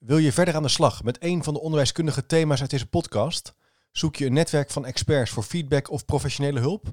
Wil 0.00 0.18
je 0.18 0.32
verder 0.32 0.54
aan 0.54 0.62
de 0.62 0.68
slag 0.68 1.02
met 1.02 1.22
een 1.22 1.44
van 1.44 1.54
de 1.54 1.60
onderwijskundige 1.60 2.26
thema's 2.26 2.60
uit 2.60 2.70
deze 2.70 2.86
podcast? 2.86 3.54
Zoek 3.90 4.16
je 4.16 4.26
een 4.26 4.32
netwerk 4.32 4.70
van 4.70 4.86
experts 4.86 5.30
voor 5.30 5.42
feedback 5.42 5.90
of 5.90 6.04
professionele 6.04 6.60
hulp? 6.60 6.92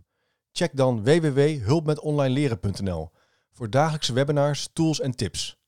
Check 0.51 0.75
dan 0.75 1.03
www.hulpmetonlineleren.nl 1.03 3.11
voor 3.51 3.69
dagelijkse 3.69 4.13
webinars, 4.13 4.69
tools 4.73 4.99
en 4.99 5.11
tips. 5.11 5.61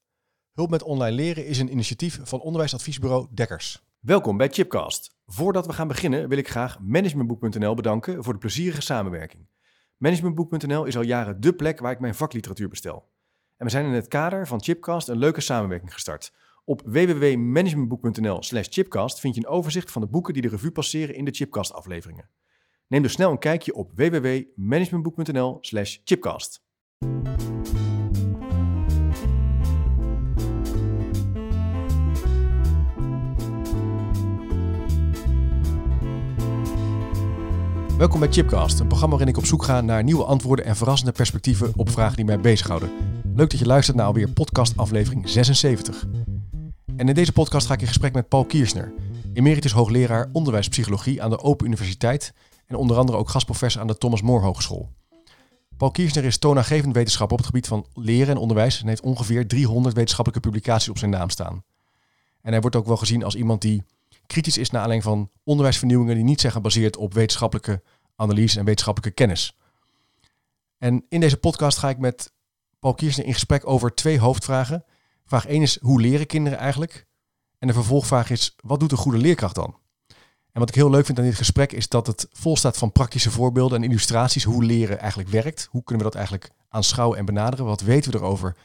Hulp 0.53 0.69
met 0.69 0.83
online 0.83 1.15
leren 1.15 1.45
is 1.45 1.59
een 1.59 1.71
initiatief 1.71 2.19
van 2.23 2.39
onderwijsadviesbureau 2.39 3.27
Dekkers. 3.31 3.83
Welkom 3.99 4.37
bij 4.37 4.49
Chipcast. 4.49 5.15
Voordat 5.25 5.65
we 5.65 5.73
gaan 5.73 5.87
beginnen 5.87 6.29
wil 6.29 6.37
ik 6.37 6.49
graag 6.49 6.79
managementboek.nl 6.79 7.73
bedanken 7.73 8.23
voor 8.23 8.33
de 8.33 8.39
plezierige 8.39 8.81
samenwerking. 8.81 9.47
Managementboek.nl 9.97 10.85
is 10.85 10.95
al 10.95 11.03
jaren 11.03 11.41
dé 11.41 11.53
plek 11.53 11.79
waar 11.79 11.91
ik 11.91 11.99
mijn 11.99 12.15
vakliteratuur 12.15 12.69
bestel. 12.69 13.09
En 13.57 13.65
we 13.65 13.71
zijn 13.71 13.85
in 13.85 13.91
het 13.91 14.07
kader 14.07 14.47
van 14.47 14.61
Chipcast 14.61 15.07
een 15.07 15.17
leuke 15.17 15.41
samenwerking 15.41 15.93
gestart. 15.93 16.31
Op 16.69 16.81
www.managementboek.nl 16.85 18.43
slash 18.43 18.67
chipcast 18.69 19.19
vind 19.19 19.35
je 19.35 19.41
een 19.41 19.47
overzicht 19.47 19.91
van 19.91 20.01
de 20.01 20.07
boeken 20.07 20.33
die 20.33 20.41
de 20.41 20.47
revue 20.47 20.71
passeren 20.71 21.15
in 21.15 21.25
de 21.25 21.31
Chipcast 21.31 21.73
afleveringen. 21.73 22.29
Neem 22.87 23.01
dus 23.01 23.11
snel 23.11 23.31
een 23.31 23.39
kijkje 23.39 23.73
op 23.73 23.91
www.managementboek.nl 23.95 25.57
slash 25.61 25.97
chipcast. 26.03 26.63
Welkom 37.97 38.19
bij 38.19 38.31
Chipcast, 38.31 38.79
een 38.79 38.87
programma 38.87 39.15
waarin 39.15 39.33
ik 39.33 39.37
op 39.37 39.45
zoek 39.45 39.63
ga 39.63 39.81
naar 39.81 40.03
nieuwe 40.03 40.23
antwoorden 40.23 40.65
en 40.65 40.75
verrassende 40.75 41.11
perspectieven 41.11 41.71
op 41.75 41.89
vragen 41.89 42.15
die 42.15 42.25
mij 42.25 42.39
bezighouden. 42.39 42.91
Leuk 43.35 43.49
dat 43.49 43.59
je 43.59 43.65
luistert 43.65 43.97
naar 43.97 44.05
alweer 44.05 44.29
podcast 44.29 44.77
aflevering 44.77 45.29
76. 45.29 46.05
En 46.99 47.07
in 47.07 47.13
deze 47.13 47.31
podcast 47.31 47.67
ga 47.67 47.73
ik 47.73 47.81
in 47.81 47.87
gesprek 47.87 48.13
met 48.13 48.27
Paul 48.27 48.45
Kiersner, 48.45 48.93
emeritus 49.33 49.71
hoogleraar 49.71 50.29
onderwijspsychologie 50.31 51.23
aan 51.23 51.29
de 51.29 51.39
Open 51.39 51.65
Universiteit 51.65 52.33
en 52.65 52.75
onder 52.75 52.97
andere 52.97 53.17
ook 53.17 53.29
gastprofessor 53.29 53.81
aan 53.81 53.87
de 53.87 53.97
Thomas 53.97 54.21
More 54.21 54.45
Hogeschool. 54.45 54.89
Paul 55.77 55.91
Kiersner 55.91 56.25
is 56.25 56.37
toonaangevend 56.37 56.95
wetenschapper 56.95 57.37
op 57.37 57.43
het 57.43 57.51
gebied 57.51 57.67
van 57.67 57.85
leren 57.93 58.35
en 58.35 58.41
onderwijs 58.41 58.81
en 58.81 58.87
heeft 58.87 59.01
ongeveer 59.01 59.47
300 59.47 59.95
wetenschappelijke 59.95 60.49
publicaties 60.49 60.89
op 60.89 60.97
zijn 60.97 61.11
naam 61.11 61.29
staan. 61.29 61.63
En 62.41 62.51
hij 62.51 62.61
wordt 62.61 62.75
ook 62.75 62.85
wel 62.85 62.97
gezien 62.97 63.23
als 63.23 63.35
iemand 63.35 63.61
die 63.61 63.83
kritisch 64.27 64.57
is 64.57 64.69
naar 64.69 64.81
aanleiding 64.81 65.11
van 65.11 65.29
onderwijsvernieuwingen 65.43 66.15
die 66.15 66.23
niet 66.23 66.41
zijn 66.41 66.53
gebaseerd 66.53 66.97
op 66.97 67.13
wetenschappelijke 67.13 67.81
analyse 68.15 68.59
en 68.59 68.65
wetenschappelijke 68.65 69.15
kennis. 69.15 69.57
En 70.77 71.05
in 71.09 71.19
deze 71.19 71.37
podcast 71.37 71.77
ga 71.77 71.89
ik 71.89 71.97
met 71.97 72.31
Paul 72.79 72.93
Kiersner 72.93 73.25
in 73.25 73.33
gesprek 73.33 73.67
over 73.67 73.95
twee 73.95 74.19
hoofdvragen. 74.19 74.83
Vraag 75.29 75.45
1 75.45 75.61
is, 75.61 75.79
hoe 75.81 76.01
leren 76.01 76.27
kinderen 76.27 76.59
eigenlijk? 76.59 77.07
En 77.59 77.67
de 77.67 77.73
vervolgvraag 77.73 78.29
is, 78.29 78.55
wat 78.63 78.79
doet 78.79 78.91
een 78.91 78.97
goede 78.97 79.17
leerkracht 79.17 79.55
dan? 79.55 79.77
En 80.51 80.59
wat 80.59 80.69
ik 80.69 80.75
heel 80.75 80.89
leuk 80.89 81.05
vind 81.05 81.19
aan 81.19 81.25
dit 81.25 81.35
gesprek 81.35 81.71
is 81.71 81.87
dat 81.87 82.07
het 82.07 82.27
vol 82.31 82.57
staat 82.57 82.77
van 82.77 82.91
praktische 82.91 83.31
voorbeelden 83.31 83.77
en 83.77 83.89
illustraties 83.89 84.43
hoe 84.43 84.63
leren 84.63 84.99
eigenlijk 84.99 85.29
werkt. 85.29 85.67
Hoe 85.71 85.83
kunnen 85.83 86.05
we 86.05 86.11
dat 86.11 86.19
eigenlijk 86.19 86.51
aanschouwen 86.69 87.17
en 87.17 87.25
benaderen? 87.25 87.65
Wat 87.65 87.81
weten 87.81 88.11
we 88.11 88.17
erover 88.17 88.55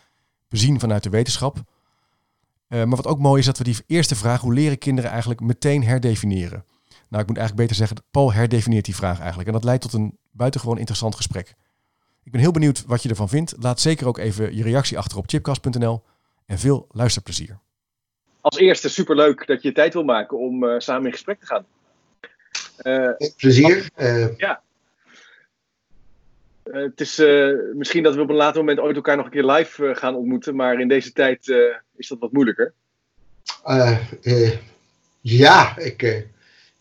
bezien 0.48 0.80
vanuit 0.80 1.02
de 1.02 1.10
wetenschap? 1.10 1.56
Uh, 1.56 1.64
maar 2.68 2.96
wat 2.96 3.06
ook 3.06 3.18
mooi 3.18 3.40
is 3.40 3.46
dat 3.46 3.58
we 3.58 3.64
die 3.64 3.76
eerste 3.86 4.16
vraag, 4.16 4.40
hoe 4.40 4.54
leren 4.54 4.78
kinderen 4.78 5.10
eigenlijk, 5.10 5.40
meteen 5.40 5.84
herdefiniëren. 5.84 6.64
Nou, 7.08 7.22
ik 7.22 7.28
moet 7.28 7.38
eigenlijk 7.38 7.56
beter 7.56 7.76
zeggen, 7.76 7.96
Paul 8.10 8.32
herdefinieert 8.32 8.84
die 8.84 8.96
vraag 8.96 9.18
eigenlijk. 9.18 9.48
En 9.48 9.54
dat 9.54 9.64
leidt 9.64 9.82
tot 9.82 9.92
een 9.92 10.18
buitengewoon 10.30 10.78
interessant 10.78 11.14
gesprek. 11.14 11.54
Ik 12.22 12.32
ben 12.32 12.40
heel 12.40 12.52
benieuwd 12.52 12.84
wat 12.86 13.02
je 13.02 13.08
ervan 13.08 13.28
vindt. 13.28 13.54
Laat 13.58 13.80
zeker 13.80 14.06
ook 14.06 14.18
even 14.18 14.56
je 14.56 14.62
reactie 14.62 14.98
achter 14.98 15.18
op 15.18 15.28
chipcast.nl 15.28 16.02
en 16.46 16.58
veel 16.58 16.86
luisterplezier. 16.90 17.58
Als 18.40 18.58
eerste 18.58 18.88
superleuk 18.88 19.46
dat 19.46 19.62
je 19.62 19.72
tijd 19.72 19.92
wil 19.92 20.04
maken 20.04 20.38
om 20.38 20.64
uh, 20.64 20.78
samen 20.78 21.06
in 21.06 21.12
gesprek 21.12 21.40
te 21.40 21.46
gaan. 21.46 21.66
Uh, 22.82 23.28
plezier. 23.36 23.90
Uh, 23.96 24.36
ja. 24.36 24.62
het 26.62 27.00
is 27.00 27.22
misschien 27.74 28.02
dat 28.02 28.14
we 28.14 28.20
op 28.20 28.28
een 28.28 28.34
later 28.34 28.60
moment 28.60 28.78
ooit 28.78 28.96
elkaar 28.96 29.16
nog 29.16 29.24
een 29.24 29.30
keer 29.30 29.44
live 29.44 29.94
gaan 29.94 30.14
ontmoeten, 30.14 30.56
maar 30.56 30.80
in 30.80 30.88
deze 30.88 31.12
tijd 31.12 31.48
is 31.96 32.08
dat 32.08 32.18
wat 32.18 32.32
moeilijker. 32.32 32.72
ja, 35.20 35.78
ik, 35.78 36.26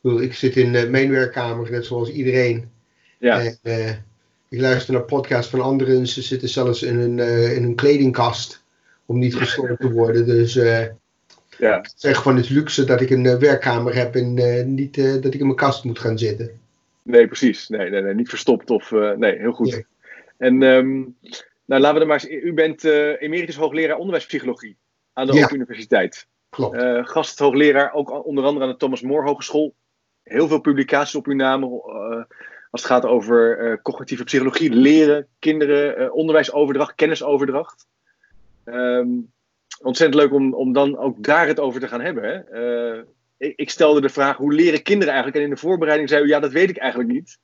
ik 0.01 0.33
zit 0.33 0.55
in 0.55 0.91
mijn 0.91 1.09
werkkamer 1.09 1.71
net 1.71 1.85
zoals 1.85 2.09
iedereen. 2.09 2.71
Ja. 3.19 3.43
En, 3.61 4.05
ik 4.49 4.59
luister 4.59 4.93
naar 4.93 5.03
podcasts 5.03 5.51
van 5.51 5.61
anderen. 5.61 6.07
Ze 6.07 6.21
zitten 6.21 6.49
zelfs 6.49 6.83
in 6.83 6.99
een, 6.99 7.19
in 7.55 7.63
een 7.63 7.75
kledingkast 7.75 8.62
om 9.05 9.19
niet 9.19 9.35
gestoord 9.35 9.79
te 9.79 9.91
worden. 9.91 10.25
Dus 10.25 10.55
uh, 10.55 10.85
ja. 11.57 11.77
ik 11.77 11.91
zeg 11.95 12.23
van 12.23 12.35
het 12.35 12.49
luxe 12.49 12.83
dat 12.83 13.01
ik 13.01 13.09
een 13.09 13.25
uh, 13.25 13.35
werkkamer 13.35 13.95
heb 13.95 14.15
en 14.15 14.37
uh, 14.37 14.63
niet 14.65 14.95
dat 14.95 15.33
ik 15.33 15.39
in 15.39 15.45
mijn 15.45 15.55
kast 15.55 15.83
moet 15.83 15.99
gaan 15.99 16.17
zitten. 16.17 16.61
Nee, 17.03 17.27
precies. 17.27 17.67
Nee, 17.67 17.89
nee, 17.89 18.01
nee 18.01 18.13
niet 18.13 18.29
verstopt 18.29 18.69
of 18.69 18.91
nee, 18.91 19.37
heel 19.37 19.51
goed. 19.51 19.71
Nee. 19.71 19.85
En 20.37 20.61
um, 20.61 21.17
nou, 21.65 21.81
laten 21.81 21.93
we 21.93 22.01
er 22.01 22.07
maar 22.07 22.23
eens. 22.23 22.43
U 22.43 22.53
bent 22.53 22.83
emeritus 22.83 23.55
hoogleraar 23.55 23.97
onderwijspsychologie 23.97 24.77
aan 25.13 25.27
de 25.27 25.33
ja. 25.33 25.43
Open 25.43 25.55
Universiteit. 25.55 26.27
Klopt. 26.49 26.77
gasthoogleraar 27.09 27.93
ook 27.93 28.25
onder 28.25 28.43
andere 28.43 28.65
aan 28.65 28.71
de 28.71 28.77
Thomas 28.77 29.01
More 29.01 29.27
Hogeschool. 29.27 29.75
Heel 30.23 30.47
veel 30.47 30.59
publicaties 30.59 31.15
op 31.15 31.25
uw 31.25 31.35
naam 31.35 31.63
als 31.63 32.81
het 32.81 32.85
gaat 32.85 33.05
over 33.05 33.79
cognitieve 33.81 34.23
psychologie, 34.23 34.71
leren, 34.71 35.27
kinderen, 35.39 36.13
onderwijsoverdracht, 36.13 36.95
kennisoverdracht. 36.95 37.87
Um, 38.65 39.31
ontzettend 39.81 40.21
leuk 40.21 40.33
om, 40.33 40.53
om 40.53 40.73
dan 40.73 40.97
ook 40.97 41.23
daar 41.23 41.47
het 41.47 41.59
over 41.59 41.79
te 41.79 41.87
gaan 41.87 42.01
hebben. 42.01 42.23
Hè? 42.23 42.61
Uh, 42.95 43.03
ik, 43.37 43.53
ik, 43.55 43.69
stelde 43.69 44.01
de 44.01 44.09
vraag, 44.09 44.37
hoe 44.37 44.53
leren 44.53 44.83
kinderen 44.83 45.13
eigenlijk? 45.13 45.43
En 45.43 45.49
in 45.49 45.55
de 45.55 45.61
voorbereiding 45.61 46.09
zei 46.09 46.23
u, 46.23 46.27
ja, 46.27 46.39
dat 46.39 46.51
weet 46.51 46.69
ik 46.69 46.77
eigenlijk 46.77 47.11
niet. 47.11 47.37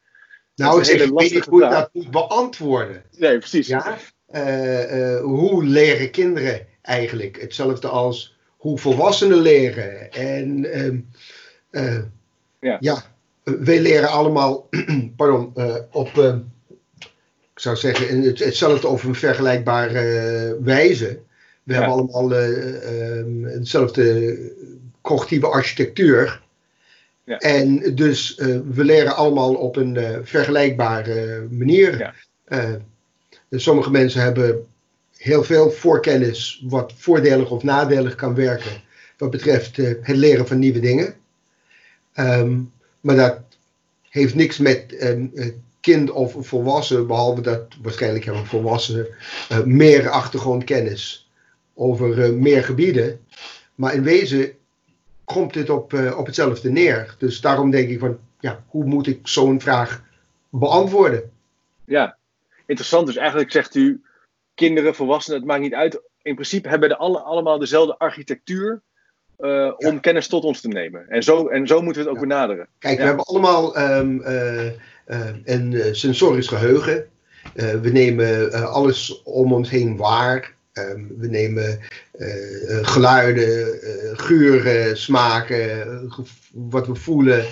Nou, 0.56 0.82
ik 0.82 0.86
weet 1.00 1.34
niet 1.34 1.46
hoe 1.46 1.64
je 1.64 1.70
dat 1.70 1.90
moet 1.94 2.12
beantwoorden. 2.12 3.04
Nee, 3.18 3.38
precies. 3.38 3.68
Ja? 3.68 3.98
Uh, 4.32 4.98
uh, 4.98 5.22
hoe 5.22 5.64
leren 5.64 6.12
kinderen 6.12 6.68
eigenlijk? 6.82 7.42
Hetzelfde 7.42 7.88
als 7.88 8.38
hoe 8.58 8.78
volwassenen 8.78 9.38
leren. 9.38 10.12
En 10.12 10.80
um, 10.80 11.10
ja. 12.60 12.78
ja, 12.80 13.04
wij 13.44 13.82
leren 13.82 14.10
allemaal 14.10 14.70
pardon, 15.16 15.54
op 15.92 16.40
ik 17.60 17.66
zou 17.66 17.78
zeggen, 17.78 18.22
hetzelfde 18.22 18.88
over 18.88 19.10
een 19.10 19.16
vergelijkbare 19.16 20.54
uh, 20.58 20.66
wijze. 20.66 21.20
We 21.64 21.74
hebben 21.74 21.92
allemaal 21.92 22.32
uh, 22.32 23.18
um, 23.18 23.44
hetzelfde 23.44 24.38
cognitieve 25.02 25.48
architectuur. 25.48 26.42
Ja. 27.24 27.38
En 27.38 27.96
dus 27.96 28.36
we 28.72 28.84
leren 28.84 29.16
allemaal 29.16 29.54
op 29.54 29.76
een 29.76 30.22
vergelijkbare 30.24 31.48
manier. 31.50 32.14
Ja. 32.48 32.80
Dus 33.50 33.64
sommige 33.64 33.92
mensen 33.92 34.22
hebben 34.22 34.66
heel 35.18 35.44
veel 35.44 35.72
voorkennis 35.72 36.64
wat 36.68 36.94
voordelig 36.96 37.50
of 37.50 37.64
nadelig 37.64 38.16
kan 38.16 38.36
werken 38.36 38.82
wat 39.18 39.30
betreft 39.30 39.78
het 39.78 40.08
leren 40.08 40.48
van 40.48 40.60
nieuwe 40.60 40.80
dingen. 40.80 41.14
Um, 42.16 42.72
maar 43.00 43.16
dat 43.16 43.40
heeft 44.10 44.36
niks 44.36 44.58
met 44.58 44.96
um, 45.02 45.32
kind 45.90 46.12
of 46.12 46.36
volwassen, 46.40 47.08
behalve 47.08 47.42
dat 47.42 47.62
waarschijnlijk 47.82 48.26
hebben 48.26 48.46
volwassenen 48.46 49.08
uh, 49.52 49.64
meer 49.64 50.10
achtergrondkennis 50.10 51.30
over 51.74 52.18
uh, 52.18 52.30
meer 52.30 52.64
gebieden. 52.64 53.26
Maar 53.76 53.94
in 53.94 54.04
wezen 54.04 54.52
komt 55.24 55.54
dit 55.54 55.70
op, 55.70 55.94
uh, 55.94 56.18
op 56.18 56.26
hetzelfde 56.26 56.70
neer. 56.72 57.16
Dus 57.18 57.42
daarom 57.42 57.72
denk 57.72 57.90
ik 57.90 58.00
van, 58.00 58.20
ja, 58.40 58.64
hoe 58.68 58.86
moet 58.86 59.08
ik 59.08 59.20
zo'n 59.24 59.62
vraag 59.62 60.04
beantwoorden? 60.50 61.32
Ja, 61.86 62.18
interessant. 62.66 63.06
Dus 63.06 63.16
eigenlijk 63.16 63.52
zegt 63.52 63.76
u, 63.76 64.02
kinderen, 64.54 64.96
volwassenen, 64.96 65.40
het 65.40 65.48
maakt 65.48 65.62
niet 65.62 65.74
uit. 65.74 66.02
In 66.22 66.34
principe 66.34 66.70
hebben 66.70 66.90
de 66.90 66.98
alle, 66.98 67.20
allemaal 67.20 67.60
dezelfde 67.60 67.98
architectuur 67.98 68.82
uh, 69.40 69.72
om 69.78 70.00
kennis 70.00 70.28
tot 70.28 70.44
ons 70.44 70.62
te 70.62 70.68
nemen. 70.68 71.10
En 71.10 71.24
zo, 71.24 71.48
en 71.48 71.68
zo 71.68 71.82
moeten 71.82 72.04
we 72.04 72.10
het 72.10 72.18
ook 72.18 72.24
ja. 72.24 72.28
benaderen. 72.28 72.68
Kijk, 72.80 72.98
ja. 72.98 73.02
we 73.02 73.08
hebben 73.08 73.26
allemaal 73.26 73.78
um, 73.78 74.22
uh, 74.22 74.72
uh, 75.10 75.20
een 75.44 75.96
sensorisch 75.96 76.48
geheugen. 76.48 77.06
we 77.54 77.90
nemen 77.92 78.52
alles 78.72 79.22
om 79.24 79.54
ons 79.54 79.70
heen 79.70 79.98
waar. 79.98 80.58
Um, 80.74 81.16
we 81.18 81.28
nemen 81.28 81.80
geluiden, 82.82 83.80
geuren, 84.18 84.98
smaken, 84.98 86.12
wat 86.54 86.88
we 86.88 86.96
voelen, 86.96 87.46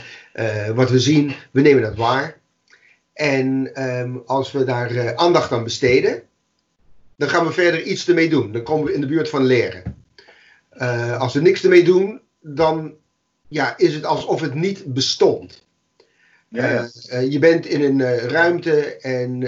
wat 0.75 0.89
we 0.89 1.00
zien. 1.00 1.33
We 1.51 1.62
nemen 1.62 1.81
dat 1.81 1.95
waar. 1.95 2.39
En 3.13 3.71
um, 3.83 4.21
als 4.25 4.51
we 4.51 4.63
daar 4.63 5.15
aandacht 5.15 5.51
aan 5.51 5.63
besteden, 5.63 6.21
dan 7.15 7.30
gaan 7.30 7.45
we 7.45 7.51
verder 7.51 7.83
iets 7.83 8.07
ermee 8.07 8.30
doen. 8.30 8.51
Dan 8.51 8.63
komen 8.63 8.86
we 8.86 8.94
in 8.94 9.01
de 9.01 9.07
buurt 9.07 9.30
van 9.30 9.45
leren. 9.45 10.06
Als 11.18 11.33
we 11.33 11.42
niks 11.42 11.63
ermee 11.63 11.83
doen, 11.83 12.21
dan 12.42 12.95
ja, 13.48 13.77
is 13.77 13.94
het 13.94 14.06
alsof 14.06 14.42
het 14.42 14.53
niet 14.53 14.94
bestond. 14.94 15.66
Ja. 16.49 16.89
Uh, 17.11 17.21
uh, 17.21 17.31
je 17.31 17.39
bent 17.39 17.65
in 17.65 17.81
een 17.81 18.17
ruimte 18.17 18.97
en 18.97 19.39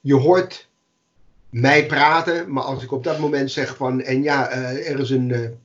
je 0.00 0.14
hoort 0.14 0.68
mij 1.50 1.86
praten, 1.86 2.52
maar 2.52 2.62
als 2.62 2.82
ik 2.82 2.92
op 2.92 3.04
dat 3.04 3.18
moment 3.18 3.50
zeg 3.50 3.76
van, 3.76 4.02
en 4.02 4.22
ja, 4.22 4.50
er 4.50 5.00
is 5.00 5.10
een 5.10 5.58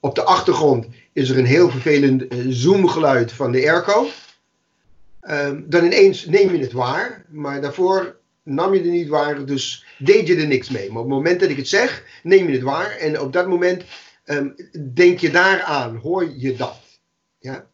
op 0.00 0.14
de 0.14 0.24
achtergrond 0.24 0.86
is 1.12 1.28
er 1.28 1.38
een 1.38 1.46
heel 1.46 1.70
vervelend 1.70 2.26
zoomgeluid 2.48 3.32
van 3.32 3.52
de 3.52 3.70
airco. 3.70 4.06
Um, 5.30 5.64
dan 5.68 5.84
ineens 5.84 6.26
neem 6.26 6.54
je 6.54 6.58
het 6.58 6.72
waar, 6.72 7.24
maar 7.28 7.60
daarvoor 7.60 8.16
nam 8.42 8.74
je 8.74 8.80
het 8.80 8.90
niet 8.90 9.08
waar, 9.08 9.44
dus 9.44 9.86
deed 9.98 10.26
je 10.26 10.36
er 10.36 10.46
niks 10.46 10.70
mee. 10.70 10.88
Maar 10.88 11.02
op 11.02 11.08
het 11.08 11.16
moment 11.16 11.40
dat 11.40 11.50
ik 11.50 11.56
het 11.56 11.68
zeg, 11.68 12.04
neem 12.22 12.46
je 12.46 12.52
het 12.52 12.62
waar 12.62 12.90
en 12.90 13.20
op 13.20 13.32
dat 13.32 13.48
moment 13.48 13.84
um, 14.24 14.54
denk 14.94 15.18
je 15.18 15.30
daaraan, 15.30 15.96
hoor 15.96 16.32
je 16.36 16.56
dat. 16.56 16.80
Ja? 17.38 17.66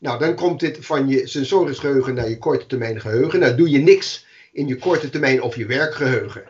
Nou, 0.00 0.18
dan 0.18 0.34
komt 0.34 0.60
dit 0.60 0.78
van 0.80 1.08
je 1.08 1.26
sensorisch 1.26 1.78
geheugen 1.78 2.14
naar 2.14 2.28
je 2.28 2.38
korte 2.38 2.66
termijn 2.66 3.00
geheugen. 3.00 3.40
Nou, 3.40 3.56
doe 3.56 3.70
je 3.70 3.78
niks 3.78 4.26
in 4.52 4.66
je 4.66 4.76
korte 4.76 5.10
termijn 5.10 5.42
of 5.42 5.56
je 5.56 5.66
werkgeheugen. 5.66 6.42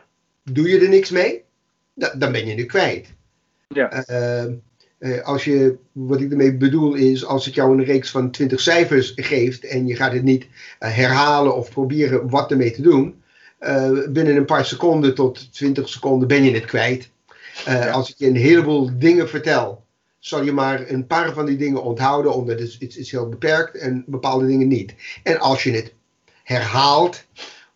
Doe 0.42 0.68
je 0.68 0.80
er 0.80 0.88
niks 0.88 1.10
mee, 1.10 1.44
dan 1.94 2.32
ben 2.32 2.46
je 2.46 2.54
het 2.54 2.66
kwijt. 2.66 3.12
Ja. 3.68 4.04
Uh, 4.10 4.52
uh, 4.98 5.22
als 5.22 5.44
je, 5.44 5.76
wat 5.92 6.20
ik 6.20 6.30
ermee 6.30 6.56
bedoel 6.56 6.94
is, 6.94 7.24
als 7.24 7.48
ik 7.48 7.54
jou 7.54 7.78
een 7.78 7.84
reeks 7.84 8.10
van 8.10 8.30
20 8.30 8.60
cijfers 8.60 9.12
geeft 9.16 9.64
en 9.64 9.86
je 9.86 9.96
gaat 9.96 10.12
het 10.12 10.22
niet 10.22 10.44
uh, 10.44 10.48
herhalen 10.96 11.56
of 11.56 11.70
proberen 11.70 12.28
wat 12.28 12.50
ermee 12.50 12.70
te 12.70 12.82
doen, 12.82 13.22
uh, 13.60 13.90
binnen 14.08 14.36
een 14.36 14.44
paar 14.44 14.64
seconden 14.64 15.14
tot 15.14 15.52
20 15.52 15.88
seconden 15.88 16.28
ben 16.28 16.44
je 16.44 16.50
het 16.50 16.64
kwijt. 16.64 17.10
Ja. 17.64 17.90
Als 17.90 18.10
ik 18.10 18.14
je 18.18 18.26
een 18.26 18.36
heleboel 18.36 18.90
dingen 18.98 19.28
vertel, 19.28 19.84
zal 20.20 20.44
je 20.44 20.52
maar 20.52 20.88
een 20.88 21.06
paar 21.06 21.32
van 21.32 21.46
die 21.46 21.56
dingen 21.56 21.82
onthouden, 21.82 22.34
omdat 22.34 22.58
het 22.58 22.76
is, 22.78 22.96
is 22.96 23.10
heel 23.10 23.28
beperkt 23.28 23.76
en 23.76 24.04
bepaalde 24.06 24.46
dingen 24.46 24.68
niet. 24.68 24.94
En 25.22 25.38
als 25.38 25.62
je 25.62 25.70
het 25.70 25.94
herhaalt, 26.42 27.24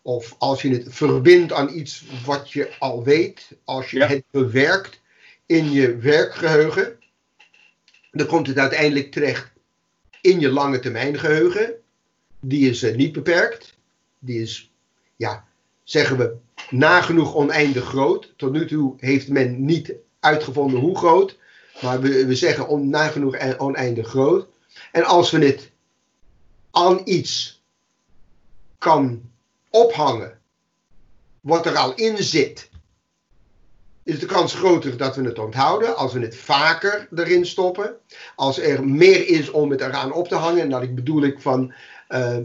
of 0.01 0.35
als 0.37 0.61
je 0.61 0.69
het 0.69 0.85
verbindt 0.87 1.53
aan 1.53 1.73
iets 1.73 2.05
wat 2.25 2.51
je 2.51 2.71
al 2.79 3.03
weet, 3.03 3.47
als 3.63 3.91
je 3.91 3.97
ja. 3.97 4.07
het 4.07 4.23
bewerkt 4.31 5.01
in 5.45 5.71
je 5.71 5.97
werkgeheugen, 5.97 6.99
dan 8.11 8.27
komt 8.27 8.47
het 8.47 8.57
uiteindelijk 8.57 9.11
terecht 9.11 9.51
in 10.21 10.39
je 10.39 10.49
lange 10.49 10.79
termijn 10.79 11.19
geheugen. 11.19 11.73
Die 12.39 12.69
is 12.69 12.83
uh, 12.83 12.95
niet 12.95 13.11
beperkt. 13.11 13.77
Die 14.19 14.41
is, 14.41 14.71
ja, 15.15 15.47
zeggen 15.83 16.17
we, 16.17 16.35
nagenoeg 16.69 17.35
oneindig 17.35 17.85
groot. 17.85 18.33
Tot 18.37 18.51
nu 18.51 18.67
toe 18.67 18.93
heeft 18.97 19.27
men 19.29 19.65
niet 19.65 19.93
uitgevonden 20.19 20.79
hoe 20.79 20.97
groot. 20.97 21.37
Maar 21.81 22.01
we, 22.01 22.25
we 22.25 22.35
zeggen 22.35 22.67
on, 22.67 22.89
nagenoeg 22.89 23.57
oneindig 23.57 24.07
groot. 24.07 24.47
En 24.91 25.03
als 25.03 25.31
we 25.31 25.45
het 25.45 25.71
aan 26.71 27.01
iets 27.03 27.63
kan 28.77 29.21
ophangen, 29.69 30.39
wat 31.41 31.65
er 31.65 31.75
al 31.75 31.93
in 31.93 32.23
zit, 32.23 32.69
is 34.03 34.19
de 34.19 34.25
kans 34.25 34.53
groter 34.53 34.97
dat 34.97 35.15
we 35.15 35.23
het 35.23 35.39
onthouden. 35.39 35.95
Als 35.95 36.13
we 36.13 36.19
het 36.19 36.35
vaker 36.35 37.07
erin 37.15 37.45
stoppen. 37.45 37.95
Als 38.35 38.59
er 38.59 38.87
meer 38.87 39.27
is 39.27 39.51
om 39.51 39.71
het 39.71 39.81
eraan 39.81 40.13
op 40.13 40.27
te 40.27 40.35
hangen. 40.35 40.61
En 40.61 40.69
dat 40.69 40.95
bedoel 40.95 41.23
ik 41.23 41.41
van. 41.41 41.73
Uh, 42.09 42.37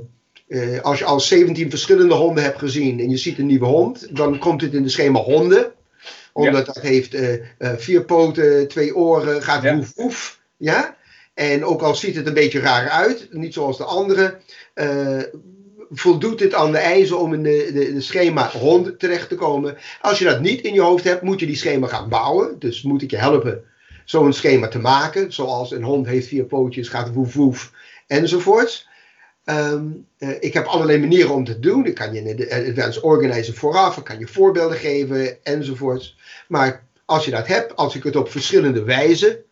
uh, 0.48 0.80
als 0.80 0.98
je 0.98 1.04
al 1.04 1.20
17 1.20 1.70
verschillende 1.70 2.14
honden 2.14 2.44
hebt 2.44 2.58
gezien 2.58 3.00
en 3.00 3.10
je 3.10 3.16
ziet 3.16 3.38
een 3.38 3.46
nieuwe 3.46 3.66
hond, 3.66 4.16
dan 4.16 4.38
komt 4.38 4.60
het 4.60 4.74
in 4.74 4.82
de 4.82 4.88
schema 4.88 5.20
honden. 5.20 5.72
Omdat 6.32 6.66
dat 6.66 6.80
heeft 6.80 7.14
uh, 7.14 7.42
vier 7.58 8.04
poten, 8.04 8.68
twee 8.68 8.96
oren, 8.96 9.42
gaat 9.42 9.62
ja. 9.62 9.76
woef 9.76 9.94
woef. 9.94 10.40
Ja? 10.56 10.96
En 11.34 11.64
ook 11.64 11.82
al 11.82 11.94
ziet 11.94 12.16
het 12.16 12.26
een 12.26 12.34
beetje 12.34 12.60
raar 12.60 12.88
uit, 12.88 13.28
niet 13.30 13.54
zoals 13.54 13.76
de 13.76 13.84
andere, 13.84 14.38
voldoet 15.90 16.38
dit 16.38 16.54
aan 16.54 16.72
de 16.72 16.78
eisen 16.78 17.18
om 17.18 17.34
in 17.34 17.42
de, 17.42 17.70
de, 17.72 17.92
de, 17.92 18.00
schema 18.00 18.50
hond 18.50 18.98
terecht 18.98 19.28
te 19.28 19.34
komen. 19.34 19.76
Als 20.00 20.18
je 20.18 20.24
dat 20.24 20.40
niet 20.40 20.60
in 20.60 20.74
je 20.74 20.80
hoofd 20.80 21.04
hebt, 21.04 21.22
moet 21.22 21.40
je 21.40 21.46
die 21.46 21.56
schema 21.56 21.86
gaan 21.86 22.08
bouwen. 22.08 22.58
Dus 22.58 22.82
moet 22.82 23.02
ik 23.02 23.10
je 23.10 23.16
helpen 23.16 23.64
zo'n 24.04 24.32
schema 24.32 24.68
te 24.68 24.78
maken. 24.78 25.32
Zoals 25.32 25.70
een 25.70 25.82
hond 25.82 26.06
heeft 26.06 26.26
vier 26.26 26.44
pootjes, 26.44 26.88
gaat 26.88 27.12
woef 27.12 27.34
woef 27.34 27.72
enzovoorts. 28.06 28.88
Um, 29.50 30.06
uh, 30.18 30.36
ik 30.40 30.54
heb 30.54 30.66
allerlei 30.66 30.98
manieren 30.98 31.34
om 31.34 31.44
te 31.44 31.58
doen. 31.58 31.86
Ik 31.86 31.94
kan 31.94 32.14
je 32.14 32.34
de 32.34 32.68
advanced 32.68 33.02
organizer 33.02 33.54
vooraf, 33.54 33.96
ik 33.96 34.04
kan 34.04 34.18
je 34.18 34.26
voorbeelden 34.26 34.76
geven 34.76 35.44
enzovoorts. 35.44 36.16
Maar 36.48 36.86
als 37.04 37.24
je 37.24 37.30
dat 37.30 37.46
hebt, 37.46 37.76
als 37.76 37.94
ik 37.94 38.02
het 38.02 38.16
op 38.16 38.30
verschillende 38.30 38.82
wijzen 38.82 39.44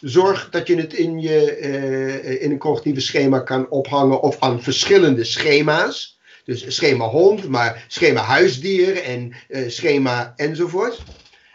Zorg 0.00 0.48
dat 0.50 0.66
je 0.66 0.76
het 0.76 0.92
in, 0.92 1.20
je, 1.20 1.58
uh, 1.60 2.42
in 2.42 2.50
een 2.50 2.58
cognitieve 2.58 3.00
schema 3.00 3.40
kan 3.40 3.70
ophangen 3.70 4.20
of 4.20 4.40
aan 4.40 4.62
verschillende 4.62 5.24
schema's. 5.24 6.18
Dus 6.44 6.74
schema 6.74 7.06
hond, 7.06 7.48
maar 7.48 7.84
schema 7.88 8.20
huisdier 8.20 9.02
en 9.02 9.32
schema 9.66 10.32
enzovoort. 10.36 11.02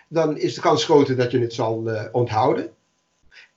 Dan 0.07 0.37
is 0.37 0.53
de 0.53 0.61
kans 0.61 0.83
groter 0.83 1.15
dat 1.15 1.31
je 1.31 1.39
het 1.39 1.53
zal 1.53 1.89
onthouden. 2.11 2.69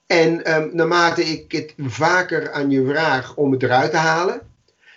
En 0.06 0.54
um, 0.54 0.70
naarmate 0.72 1.24
ik 1.24 1.52
het 1.52 1.74
vaker 1.76 2.52
aan 2.52 2.70
je 2.70 2.86
vraag 2.86 3.36
om 3.36 3.52
het 3.52 3.62
eruit 3.62 3.90
te 3.90 3.96
halen. 3.96 4.40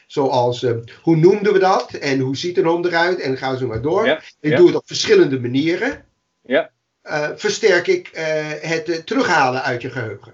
Zoals, 0.07 0.63
uh, 0.63 0.71
hoe 1.01 1.15
noemden 1.15 1.53
we 1.53 1.59
dat? 1.59 1.93
En 1.93 2.19
hoe 2.19 2.37
ziet 2.37 2.57
een 2.57 2.65
hond 2.65 2.85
eruit? 2.85 3.19
En 3.19 3.37
ga 3.37 3.55
zo 3.55 3.67
maar 3.67 3.81
door. 3.81 4.05
Ja, 4.05 4.21
ik 4.39 4.51
ja. 4.51 4.57
doe 4.57 4.67
het 4.67 4.75
op 4.75 4.87
verschillende 4.87 5.39
manieren. 5.39 6.05
Ja 6.41 6.71
uh, 7.09 7.29
versterk 7.35 7.87
ik 7.87 8.11
uh, 8.13 8.21
het 8.61 8.89
uh, 8.89 8.95
terughalen 8.95 9.63
uit 9.63 9.81
je 9.81 9.89
geheugen. 9.89 10.33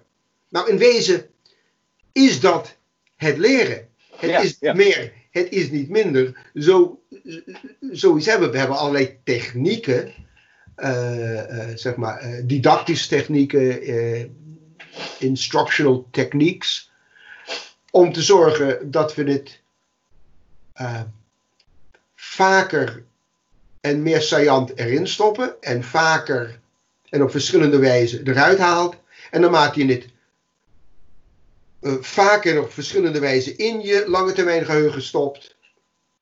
Nou, 0.49 0.69
in 0.69 0.77
wezen 0.77 1.25
is 2.11 2.39
dat 2.39 2.77
het 3.15 3.37
leren. 3.37 3.87
Het 4.15 4.29
ja, 4.29 4.39
is 4.39 4.57
meer, 4.59 5.11
het 5.31 5.49
is 5.49 5.69
niet 5.69 5.89
minder. 5.89 6.49
Zo, 6.53 6.99
zoiets 7.91 8.25
hebben 8.25 8.51
we. 8.51 8.57
hebben 8.57 8.77
allerlei 8.77 9.17
technieken, 9.23 10.13
zeg 11.75 11.95
maar, 11.95 12.41
didactische 12.43 13.07
technieken, 13.07 13.81
instructional 15.19 16.07
techniques, 16.11 16.91
om 17.91 18.13
te 18.13 18.21
zorgen 18.21 18.91
dat 18.91 19.15
we 19.15 19.23
het 19.23 19.61
vaker 22.15 23.03
en 23.81 24.01
meer 24.01 24.21
saillant 24.21 24.77
erin 24.77 25.07
stoppen 25.07 25.61
en 25.61 25.83
vaker 25.83 26.59
en 27.09 27.23
op 27.23 27.31
verschillende 27.31 27.77
wijzen 27.77 28.27
eruit 28.27 28.57
haalt. 28.57 28.95
En 29.31 29.41
dan 29.41 29.51
maak 29.51 29.75
je 29.75 29.85
het 29.85 30.07
uh, 31.81 31.93
vaker 32.01 32.61
op 32.61 32.71
verschillende 32.71 33.19
wijzen 33.19 33.57
in 33.57 33.81
je 33.81 34.03
lange 34.07 34.33
termijn 34.33 34.65
geheugen 34.65 35.01
stopt. 35.01 35.55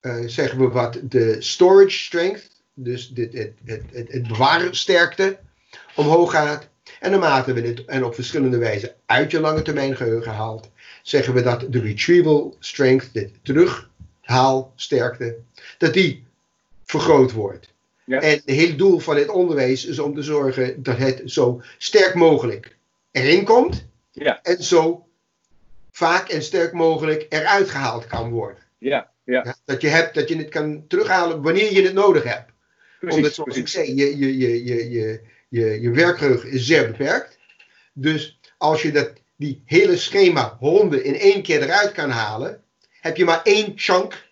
Uh, 0.02 0.24
zeggen 0.26 0.60
we 0.60 0.68
wat 0.68 1.00
de 1.04 1.36
storage 1.40 1.98
strength, 1.98 2.50
dus 2.74 3.10
dit, 3.10 3.34
het, 3.34 3.54
het, 3.66 3.84
het, 3.92 4.12
het 4.12 4.28
bewaarsterkte, 4.28 5.40
omhoog 5.96 6.32
gaat. 6.32 6.70
En 7.00 7.12
naarmate 7.12 7.54
we 7.54 7.62
het 7.62 7.86
en 7.86 8.04
op 8.04 8.14
verschillende 8.14 8.58
wijzen 8.58 8.96
uit 9.06 9.32
je 9.32 9.40
lange 9.40 9.62
termijn 9.62 9.96
geheugen 9.96 10.32
haalt, 10.32 10.70
zeggen 11.02 11.34
we 11.34 11.42
dat 11.42 11.66
de 11.70 11.80
retrieval 11.80 12.56
strength, 12.60 13.14
de 13.14 13.30
terughaalsterkte, 13.42 15.38
dat 15.78 15.94
die 15.94 16.24
vergroot 16.84 17.32
wordt. 17.32 17.74
Ja. 18.06 18.20
En 18.20 18.30
het 18.30 18.42
hele 18.46 18.76
doel 18.76 19.00
van 19.00 19.16
het 19.16 19.30
onderwijs 19.30 19.86
is 19.86 20.00
om 20.00 20.16
te 20.16 20.22
zorgen 20.22 20.84
dat 20.84 20.98
het 20.98 21.22
zo 21.26 21.62
sterk 21.78 22.14
mogelijk 22.14 22.78
erin 23.12 23.44
komt. 23.44 23.86
Ja. 24.12 24.42
En 24.42 24.64
zo 24.64 25.08
vaak 25.92 26.30
en 26.30 26.44
sterk 26.44 26.74
mogelijk 26.74 27.26
eruit 27.30 27.70
gehaald 27.70 28.08
kan 28.08 28.30
worden. 28.30 28.64
Ja, 28.78 29.12
ja. 29.24 29.42
ja 29.44 29.56
dat, 29.66 29.82
je 29.82 29.88
hebt, 29.88 30.16
dat 30.16 30.30
je 30.30 30.38
het 30.38 30.50
kan 30.50 30.88
terughalen 30.88 31.42
wanneer 31.42 31.74
je 31.74 31.82
het 31.82 31.94
nodig 31.94 32.24
hebt. 32.24 32.52
Precies, 33.00 33.18
Omdat, 33.18 33.34
zoals 33.34 33.54
precies. 33.54 33.76
ik 33.76 33.86
zei, 33.86 33.96
je, 33.96 34.18
je, 34.18 34.38
je, 34.38 34.64
je, 34.64 34.90
je, 34.90 35.22
je, 35.54 35.82
je 35.82 35.92
werkgeheugen 35.92 36.50
is 36.50 36.66
zeer 36.66 36.88
beperkt. 36.88 37.38
Dus 37.94 38.40
als 38.58 38.82
je 38.82 38.92
dat, 38.92 39.12
die 39.36 39.62
hele 39.66 39.98
schema 39.98 40.58
honden 40.60 41.04
in 41.04 41.16
één 41.16 41.42
keer 41.42 41.62
eruit 41.62 41.92
kan 41.92 42.10
halen, 42.10 42.62
heb 42.90 43.18
je 43.18 43.26
maar 43.26 43.42
één 43.44 43.74
chunk 43.76 44.28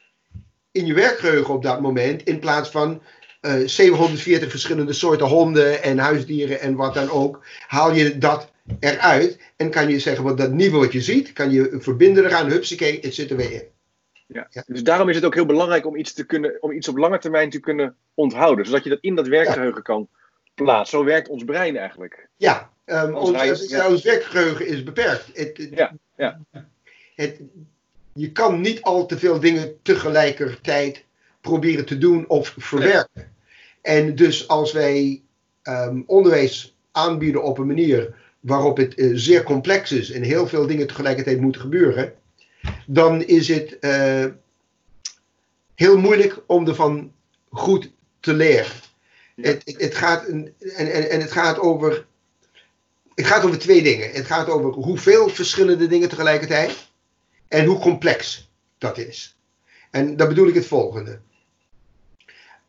in 0.71 0.85
je 0.85 0.93
werkgeheugen 0.93 1.53
op 1.53 1.63
dat 1.63 1.81
moment. 1.81 2.23
In 2.23 2.39
plaats 2.39 2.69
van 2.69 3.01
uh, 3.41 3.61
eh, 3.61 3.67
740 3.67 4.49
verschillende 4.49 4.93
soorten 4.93 5.27
honden 5.27 5.83
en 5.83 5.97
huisdieren 5.97 6.59
en 6.59 6.75
wat 6.75 6.93
dan 6.93 7.09
ook. 7.09 7.45
Haal 7.67 7.93
je 7.93 8.17
dat 8.17 8.51
eruit 8.79 9.39
en 9.55 9.69
kan 9.69 9.89
je 9.89 9.99
zeggen, 9.99 10.23
wat 10.23 10.37
dat 10.37 10.51
nieuwe 10.51 10.77
wat 10.77 10.91
je 10.91 11.01
ziet, 11.01 11.33
kan 11.33 11.51
je 11.51 11.77
verbinden 11.79 12.25
eraan, 12.25 12.49
hupsakee, 12.49 12.99
het 13.01 13.15
zit 13.15 13.29
er 13.29 13.37
weer 13.37 13.51
in. 13.51 13.63
Ja. 14.27 14.47
ja. 14.49 14.63
Dus 14.67 14.83
daarom 14.83 15.09
is 15.09 15.15
het 15.15 15.25
ook 15.25 15.33
heel 15.33 15.45
belangrijk 15.45 15.85
om 15.85 15.95
iets, 15.95 16.13
te 16.13 16.25
kunnen, 16.25 16.57
om 16.61 16.71
iets 16.71 16.87
op 16.87 16.97
lange 16.97 17.19
termijn 17.19 17.49
te 17.49 17.59
kunnen 17.59 17.95
onthouden. 18.13 18.65
Zodat 18.65 18.83
je 18.83 18.89
dat 18.89 19.01
in 19.01 19.15
dat 19.15 19.27
werkgeheugen 19.27 19.75
ja. 19.75 19.81
kan 19.81 20.09
plaatsen. 20.53 20.97
Zo 20.97 21.03
werkt 21.03 21.29
ons 21.29 21.43
brein 21.43 21.77
eigenlijk. 21.77 22.27
Ja, 22.37 22.69
um, 22.85 23.15
ons, 23.15 23.49
ons, 23.49 23.69
ja. 23.69 23.89
ons 23.89 24.03
werkgeheugen 24.03 24.67
is 24.67 24.83
beperkt. 24.83 25.29
Het, 25.33 25.67
ja, 25.71 25.93
ja. 26.17 26.39
Het, 27.15 27.41
je 28.13 28.31
kan 28.31 28.61
niet 28.61 28.81
al 28.81 29.05
te 29.05 29.17
veel 29.17 29.39
dingen 29.39 29.81
tegelijkertijd 29.81 31.05
proberen 31.41 31.85
te 31.85 31.97
doen 31.97 32.27
of 32.27 32.53
verwerken. 32.57 33.33
En 33.81 34.15
dus 34.15 34.47
als 34.47 34.71
wij 34.71 35.21
um, 35.63 36.03
onderwijs 36.07 36.75
aanbieden 36.91 37.43
op 37.43 37.57
een 37.57 37.67
manier 37.67 38.15
waarop 38.39 38.77
het 38.77 38.97
uh, 38.97 39.11
zeer 39.13 39.43
complex 39.43 39.91
is 39.91 40.11
en 40.11 40.21
heel 40.21 40.47
veel 40.47 40.67
dingen 40.67 40.87
tegelijkertijd 40.87 41.41
moeten 41.41 41.61
gebeuren, 41.61 42.13
dan 42.85 43.23
is 43.23 43.47
het 43.47 43.77
uh, 43.81 44.25
heel 45.75 45.97
moeilijk 45.97 46.43
om 46.45 46.67
ervan 46.67 47.11
goed 47.49 47.91
te 48.19 48.33
leren. 48.33 48.71
Het, 49.35 49.61
het, 49.65 49.81
het, 49.81 49.95
gaat, 49.95 50.25
en, 50.25 50.55
en, 50.75 51.09
en 51.09 51.21
het 51.21 51.31
gaat 51.31 51.59
over 51.59 52.05
het 53.15 53.25
gaat 53.25 53.43
over 53.43 53.59
twee 53.59 53.83
dingen. 53.83 54.11
Het 54.11 54.25
gaat 54.25 54.49
over 54.49 54.71
hoeveel 54.71 55.29
verschillende 55.29 55.87
dingen 55.87 56.09
tegelijkertijd 56.09 56.89
en 57.47 57.65
hoe 57.65 57.79
complex 57.79 58.49
dat 58.77 58.97
is. 58.97 59.37
En 59.91 60.15
dan 60.15 60.27
bedoel 60.27 60.47
ik 60.47 60.53
het 60.53 60.65
volgende. 60.65 61.19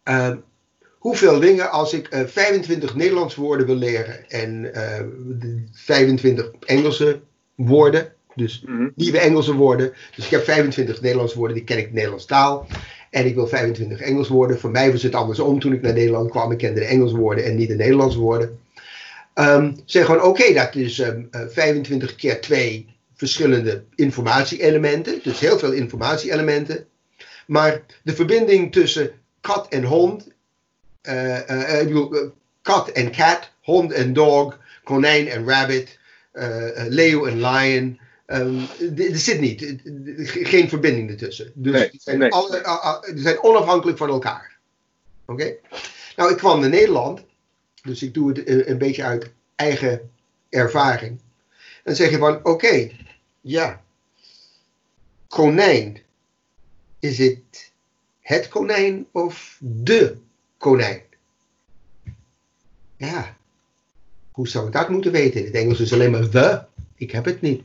Uh, 0.05 0.35
hoeveel 0.99 1.41
dingen 1.41 1.71
als 1.71 1.93
ik 1.93 2.15
uh, 2.15 2.21
eh, 2.21 2.29
25 2.29 2.95
Nederlands 2.95 3.35
woorden 3.35 3.67
wil 3.67 3.75
leren 3.75 4.29
en 4.31 4.65
uh, 4.65 4.99
eh, 4.99 5.07
25 5.73 6.51
Engelse 6.61 7.21
woorden, 7.55 8.13
dus 8.35 8.63
mhm. 8.67 8.89
nieuwe 8.95 9.19
Engelse 9.19 9.55
woorden. 9.55 9.93
Dus 10.17 10.25
ik 10.25 10.31
heb 10.31 10.45
25 10.45 11.01
Nederlandse 11.01 11.39
woorden, 11.39 11.57
die 11.57 11.67
ken 11.67 11.79
ik 11.79 11.87
de 11.87 11.93
Nederlandse 11.93 12.27
taal. 12.27 12.67
En 13.13 13.27
ik 13.27 13.35
wil 13.35 13.47
25 13.47 14.01
Engels 14.01 14.29
woorden. 14.29 14.59
Voor 14.59 14.71
mij 14.71 14.93
was 14.93 15.03
het 15.03 15.15
andersom 15.15 15.61
toen 15.61 15.73
ik 15.73 15.83
naar 15.83 15.93
Nederland 15.93 16.31
kwam. 16.31 16.53
Ik 16.53 16.59
kende 16.59 16.81
de 16.81 16.87
Engelse 16.87 17.17
woorden 17.17 17.45
en 17.45 17.57
niet 17.57 17.69
de 17.69 17.75
Nederlandse 17.75 18.19
woorden. 18.19 18.59
Um, 19.35 19.77
zeg 19.85 20.05
gewoon, 20.05 20.23
oké, 20.23 20.53
dat 20.53 20.75
is 20.75 20.99
um, 20.99 21.29
uh, 21.31 21.41
25 21.49 22.15
keer 22.15 22.41
2 22.41 22.89
verschillende 23.15 23.85
informatie-elementen. 23.95 25.21
Dus 25.23 25.41
heel 25.41 25.59
veel 25.59 25.73
informatie-elementen. 25.73 26.87
Maar 27.47 27.83
de 28.03 28.15
verbinding 28.15 28.73
tussen 28.73 29.11
kat 29.41 29.67
en 29.69 29.85
hond, 29.85 30.29
uh, 31.03 31.49
uh, 31.51 31.81
ik 31.81 32.31
kat 32.63 32.89
en 32.89 33.11
cat, 33.11 33.51
hond 33.61 33.93
en 33.93 34.13
dog, 34.13 34.59
konijn 34.85 35.29
en 35.29 35.49
rabbit, 35.49 35.99
leeuw 36.89 37.27
en 37.27 37.41
lion. 37.41 37.99
Um, 38.33 38.67
er 38.97 39.19
zit 39.19 39.41
niet, 39.41 39.77
geen 40.25 40.69
verbinding 40.69 41.11
ertussen. 41.11 41.53
Dus 41.55 41.73
nee, 41.73 41.91
zijn 41.93 42.19
nee. 42.19 42.31
alle, 42.31 43.07
die 43.15 43.23
zijn 43.23 43.43
onafhankelijk 43.43 43.99
van 43.99 44.09
elkaar. 44.09 44.59
Oké? 45.25 45.55
Nou, 46.17 46.31
ik 46.31 46.37
kwam 46.37 46.61
naar 46.61 46.69
Nederland, 46.69 47.25
dus 47.83 48.03
ik 48.03 48.15
doe 48.15 48.29
het 48.29 48.67
een 48.69 48.79
beetje 48.79 49.03
uit 49.03 49.31
eigen 49.55 50.11
ervaring. 50.49 51.21
Dan 51.85 51.95
zeg 51.95 52.11
je 52.11 52.19
van, 52.19 52.45
oké, 52.45 52.91
ja, 53.41 53.83
konijn. 55.29 56.01
Is 56.99 57.19
het 57.19 57.73
het 58.21 58.49
konijn 58.49 59.07
of 59.13 59.59
de 59.61 60.17
konijn? 60.57 61.03
Ja, 62.97 63.37
hoe 64.31 64.49
zou 64.49 64.67
ik 64.67 64.73
dat 64.73 64.89
moeten 64.89 65.13
weten? 65.13 65.41
In 65.41 65.47
het 65.47 65.55
Engels 65.55 65.81
is 65.81 65.93
alleen 65.93 66.11
maar 66.11 66.29
the. 66.29 66.65
Ik 66.95 67.11
heb 67.11 67.25
het 67.25 67.41
niet. 67.41 67.63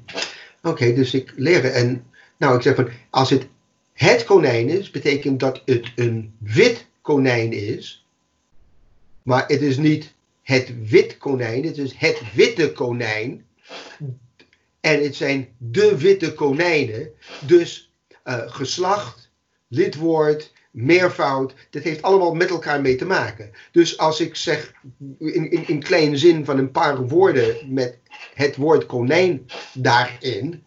Oké, 0.61 0.93
dus 0.93 1.13
ik 1.13 1.33
leer. 1.35 1.65
En 1.65 2.05
nou, 2.37 2.55
ik 2.55 2.61
zeg 2.61 2.75
van, 2.75 2.89
als 3.09 3.29
het 3.29 3.47
het 3.93 4.23
konijn 4.23 4.69
is, 4.69 4.91
betekent 4.91 5.39
dat 5.39 5.61
het 5.65 5.91
een 5.95 6.35
wit 6.39 6.85
konijn 7.01 7.53
is. 7.53 8.05
Maar 9.23 9.47
het 9.47 9.61
is 9.61 9.77
niet 9.77 10.13
het 10.41 10.89
wit 10.89 11.17
konijn, 11.17 11.65
het 11.65 11.77
is 11.77 11.93
het 11.93 12.21
witte 12.33 12.71
konijn. 12.71 13.45
En 14.79 15.03
het 15.03 15.15
zijn 15.15 15.47
de 15.57 15.97
witte 15.97 16.33
konijnen. 16.33 17.09
Dus 17.45 17.91
uh, 18.25 18.51
geslacht, 18.51 19.31
lidwoord, 19.67 20.51
meervoud, 20.77 21.53
dat 21.69 21.84
heeft 21.84 22.01
allemaal 22.01 22.34
met 22.34 22.50
elkaar 22.50 22.81
mee 22.81 22.96
te 22.96 23.05
maken. 23.05 23.51
Dus 23.72 23.98
als 23.98 24.19
ik 24.19 24.36
zeg 24.36 24.74
in, 25.19 25.51
in, 25.51 25.67
in 25.67 25.84
kleine 25.84 26.17
zin 26.17 26.46
van 26.46 26.57
een 26.57 26.72
paar 26.72 27.07
woorden 27.07 27.74
met 27.74 27.98
het 28.34 28.55
woord 28.55 28.86
konijn 28.86 29.46
daarin, 29.74 30.63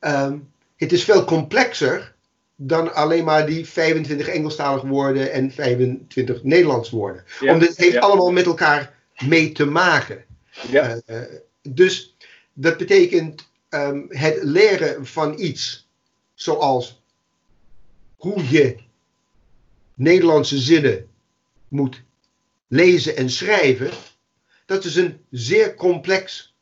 um, 0.00 0.48
het 0.76 0.92
is 0.92 1.04
veel 1.04 1.24
complexer 1.24 2.14
dan 2.56 2.94
alleen 2.94 3.24
maar 3.24 3.46
die 3.46 3.68
25 3.68 4.28
Engelstalige 4.28 4.86
woorden 4.86 5.32
en 5.32 5.50
25 5.50 6.42
Nederlands 6.42 6.90
woorden. 6.90 7.24
Omdat 7.40 7.68
het 7.68 7.78
heeft 7.78 7.96
allemaal 7.96 8.30
met 8.32 8.46
elkaar 8.46 8.94
mee 9.26 9.52
te 9.52 9.64
maken. 9.64 10.24
Ja. 10.70 11.00
Uh, 11.06 11.20
dus 11.62 12.16
dat 12.52 12.76
betekent 12.76 13.48
um, 13.70 14.06
het 14.08 14.38
leren 14.42 15.06
van 15.06 15.38
iets, 15.38 15.88
zoals 16.34 17.02
hoe 18.16 18.50
je 18.50 18.76
Nederlandse 20.00 20.58
zinnen 20.58 21.08
moet 21.68 22.02
lezen 22.68 23.16
en 23.16 23.30
schrijven, 23.30 23.90
dat 24.66 24.84
is 24.84 24.96
een 24.96 25.20
zeer 25.30 25.74
complex 25.74 26.54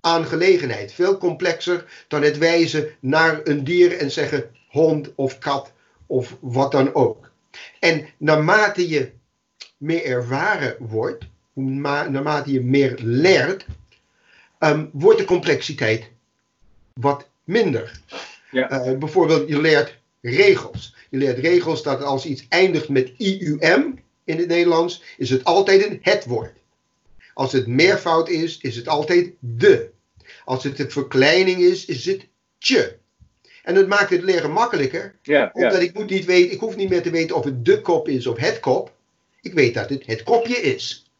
aangelegenheid. 0.00 0.92
Veel 0.92 1.18
complexer 1.18 1.84
dan 2.08 2.22
het 2.22 2.38
wijzen 2.38 2.88
naar 3.00 3.40
een 3.44 3.64
dier 3.64 3.98
en 3.98 4.10
zeggen 4.10 4.50
hond 4.68 5.14
of 5.14 5.38
kat 5.38 5.72
of 6.06 6.36
wat 6.40 6.72
dan 6.72 6.94
ook. 6.94 7.30
En 7.80 8.08
naarmate 8.16 8.88
je 8.88 9.10
meer 9.76 10.04
ervaren 10.04 10.76
wordt, 10.78 11.24
naarmate 11.52 12.52
je 12.52 12.60
meer 12.60 12.98
leert, 13.02 13.66
um, 14.58 14.90
wordt 14.92 15.18
de 15.18 15.24
complexiteit 15.24 16.10
wat 16.92 17.28
minder. 17.44 18.00
Ja. 18.50 18.86
Uh, 18.86 18.98
bijvoorbeeld, 18.98 19.48
je 19.48 19.60
leert 19.60 19.98
regels. 20.30 20.94
Je 21.10 21.18
leert 21.18 21.38
regels 21.38 21.82
dat 21.82 22.02
als 22.02 22.26
iets 22.26 22.46
eindigt 22.48 22.88
met 22.88 23.12
IUM 23.16 23.98
in 24.24 24.38
het 24.38 24.48
Nederlands, 24.48 25.02
is 25.16 25.30
het 25.30 25.44
altijd 25.44 25.86
een 25.86 25.98
het 26.02 26.24
woord. 26.24 26.52
Als 27.34 27.52
het 27.52 27.66
meervoud 27.66 28.28
is, 28.28 28.58
is 28.58 28.76
het 28.76 28.88
altijd 28.88 29.32
de. 29.38 29.90
Als 30.44 30.64
het 30.64 30.78
een 30.78 30.90
verkleining 30.90 31.58
is, 31.58 31.84
is 31.84 32.04
het 32.04 32.26
tje. 32.58 32.98
En 33.62 33.74
dat 33.74 33.86
maakt 33.86 34.10
het 34.10 34.22
leren 34.22 34.50
makkelijker. 34.50 35.14
Omdat 35.52 35.80
ik 35.80 35.94
moet 35.94 36.10
niet 36.10 36.24
weten, 36.24 36.52
ik 36.52 36.60
hoef 36.60 36.76
niet 36.76 36.88
meer 36.88 37.02
te 37.02 37.10
weten 37.10 37.36
of 37.36 37.44
het 37.44 37.64
de 37.64 37.80
kop 37.80 38.08
is 38.08 38.26
of 38.26 38.38
het 38.38 38.60
kop. 38.60 38.94
Ik 39.40 39.52
weet 39.52 39.74
dat 39.74 39.88
het 39.88 40.06
het 40.06 40.22
kopje 40.22 40.56
is. 40.56 41.10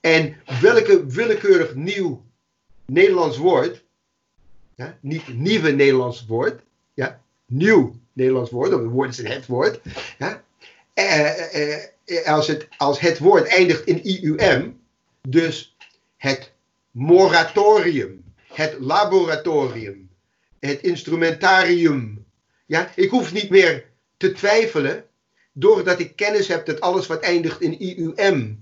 En 0.00 0.36
welke 0.60 1.06
willekeurig 1.06 1.74
nieuw 1.74 2.24
Nederlands 2.86 3.36
woord, 3.36 3.84
ja, 4.74 4.98
niet 5.00 5.38
nieuwe 5.38 5.70
Nederlands 5.70 6.26
woord, 6.26 6.60
ja, 6.94 7.22
nieuw 7.48 7.94
Nederlands 8.12 8.50
woord, 8.50 8.72
of 8.74 8.80
het 8.80 8.90
woord 8.90 9.18
is 9.18 9.28
het 9.28 9.46
woord. 9.46 9.80
Ja, 10.18 10.42
eh, 10.94 11.74
eh, 12.04 12.26
als, 12.26 12.46
het, 12.46 12.68
als 12.76 13.00
het 13.00 13.18
woord 13.18 13.46
eindigt 13.46 13.86
in 13.86 14.04
IUM, 14.04 14.80
dus 15.28 15.76
het 16.16 16.52
moratorium, 16.90 18.24
het 18.52 18.76
laboratorium, 18.80 20.10
het 20.58 20.82
instrumentarium. 20.82 22.26
Ja, 22.66 22.92
ik 22.94 23.10
hoef 23.10 23.32
niet 23.32 23.50
meer 23.50 23.84
te 24.16 24.32
twijfelen, 24.32 25.04
doordat 25.52 26.00
ik 26.00 26.16
kennis 26.16 26.48
heb 26.48 26.66
dat 26.66 26.80
alles 26.80 27.06
wat 27.06 27.20
eindigt 27.20 27.60
in 27.60 27.80
IUM, 27.80 28.60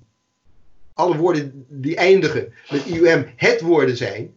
alle 0.95 1.16
woorden 1.16 1.66
die 1.69 1.97
eindigen 1.97 2.52
met 2.71 2.87
IUM 2.87 3.33
het 3.37 3.61
woorden 3.61 3.97
zijn, 3.97 4.35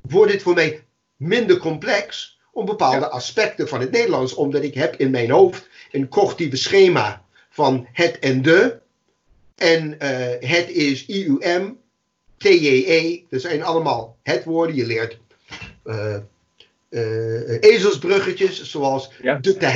wordt 0.00 0.32
het 0.32 0.42
voor 0.42 0.54
mij 0.54 0.84
minder 1.16 1.58
complex 1.58 2.35
om 2.56 2.64
bepaalde 2.64 3.08
aspecten 3.08 3.68
van 3.68 3.80
het 3.80 3.90
Nederlands, 3.90 4.34
omdat 4.34 4.62
ik 4.62 4.74
heb 4.74 4.96
in 4.96 5.10
mijn 5.10 5.30
hoofd 5.30 5.68
een 5.90 6.08
cognitieve 6.08 6.56
schema 6.56 7.24
van 7.50 7.88
het 7.92 8.18
en 8.18 8.42
de. 8.42 8.78
En 9.54 9.96
uh, 10.02 10.50
het 10.50 10.68
is 10.68 11.06
IUM, 11.06 11.78
TJE, 12.36 13.24
dat 13.30 13.40
zijn 13.40 13.62
allemaal 13.62 14.16
het 14.22 14.44
woorden. 14.44 14.76
Je 14.76 14.86
leert 14.86 15.18
uh, 15.84 16.16
uh, 16.90 17.62
ezelsbruggetjes, 17.62 18.70
zoals 18.70 19.10
ja. 19.22 19.34
de 19.34 19.56
te 19.56 19.66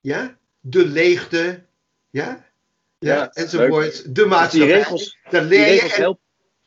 ja, 0.00 0.36
de 0.60 0.86
leegte, 0.86 1.62
ja, 2.10 2.44
ja, 2.98 3.14
ja 3.14 3.30
enzovoort, 3.32 4.14
de 4.14 4.26
maatschappij. 4.26 4.66
Die 4.66 4.76
regels, 4.76 5.18
dat 5.30 5.44
leer 5.44 5.74
je 5.74 5.94
en, 5.94 6.18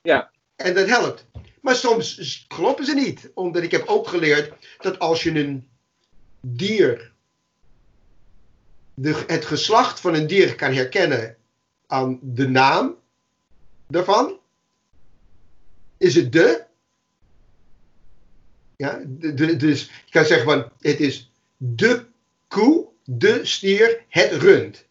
ja. 0.01 0.31
en 0.55 0.73
dat 0.73 0.87
helpt. 0.87 1.25
Maar 1.61 1.75
soms 1.75 2.45
kloppen 2.47 2.85
ze 2.85 2.93
niet, 2.93 3.31
omdat 3.33 3.63
ik 3.63 3.71
heb 3.71 3.87
ook 3.87 4.07
geleerd 4.07 4.53
dat 4.77 4.99
als 4.99 5.23
je 5.23 5.39
een 5.39 5.69
dier, 6.41 7.11
de, 8.93 9.23
het 9.27 9.45
geslacht 9.45 9.99
van 9.99 10.13
een 10.13 10.27
dier 10.27 10.55
kan 10.55 10.73
herkennen 10.73 11.37
aan 11.87 12.19
de 12.21 12.47
naam 12.47 12.95
daarvan, 13.87 14.39
is 15.97 16.15
het 16.15 16.31
de. 16.31 16.65
Ja, 18.75 19.01
de, 19.07 19.55
dus 19.55 19.85
je 20.05 20.11
kan 20.11 20.25
zeggen 20.25 20.45
van 20.45 20.71
het 20.79 20.99
is 20.99 21.31
de 21.57 22.05
koe, 22.47 22.87
de 23.03 23.45
stier, 23.45 24.03
het 24.07 24.31
rund. 24.31 24.85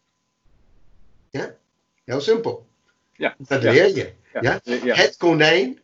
Ja, 1.29 1.55
heel 2.03 2.21
simpel. 2.21 2.67
Ja, 3.13 3.35
dat 3.37 3.63
leer 3.63 3.95
je. 3.95 4.13
Ja. 4.41 4.61
ja. 4.63 4.95
Het 4.95 5.17
konijn, 5.17 5.79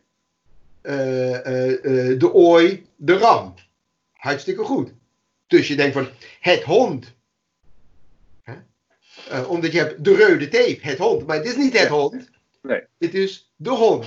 de 2.18 2.30
ooi, 2.32 2.86
de 2.96 3.18
ram. 3.18 3.54
Hartstikke 4.12 4.62
goed. 4.62 4.92
Dus 5.46 5.68
je 5.68 5.76
denkt 5.76 5.94
van 5.94 6.08
het 6.40 6.62
hond. 6.62 7.14
Omdat 9.48 9.72
je 9.72 9.78
hebt 9.78 10.04
de 10.04 10.16
rode 10.16 10.48
tape, 10.48 10.78
het 10.80 10.98
hond. 10.98 11.26
Maar 11.26 11.36
het 11.36 11.46
is 11.46 11.56
niet 11.56 11.78
het 11.78 11.88
hond. 11.88 12.30
Nee. 12.62 12.82
Het 12.98 13.14
is 13.14 13.52
de 13.56 13.70
hond. 13.70 14.06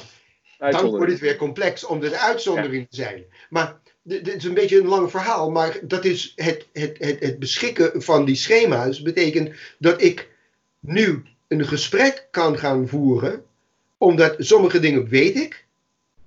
Dan 0.57 0.89
wordt 0.89 1.11
het 1.11 1.21
weer 1.21 1.35
complex 1.35 1.83
om 1.83 1.99
de 1.99 2.17
uitzondering 2.17 2.87
te 2.89 2.95
zijn. 2.95 3.23
Maar 3.49 3.79
dit 4.03 4.35
is 4.35 4.43
een 4.43 4.53
beetje 4.53 4.79
een 4.79 4.87
lang 4.87 5.11
verhaal. 5.11 5.51
Maar 5.51 5.79
dat 5.83 6.05
is 6.05 6.33
het, 6.35 6.67
het, 6.73 6.97
het, 6.97 7.19
het 7.19 7.39
beschikken 7.39 8.01
van 8.01 8.25
die 8.25 8.35
schema's. 8.35 9.01
betekent 9.01 9.55
dat 9.77 10.01
ik 10.01 10.29
nu 10.79 11.23
een 11.47 11.65
gesprek 11.65 12.27
kan 12.31 12.57
gaan 12.57 12.87
voeren 12.87 13.43
Omdat 13.97 14.35
sommige 14.37 14.79
dingen 14.79 15.07
weet 15.07 15.35
ik. 15.35 15.65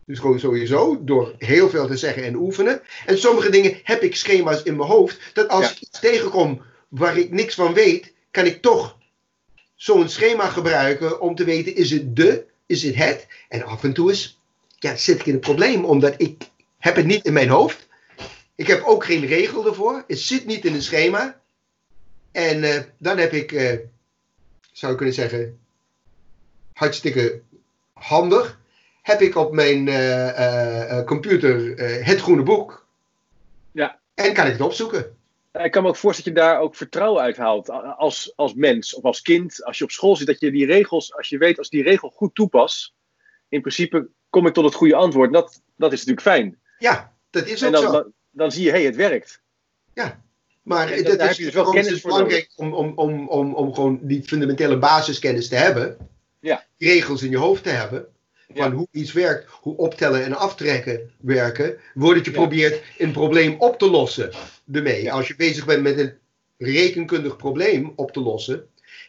Dus 0.07 0.19
gewoon 0.19 0.39
sowieso, 0.39 1.05
door 1.05 1.35
heel 1.39 1.71
veel 1.71 1.87
te 1.87 1.97
zeggen 1.97 2.25
en 2.25 2.37
oefenen. 2.37 2.83
En 3.07 3.19
sommige 3.19 3.51
dingen 3.51 3.79
heb 3.83 4.03
ik 4.03 4.17
schema's 4.17 4.63
in 4.63 4.77
mijn 4.77 4.89
hoofd. 4.89 5.19
Dat 5.33 5.49
als 5.49 5.73
ik 5.73 5.81
iets 5.81 6.01
tegenkom 6.01 6.63
waar 6.89 7.17
ik 7.17 7.31
niks 7.31 7.55
van 7.55 7.75
weet, 7.75 8.13
kan 8.31 8.47
ik 8.47 8.63
toch 8.63 8.97
zo'n 9.75 10.09
schema 10.09 10.49
gebruiken 10.49 11.21
om 11.21 11.35
te 11.35 11.45
weten, 11.45 11.77
is 11.77 11.91
het 11.91 12.17
de, 12.17 12.45
is 12.67 12.83
het 12.83 12.95
het? 12.95 13.27
En 13.49 13.63
af 13.63 13.85
en 13.85 13.93
toe 13.93 14.11
is, 14.11 14.39
ja, 14.79 14.97
zit 14.97 15.21
ik 15.21 15.27
in 15.27 15.35
een 15.35 15.41
probleem, 15.41 15.85
omdat 15.85 16.15
ik 16.17 16.51
heb 16.79 16.97
het 16.97 17.07
niet 17.07 17.25
in 17.25 17.33
mijn 17.33 17.49
hoofd. 17.49 17.89
Ik 18.55 18.67
heb 18.67 18.83
ook 18.83 19.05
geen 19.05 19.27
regel 19.27 19.67
ervoor. 19.67 20.05
Het 20.07 20.19
zit 20.19 20.47
niet 20.47 20.65
in 20.65 20.75
een 20.75 20.83
schema. 20.83 21.41
En 22.33 22.63
uh, 22.63 22.79
dan 22.99 23.19
heb 23.19 23.33
ik, 23.33 23.53
uh, 23.53 23.73
zou 24.73 24.93
ik 24.93 24.97
kunnen 24.97 25.15
zeggen, 25.15 25.59
hartstikke 26.73 27.41
handig. 27.93 28.61
Heb 29.03 29.21
ik 29.21 29.37
op 29.37 29.53
mijn 29.53 29.87
uh, 29.87 31.05
computer 31.05 31.77
het 32.05 32.21
groene 32.21 32.43
boek. 32.43 32.87
Ja. 33.73 33.99
En 34.15 34.33
kan 34.33 34.47
ik 34.47 34.53
het 34.53 34.61
opzoeken. 34.61 35.17
Ik 35.53 35.71
kan 35.71 35.83
me 35.83 35.89
ook 35.89 35.97
voorstellen 35.97 36.35
dat 36.35 36.45
je 36.45 36.51
daar 36.51 36.61
ook 36.61 36.77
vertrouwen 36.77 37.23
uit 37.23 37.37
haalt 37.37 37.71
als, 37.97 38.33
als 38.37 38.55
mens 38.55 38.95
of 38.95 39.03
als 39.03 39.23
kind. 39.23 39.65
Als 39.65 39.79
je 39.79 39.85
op 39.85 39.91
school 39.91 40.17
zit, 40.17 40.27
dat 40.27 40.41
je 40.41 40.51
die 40.51 40.67
regels, 40.67 41.15
als 41.17 41.29
je 41.29 41.39
weet, 41.39 41.59
als 41.59 41.69
die 41.69 41.83
regel 41.83 42.11
goed 42.11 42.35
toepast, 42.35 42.93
in 43.49 43.61
principe 43.61 44.09
kom 44.31 44.47
ik 44.47 44.55
tot 44.55 44.65
het 44.65 44.75
goede 44.75 44.95
antwoord. 44.95 45.33
Dat, 45.33 45.63
dat 45.77 45.93
is 45.93 45.99
natuurlijk 45.99 46.27
fijn. 46.27 46.59
Ja, 46.79 47.13
dat 47.31 47.47
is 47.47 47.65
ook 47.65 47.67
en 47.67 47.73
dan, 47.73 47.83
zo. 47.83 47.93
Dan, 47.93 48.13
dan 48.31 48.53
zie 48.53 48.65
je, 48.65 48.71
hé, 48.71 48.77
hey, 48.77 48.85
het 48.87 48.97
werkt. 48.97 49.43
Ja, 49.95 50.23
maar 50.63 50.91
en 50.91 51.05
dat 51.05 51.21
is, 51.21 51.37
dus 51.37 51.55
wel 51.55 51.75
is 51.75 52.01
belangrijk 52.01 52.51
om, 52.57 52.75
om, 52.75 52.93
om, 52.95 53.29
om, 53.29 53.55
om 53.55 53.75
gewoon 53.75 53.99
die 54.03 54.23
fundamentele 54.23 54.79
basiskennis 54.79 55.49
te 55.49 55.57
hebben. 55.57 55.97
Ja. 56.41 56.65
Regels 56.79 57.23
in 57.23 57.31
je 57.31 57.37
hoofd 57.37 57.63
te 57.63 57.71
hebben. 57.71 58.07
Van 58.55 58.71
ja. 58.71 58.77
hoe 58.77 58.89
iets 58.91 59.13
werkt, 59.13 59.51
hoe 59.51 59.77
optellen 59.77 60.25
en 60.25 60.35
aftrekken 60.35 61.11
werken. 61.21 61.77
Voordat 61.95 62.25
je 62.25 62.31
ja. 62.31 62.37
probeert 62.37 62.83
een 62.99 63.13
probleem 63.13 63.55
op 63.59 63.79
te 63.79 63.91
lossen 63.91 64.31
ermee. 64.73 65.03
Ja. 65.03 65.13
Als 65.13 65.29
je 65.29 65.37
bezig 65.37 65.65
bent 65.65 65.83
met 65.83 65.99
een 65.99 66.13
rekenkundig 66.59 67.37
probleem 67.37 67.93
op 67.97 68.13
te 68.13 68.21
lossen. 68.21 68.67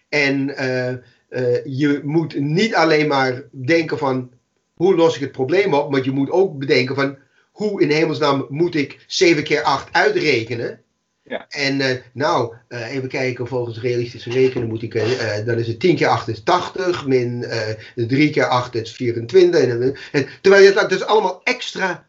En 0.10 0.50
uh, 0.50 0.90
uh, 0.90 1.66
je 1.66 2.00
moet 2.04 2.40
niet 2.40 2.76
alleen 2.76 3.08
maar 3.08 3.44
denken 3.52 3.98
van 3.98 4.32
hoe 4.74 4.96
los 4.96 5.16
ik 5.16 5.22
het 5.22 5.32
probleem 5.32 5.74
op. 5.74 5.92
Maar 5.92 6.04
je 6.04 6.12
moet 6.12 6.32
ook 6.32 6.58
bedenken 6.58 6.96
van 6.96 7.18
hoe 7.52 7.82
in 7.82 7.90
hemelsnaam 7.90 8.46
moet 8.50 8.76
ik 8.76 9.04
7 9.08 9.44
keer 9.44 9.62
8 9.62 9.90
uitrekenen. 9.92 10.83
Ja. 11.24 11.46
En 11.50 11.80
uh, 11.80 11.96
nou, 12.14 12.56
uh, 12.70 12.94
even 12.94 13.10
kijken, 13.10 13.48
volgens 13.48 13.80
realistische 13.80 14.30
rekenen 14.30 14.68
moet 14.68 14.82
ik, 14.82 14.94
uh, 14.94 15.46
dan 15.46 15.58
is 15.58 15.68
het 15.68 15.80
10 15.80 15.96
keer 15.96 16.08
8 16.08 16.28
is 16.28 16.44
80, 16.44 17.06
min 17.06 17.46
3 17.96 18.30
keer 18.30 18.48
8 18.48 18.76
is 18.76 18.92
24. 18.92 19.62
En, 19.62 19.96
en, 20.12 20.28
terwijl 20.42 20.64
je 20.64 20.74
dat 20.74 20.90
dus 20.90 21.04
allemaal 21.04 21.42
extra 21.44 22.08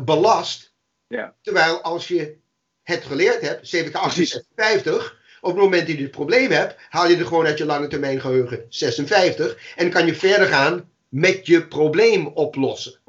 belast. 0.00 0.72
Ja. 1.06 1.34
Terwijl 1.42 1.80
als 1.80 2.08
je 2.08 2.36
het 2.82 3.04
geleerd 3.04 3.40
hebt, 3.40 3.68
7 3.68 3.90
keer 3.92 4.00
8 4.00 4.18
is 4.18 4.44
50. 4.56 5.20
Op 5.40 5.50
het 5.50 5.60
moment 5.60 5.86
dat 5.86 5.96
je 5.96 6.02
het 6.02 6.10
probleem 6.10 6.50
hebt, 6.50 6.76
haal 6.88 7.08
je 7.08 7.16
er 7.16 7.26
gewoon 7.26 7.46
uit 7.46 7.58
je 7.58 7.64
lange 7.64 7.86
termijn 7.86 8.20
geheugen 8.20 8.66
56. 8.68 9.74
En 9.76 9.90
kan 9.90 10.06
je 10.06 10.14
verder 10.14 10.46
gaan 10.46 10.90
met 11.08 11.46
je 11.46 11.66
probleem 11.66 12.26
oplossen. 12.26 13.00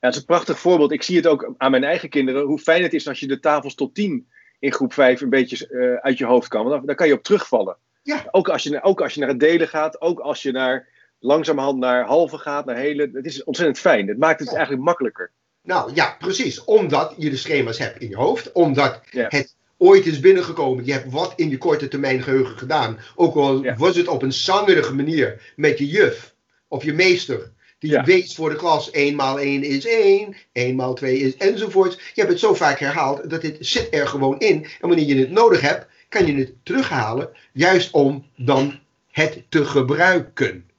Ja, 0.00 0.06
dat 0.06 0.14
is 0.14 0.20
een 0.20 0.34
prachtig 0.34 0.58
voorbeeld. 0.58 0.92
Ik 0.92 1.02
zie 1.02 1.16
het 1.16 1.26
ook 1.26 1.54
aan 1.56 1.70
mijn 1.70 1.84
eigen 1.84 2.08
kinderen. 2.08 2.42
Hoe 2.42 2.58
fijn 2.58 2.82
het 2.82 2.92
is 2.92 3.08
als 3.08 3.20
je 3.20 3.26
de 3.26 3.40
tafels 3.40 3.74
tot 3.74 3.94
10 3.94 4.28
in 4.58 4.72
groep 4.72 4.92
5 4.92 5.20
een 5.20 5.30
beetje 5.30 5.68
uh, 5.70 5.94
uit 5.94 6.18
je 6.18 6.24
hoofd 6.24 6.48
kan. 6.48 6.66
Want 6.66 6.86
dan, 6.86 6.96
kan 6.96 7.06
je 7.06 7.14
op 7.14 7.22
terugvallen. 7.22 7.76
Ja. 8.02 8.28
Ook, 8.30 8.48
als 8.48 8.62
je, 8.62 8.82
ook 8.82 9.00
als 9.00 9.14
je 9.14 9.20
naar 9.20 9.28
het 9.28 9.40
delen 9.40 9.68
gaat. 9.68 10.00
Ook 10.00 10.20
als 10.20 10.42
je 10.42 10.52
naar, 10.52 10.88
langzamerhand 11.18 11.78
naar 11.78 12.04
halve 12.04 12.38
gaat. 12.38 12.64
Naar 12.64 12.76
hele. 12.76 13.10
Het 13.12 13.26
is 13.26 13.44
ontzettend 13.44 13.78
fijn. 13.78 14.08
Het 14.08 14.18
maakt 14.18 14.40
het 14.40 14.48
ja. 14.48 14.54
eigenlijk 14.54 14.84
makkelijker. 14.84 15.30
Nou 15.62 15.94
ja, 15.94 16.16
precies. 16.18 16.64
Omdat 16.64 17.14
je 17.16 17.30
de 17.30 17.36
schema's 17.36 17.78
hebt 17.78 18.00
in 18.00 18.08
je 18.08 18.16
hoofd. 18.16 18.52
Omdat 18.52 19.00
ja. 19.10 19.26
het 19.28 19.56
ooit 19.76 20.06
is 20.06 20.20
binnengekomen. 20.20 20.84
Je 20.84 20.92
hebt 20.92 21.12
wat 21.12 21.32
in 21.36 21.50
je 21.50 21.58
korte 21.58 21.88
termijn 21.88 22.22
geheugen 22.22 22.58
gedaan. 22.58 22.98
Ook 23.14 23.34
al 23.34 23.74
was 23.76 23.96
het 23.96 24.08
op 24.08 24.22
een 24.22 24.32
zangerige 24.32 24.94
manier 24.94 25.52
met 25.56 25.78
je 25.78 25.86
juf 25.86 26.34
of 26.68 26.84
je 26.84 26.92
meester. 26.92 27.52
Die 27.80 27.90
ja. 27.90 28.04
weet 28.04 28.34
voor 28.34 28.50
de 28.50 28.56
klas 28.56 28.90
1 28.90 29.14
maal 29.14 29.40
1 29.40 29.62
is 29.62 29.86
1, 29.86 30.36
1 30.52 30.76
maal 30.76 30.94
2 30.94 31.18
is 31.18 31.36
enzovoort. 31.36 31.92
Je 31.92 32.20
hebt 32.20 32.28
het 32.28 32.40
zo 32.40 32.54
vaak 32.54 32.78
herhaald 32.78 33.30
dat 33.30 33.40
dit 33.40 33.56
zit 33.60 33.88
er 33.90 34.06
gewoon 34.06 34.38
in. 34.38 34.64
En 34.64 34.88
wanneer 34.88 35.06
je 35.06 35.16
het 35.16 35.30
nodig 35.30 35.60
hebt, 35.60 35.86
kan 36.08 36.26
je 36.26 36.34
het 36.34 36.52
terughalen. 36.62 37.28
Juist 37.52 37.92
om 37.92 38.26
dan 38.36 38.78
het 39.10 39.42
te 39.48 39.64
gebruiken. 39.64 40.70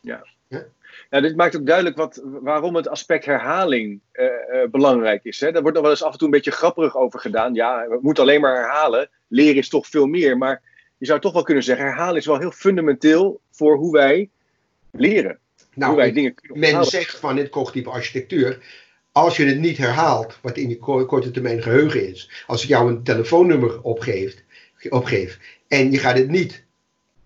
Ja. 0.00 0.26
ja? 0.48 0.64
Nou, 1.10 1.22
dit 1.22 1.36
maakt 1.36 1.56
ook 1.56 1.66
duidelijk 1.66 1.96
wat, 1.96 2.20
waarom 2.24 2.74
het 2.74 2.88
aspect 2.88 3.24
herhaling 3.24 4.00
uh, 4.12 4.24
uh, 4.24 4.68
belangrijk 4.70 5.24
is. 5.24 5.40
Hè? 5.40 5.52
Daar 5.52 5.62
wordt 5.62 5.76
nog 5.76 5.82
wel 5.82 5.94
eens 5.94 6.04
af 6.04 6.12
en 6.12 6.18
toe 6.18 6.26
een 6.26 6.34
beetje 6.34 6.50
grapperig 6.50 6.96
over 6.96 7.20
gedaan. 7.20 7.54
Ja, 7.54 7.86
we 7.88 7.98
moeten 8.00 8.22
alleen 8.22 8.40
maar 8.40 8.56
herhalen. 8.56 9.10
Leren 9.28 9.56
is 9.56 9.68
toch 9.68 9.86
veel 9.86 10.06
meer. 10.06 10.38
Maar 10.38 10.62
je 10.98 11.06
zou 11.06 11.20
toch 11.20 11.32
wel 11.32 11.42
kunnen 11.42 11.64
zeggen, 11.64 11.86
herhalen 11.86 12.16
is 12.16 12.26
wel 12.26 12.38
heel 12.38 12.50
fundamenteel 12.50 13.40
voor 13.50 13.76
hoe 13.76 13.92
wij 13.92 14.30
leren. 14.90 15.38
Nou, 15.80 15.96
wij 15.96 16.12
dingen 16.12 16.34
men 16.52 16.84
zegt 16.84 17.18
van 17.18 17.38
in 17.38 17.48
cognitieve 17.48 17.90
architectuur, 17.90 18.58
als 19.12 19.36
je 19.36 19.44
het 19.44 19.58
niet 19.58 19.76
herhaalt, 19.76 20.38
wat 20.40 20.56
in 20.56 20.68
je 20.68 20.78
korte 21.06 21.30
termijn 21.30 21.62
geheugen 21.62 22.08
is, 22.08 22.30
als 22.46 22.62
ik 22.62 22.68
jou 22.68 22.90
een 22.90 23.02
telefoonnummer 23.02 23.82
opgeef, 23.82 24.34
opgeef 24.88 25.38
en 25.68 25.90
je 25.90 25.98
gaat 25.98 26.18
het 26.18 26.28
niet 26.28 26.64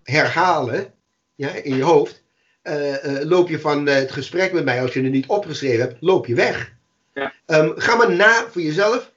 herhalen 0.03 0.93
ja, 1.35 1.49
in 1.49 1.75
je 1.75 1.83
hoofd, 1.83 2.23
uh, 2.63 3.03
uh, 3.03 3.21
loop 3.21 3.49
je 3.49 3.59
van 3.59 3.87
uh, 3.87 3.93
het 3.93 4.11
gesprek 4.11 4.53
met 4.53 4.65
mij, 4.65 4.81
als 4.81 4.93
je 4.93 5.01
het 5.01 5.11
niet 5.11 5.27
opgeschreven 5.27 5.79
hebt, 5.79 5.97
loop 5.99 6.25
je 6.25 6.35
weg. 6.35 6.73
Ja. 7.13 7.33
Um, 7.45 7.73
ga 7.75 7.95
maar 7.95 8.11
na 8.11 8.47
voor 8.49 8.61
jezelf. 8.61 9.11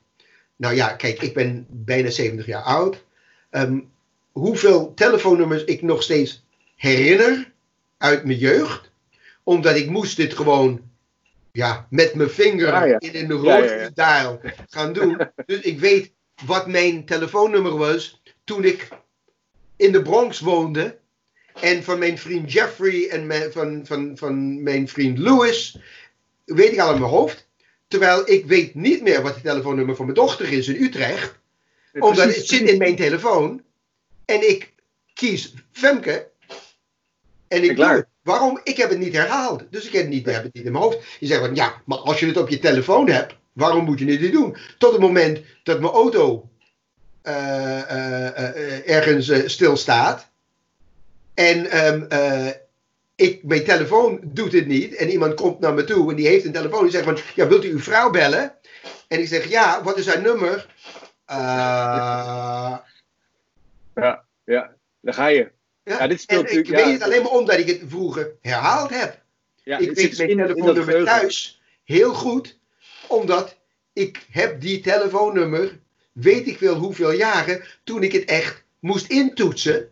Nou 0.57 0.74
ja, 0.74 0.88
kijk, 0.92 1.22
ik 1.22 1.35
ben 1.35 1.66
bijna 1.68 2.11
70 2.11 2.46
jaar 2.46 2.62
oud. 2.62 3.05
Um, 3.51 3.90
hoeveel 4.33 4.94
telefoonnummers 4.94 5.64
ik 5.64 5.83
nog 5.83 6.03
steeds 6.03 6.44
herinner 6.77 7.53
uit 7.98 8.24
mijn 8.24 8.38
jeugd 8.38 8.88
omdat 9.48 9.76
ik 9.76 9.90
moest 9.90 10.16
dit 10.16 10.34
gewoon 10.34 10.80
ja, 11.52 11.87
met 11.90 12.14
mijn 12.14 12.30
vinger 12.30 12.88
ja. 12.88 13.00
in 13.00 13.14
een 13.14 13.30
rood 13.30 13.96
dial 13.96 14.40
gaan 14.68 14.92
doen. 14.92 15.16
Dus 15.46 15.61
ik 15.61 15.80
weet 15.80 16.12
wat 16.46 16.66
mijn 16.66 17.04
telefoonnummer 17.04 17.76
was 17.76 18.22
toen 18.44 18.64
ik 18.64 18.88
in 19.76 19.92
de 19.92 20.02
Bronx 20.02 20.40
woonde. 20.40 20.98
En 21.61 21.82
van 21.82 21.98
mijn 21.98 22.18
vriend 22.18 22.52
Jeffrey 22.52 23.08
en 23.08 23.26
mijn, 23.26 23.52
van, 23.52 23.87
van, 23.87 24.16
van 24.16 24.62
mijn 24.62 24.88
vriend 24.88 25.18
Louis 25.18 25.78
weet 26.44 26.72
ik 26.72 26.78
al 26.78 26.92
in 26.92 27.00
mijn 27.00 27.11
hoofd. 27.11 27.48
Terwijl 27.87 28.30
ik 28.30 28.46
weet 28.46 28.74
niet 28.74 29.02
meer 29.02 29.22
wat 29.22 29.34
het 29.34 29.44
telefoonnummer 29.44 29.96
van 29.96 30.04
mijn 30.04 30.16
dochter 30.16 30.52
is 30.52 30.68
in 30.68 30.82
Utrecht. 30.82 31.38
Ja, 31.92 32.00
omdat 32.00 32.24
precies, 32.24 32.37
het 32.37 32.48
zit 32.48 32.68
in 32.68 32.78
mijn 32.78 32.96
telefoon. 32.96 33.62
En 34.24 34.50
ik 34.50 34.72
kies 35.14 35.54
Femke. 35.72 36.30
En 37.48 37.62
ik 37.62 37.76
doe 37.76 37.87
het. 37.87 38.06
Waarom? 38.28 38.60
Ik 38.64 38.76
heb 38.76 38.90
het 38.90 38.98
niet 38.98 39.12
herhaald. 39.12 39.64
Dus 39.70 39.86
ik 39.86 39.92
heb 39.92 40.02
het 40.02 40.10
niet, 40.10 40.26
heb 40.26 40.42
het 40.42 40.54
niet 40.54 40.64
in 40.64 40.72
mijn 40.72 40.84
hoofd. 40.84 40.98
Je 41.20 41.26
zegt 41.26 41.40
van 41.40 41.54
ja, 41.54 41.82
maar 41.84 41.98
als 41.98 42.20
je 42.20 42.26
het 42.26 42.36
op 42.36 42.48
je 42.48 42.58
telefoon 42.58 43.08
hebt, 43.08 43.34
waarom 43.52 43.84
moet 43.84 43.98
je 43.98 44.10
het 44.10 44.20
niet 44.20 44.32
doen? 44.32 44.56
Tot 44.78 44.92
het 44.92 45.00
moment 45.00 45.40
dat 45.62 45.80
mijn 45.80 45.92
auto 45.92 46.48
uh, 47.22 47.32
uh, 47.32 48.36
uh, 48.36 48.88
ergens 48.88 49.52
stilstaat. 49.52 50.30
En 51.34 51.86
um, 51.86 52.06
ik, 53.14 53.44
mijn 53.44 53.64
telefoon 53.64 54.20
doet 54.22 54.52
het 54.52 54.66
niet. 54.66 54.94
En 54.94 55.10
iemand 55.10 55.34
komt 55.34 55.60
naar 55.60 55.74
me 55.74 55.84
toe 55.84 56.10
en 56.10 56.16
die 56.16 56.26
heeft 56.26 56.44
een 56.44 56.52
telefoon. 56.52 56.82
Die 56.82 56.90
zegt 56.90 57.04
van 57.04 57.18
ja, 57.34 57.46
wilt 57.48 57.64
u 57.64 57.70
uw 57.70 57.80
vrouw 57.80 58.10
bellen? 58.10 58.52
En 59.08 59.20
ik 59.20 59.28
zeg 59.28 59.48
ja, 59.48 59.82
wat 59.82 59.98
is 59.98 60.06
haar 60.06 60.22
nummer? 60.22 60.66
ja, 63.94 64.24
ja, 64.44 64.74
daar 65.00 65.14
ga 65.14 65.26
je. 65.26 65.56
Ja, 65.88 66.07
dit 66.07 66.20
speelt 66.20 66.48
en 66.48 66.59
ik 66.59 66.68
weet 66.68 66.92
het 66.92 67.03
alleen 67.03 67.22
maar 67.22 67.31
omdat 67.31 67.59
ik 67.59 67.66
het 67.66 67.81
vroeger 67.87 68.31
herhaald 68.40 68.90
heb. 68.90 69.20
Ja, 69.62 69.79
ik 69.79 69.92
weet 69.92 70.16
mijn 70.16 70.37
telefoonnummer 70.37 71.05
thuis 71.05 71.61
heel 71.85 72.14
goed, 72.14 72.59
omdat 73.07 73.57
ik 73.92 74.27
heb 74.31 74.61
die 74.61 74.81
telefoonnummer, 74.81 75.79
weet 76.12 76.46
ik 76.46 76.59
wel 76.59 76.74
hoeveel 76.74 77.12
jaren, 77.12 77.62
toen 77.85 78.03
ik 78.03 78.12
het 78.12 78.24
echt 78.24 78.62
moest 78.79 79.11
intoetsen, 79.11 79.88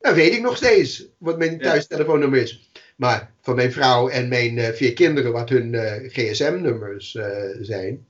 dan 0.00 0.14
weet 0.14 0.32
ik 0.32 0.40
nog 0.40 0.56
steeds 0.56 1.04
wat 1.18 1.38
mijn 1.38 1.58
thuistelefoonnummer 1.58 2.40
is. 2.40 2.70
Maar 2.96 3.32
van 3.40 3.54
mijn 3.54 3.72
vrouw 3.72 4.08
en 4.08 4.28
mijn 4.28 4.56
uh, 4.56 4.68
vier 4.68 4.92
kinderen, 4.92 5.32
wat 5.32 5.48
hun 5.48 5.72
uh, 5.72 5.92
gsm-nummers 5.92 7.14
uh, 7.14 7.26
zijn, 7.60 8.06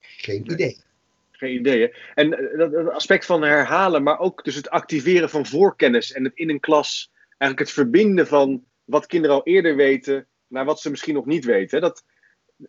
geen 0.00 0.50
idee 0.50 0.83
geen 1.36 1.54
idee. 1.54 1.94
En 2.14 2.30
dat, 2.56 2.90
aspect 2.90 3.26
van 3.26 3.42
herhalen, 3.42 4.02
maar 4.02 4.18
ook 4.18 4.44
dus 4.44 4.54
het 4.54 4.70
activeren 4.70 5.30
van 5.30 5.46
voorkennis 5.46 6.12
en 6.12 6.24
het 6.24 6.34
in 6.34 6.50
een 6.50 6.60
klas, 6.60 7.12
eigenlijk 7.28 7.60
het 7.60 7.70
verbinden 7.70 8.26
van 8.26 8.64
wat 8.84 9.06
kinderen 9.06 9.36
al 9.36 9.44
eerder 9.44 9.76
weten 9.76 10.26
naar 10.46 10.64
wat 10.64 10.80
ze 10.80 10.90
misschien 10.90 11.14
nog 11.14 11.26
niet 11.26 11.44
weten. 11.44 11.80
Dat, 11.80 12.04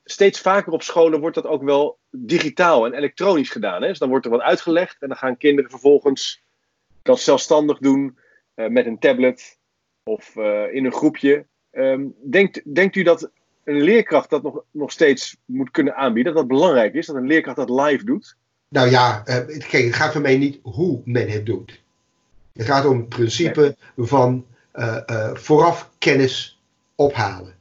steeds 0.03 0.39
vaker 0.39 0.71
op 0.73 0.81
scholen 0.81 1.19
wordt 1.19 1.35
dat 1.35 1.45
ook 1.45 1.63
wel 1.63 1.99
digitaal 2.11 2.85
en 2.85 2.93
elektronisch 2.93 3.49
gedaan. 3.49 3.81
Hè? 3.81 3.87
Dus 3.87 3.99
dan 3.99 4.09
wordt 4.09 4.25
er 4.25 4.31
wat 4.31 4.41
uitgelegd 4.41 5.01
en 5.01 5.07
dan 5.07 5.17
gaan 5.17 5.37
kinderen 5.37 5.69
vervolgens 5.69 6.43
dat 7.01 7.19
zelfstandig 7.19 7.77
doen 7.77 8.17
uh, 8.55 8.67
met 8.67 8.85
een 8.85 8.99
tablet 8.99 9.59
of 10.03 10.35
uh, 10.35 10.73
in 10.73 10.85
een 10.85 10.93
groepje. 10.93 11.45
Ehm, 11.71 12.05
denkt, 12.23 12.75
denkt 12.75 12.95
u 12.95 13.03
dat 13.03 13.31
een 13.63 13.81
leerkracht 13.81 14.29
dat 14.29 14.43
nog, 14.43 14.63
nog 14.71 14.91
steeds 14.91 15.37
moet 15.45 15.71
kunnen 15.71 15.95
aanbieden? 15.95 16.33
Dat 16.33 16.41
dat 16.41 16.57
belangrijk 16.57 16.93
is, 16.93 17.05
dat 17.05 17.15
een 17.15 17.27
leerkracht 17.27 17.57
dat 17.57 17.69
live 17.69 18.05
doet? 18.05 18.37
Nou 18.75 18.89
ja, 18.89 19.23
kijk, 19.69 19.71
het 19.71 19.95
gaat 19.95 20.11
voor 20.11 20.21
mij 20.21 20.37
niet 20.37 20.59
hoe 20.61 21.01
men 21.05 21.29
het 21.29 21.45
doet. 21.45 21.81
Het 22.53 22.65
gaat 22.65 22.85
om 22.85 22.97
het 22.97 23.09
principe 23.09 23.75
van 23.97 24.45
uh, 24.73 24.97
uh, 25.07 25.29
vooraf 25.33 25.89
kennis 25.97 26.59
ophalen. 26.95 27.53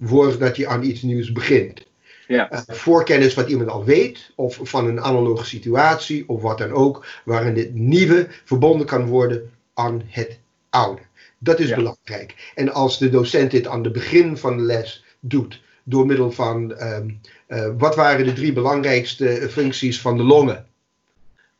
Voordat 0.00 0.56
je 0.56 0.66
aan 0.66 0.82
iets 0.82 1.02
nieuws 1.02 1.32
begint. 1.32 1.86
Ja. 2.28 2.52
Uh, 2.52 2.60
voorkennis 2.66 3.34
wat 3.34 3.48
iemand 3.48 3.70
al 3.70 3.84
weet, 3.84 4.32
of 4.34 4.58
van 4.62 4.86
een 4.86 5.00
analoge 5.00 5.44
situatie, 5.44 6.28
of 6.28 6.42
wat 6.42 6.58
dan 6.58 6.72
ook, 6.72 7.06
waarin 7.24 7.56
het 7.56 7.74
nieuwe 7.74 8.26
verbonden 8.44 8.86
kan 8.86 9.06
worden 9.06 9.50
aan 9.74 10.02
het 10.06 10.38
oude. 10.70 11.02
Dat 11.38 11.60
is 11.60 11.74
belangrijk. 11.74 12.52
En 12.54 12.72
als 12.72 12.98
de 12.98 13.10
docent 13.10 13.50
dit 13.50 13.66
aan 13.66 13.84
het 13.84 13.92
begin 13.92 14.36
van 14.36 14.56
de 14.56 14.62
les 14.62 15.04
doet, 15.20 15.60
door 15.88 16.06
middel 16.06 16.32
van 16.32 16.82
um, 16.82 17.20
uh, 17.48 17.68
wat 17.78 17.94
waren 17.94 18.26
de 18.26 18.32
drie 18.32 18.52
belangrijkste 18.52 19.48
functies 19.50 20.00
van 20.00 20.16
de 20.16 20.22
longen, 20.22 20.66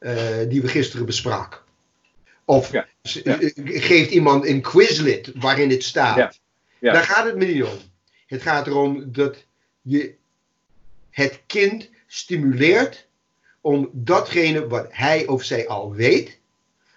uh, 0.00 0.14
die 0.48 0.62
we 0.62 0.68
gisteren 0.68 1.06
bespraken. 1.06 1.60
Of 2.44 2.72
ja. 2.72 2.86
Ja. 3.02 3.38
geeft 3.64 4.10
iemand 4.10 4.46
een 4.46 4.60
quizlet 4.60 5.32
waarin 5.34 5.70
het 5.70 5.82
staat. 5.82 6.40
Daar 6.80 7.02
gaat 7.02 7.24
het 7.24 7.36
me 7.36 7.44
niet 7.44 7.62
om. 7.62 7.78
Het 8.26 8.42
gaat 8.42 8.66
erom 8.66 9.12
dat 9.12 9.46
je 9.82 10.14
het 11.10 11.40
kind 11.46 11.90
stimuleert 12.06 13.06
om 13.60 13.90
datgene 13.92 14.66
wat 14.66 14.86
hij 14.90 15.26
of 15.26 15.42
zij 15.42 15.68
al 15.68 15.94
weet, 15.94 16.36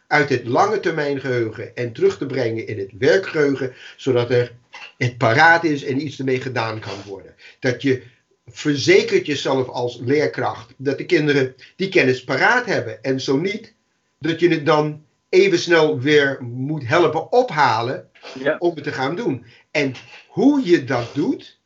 uit 0.10 0.30
het 0.30 0.48
lange 0.48 0.80
termijn 0.80 1.20
geheugen 1.20 1.76
en 1.76 1.94
terug 1.94 2.18
te 2.18 2.26
brengen 2.26 2.68
in 2.68 2.80
het 2.80 2.92
werkgeheugen, 2.98 3.74
zodat 3.98 4.32
er 4.32 4.52
het 4.98 5.18
paraat 5.18 5.64
is 5.64 5.84
en 5.84 6.06
iets 6.06 6.20
ermee 6.20 6.42
gedaan 6.42 6.80
kan 6.80 7.02
worden. 7.06 7.36
Dat 7.60 7.82
je 7.82 8.04
verzekert 8.48 9.26
jezelf 9.26 9.68
als 9.68 10.00
leerkracht 10.02 10.74
dat 10.78 10.98
de 10.98 11.06
kinderen 11.06 11.56
die 11.76 11.90
kennis 11.90 12.24
paraat 12.24 12.66
hebben 12.66 13.04
en 13.04 13.22
zo 13.22 13.38
niet, 13.38 13.74
dat 14.20 14.40
je 14.40 14.50
het 14.50 14.66
dan 14.66 15.04
even 15.30 15.60
snel 15.60 16.00
weer 16.00 16.38
moet 16.44 16.88
helpen 16.88 17.32
ophalen 17.32 18.10
ja. 18.40 18.56
om 18.60 18.76
het 18.76 18.84
te 18.84 18.92
gaan 18.92 19.16
doen. 19.16 19.46
En 19.72 19.94
hoe 20.28 20.66
je 20.66 20.84
dat 20.84 21.14
doet, 21.14 21.60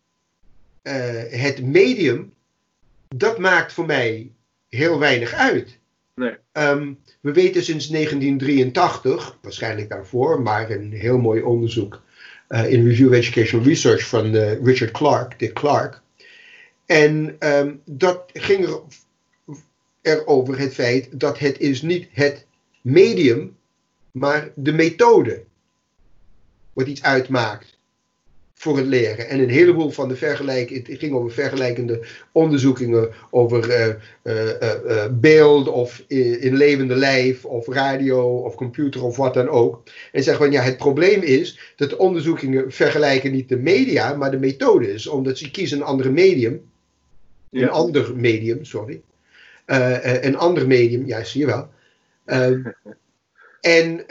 uh, 0.84 0.94
het 1.30 1.62
medium, 1.62 2.34
dat 3.08 3.38
maakt 3.38 3.74
voor 3.74 3.86
mij 3.86 4.32
heel 4.70 5.00
weinig 5.00 5.34
uit. 5.34 5.78
Nee. 6.16 6.36
Um, 6.52 7.00
we 7.22 7.32
weten 7.32 7.64
sinds 7.64 7.88
1983, 7.88 9.38
waarschijnlijk 9.42 9.90
daarvoor, 9.90 10.42
maar 10.42 10.70
een 10.70 10.92
heel 10.92 11.18
mooi 11.18 11.42
onderzoek 11.42 12.02
uh, 12.50 12.72
in 12.72 12.88
Review 12.88 13.14
Educational 13.14 13.66
Research 13.66 14.08
van 14.08 14.36
uh, 14.36 14.64
Richard 14.64 14.92
Clark, 14.92 15.40
Dick 15.40 15.54
Clark. 15.54 16.02
En 16.86 17.36
um, 17.40 17.82
dat 17.86 18.24
ging 18.34 18.66
er, 18.66 18.82
er 20.02 20.28
over 20.28 20.60
het 20.60 20.74
feit 20.74 21.20
dat 21.20 21.40
het 21.40 21.60
is 21.60 21.82
niet 21.82 22.08
het 22.12 22.46
medium, 22.82 23.58
maar 24.12 24.52
de 24.56 24.74
methode 24.74 25.44
wat 26.74 26.88
iets 26.88 27.04
uitmaakt 27.04 27.73
voor 28.64 28.78
het 28.78 28.86
leren. 28.86 29.30
En 29.30 29.40
een 29.40 29.50
heleboel 29.50 29.90
van 29.90 30.08
de 30.08 30.16
vergelijkingen, 30.16 30.84
het 30.88 31.00
ging 31.00 31.14
over 31.14 31.32
vergelijkende 31.32 32.06
onderzoekingen 32.32 33.10
over 33.30 33.70
uh, 33.70 33.88
uh, 34.24 34.50
uh, 34.88 35.06
beeld 35.12 35.68
of 35.68 36.04
in 36.08 36.56
levende 36.56 36.96
lijf 36.96 37.46
of 37.46 37.68
radio 37.68 38.38
of 38.38 38.56
computer 38.56 39.04
of 39.04 39.18
wat 39.18 39.34
dan 39.34 39.50
ook. 39.50 39.84
En 40.12 40.24
zeggen 40.24 40.44
van 40.44 40.54
ja, 40.54 40.62
het 40.62 40.78
probleem 40.78 41.22
is 41.22 41.74
dat 41.76 41.90
de 41.90 41.98
onderzoekingen 41.98 42.72
vergelijken 42.72 43.32
niet 43.32 43.50
de 43.50 43.58
media, 43.58 44.14
maar 44.14 44.32
de 44.32 44.40
methode 44.40 44.94
is, 44.94 45.08
omdat 45.08 45.38
ze 45.38 45.52
kiezen 45.52 45.78
een 45.78 45.84
andere 45.84 46.10
medium. 46.10 46.62
Een 47.52 47.60
ja. 47.60 47.68
ander 47.68 48.16
medium, 48.16 48.66
sorry. 48.66 49.02
een 49.66 50.38
ander 50.38 50.68
medium, 50.68 51.06
ja, 51.06 51.24
zie 51.24 51.42
je 51.42 51.46
wel. 51.46 51.70
en 53.62 54.06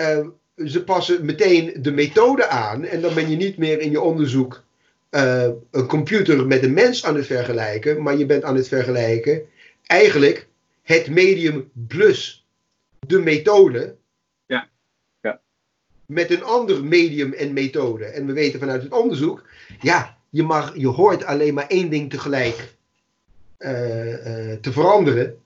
ze 0.56 0.84
passen 0.84 1.24
meteen 1.24 1.82
de 1.82 1.92
methode 1.92 2.46
aan 2.46 2.84
en 2.84 3.00
dan 3.00 3.14
ben 3.14 3.30
je 3.30 3.36
niet 3.36 3.56
meer 3.56 3.80
in 3.80 3.90
je 3.90 4.00
onderzoek 4.00 4.62
uh, 5.10 5.48
een 5.70 5.86
computer 5.86 6.46
met 6.46 6.62
een 6.62 6.72
mens 6.72 7.04
aan 7.04 7.16
het 7.16 7.26
vergelijken, 7.26 8.02
maar 8.02 8.16
je 8.16 8.26
bent 8.26 8.44
aan 8.44 8.56
het 8.56 8.68
vergelijken 8.68 9.42
eigenlijk 9.86 10.48
het 10.82 11.10
medium 11.10 11.70
plus 11.88 12.46
de 12.98 13.18
methode 13.18 13.96
ja. 14.46 14.68
Ja. 15.20 15.40
met 16.06 16.30
een 16.30 16.42
ander 16.42 16.84
medium 16.84 17.32
en 17.32 17.52
methode. 17.52 18.04
En 18.04 18.26
we 18.26 18.32
weten 18.32 18.60
vanuit 18.60 18.82
het 18.82 18.92
onderzoek, 18.92 19.44
ja, 19.80 20.18
je, 20.30 20.42
mag, 20.42 20.76
je 20.76 20.88
hoort 20.88 21.24
alleen 21.24 21.54
maar 21.54 21.66
één 21.66 21.90
ding 21.90 22.10
tegelijk 22.10 22.74
uh, 23.58 24.08
uh, 24.08 24.56
te 24.60 24.72
veranderen. 24.72 25.40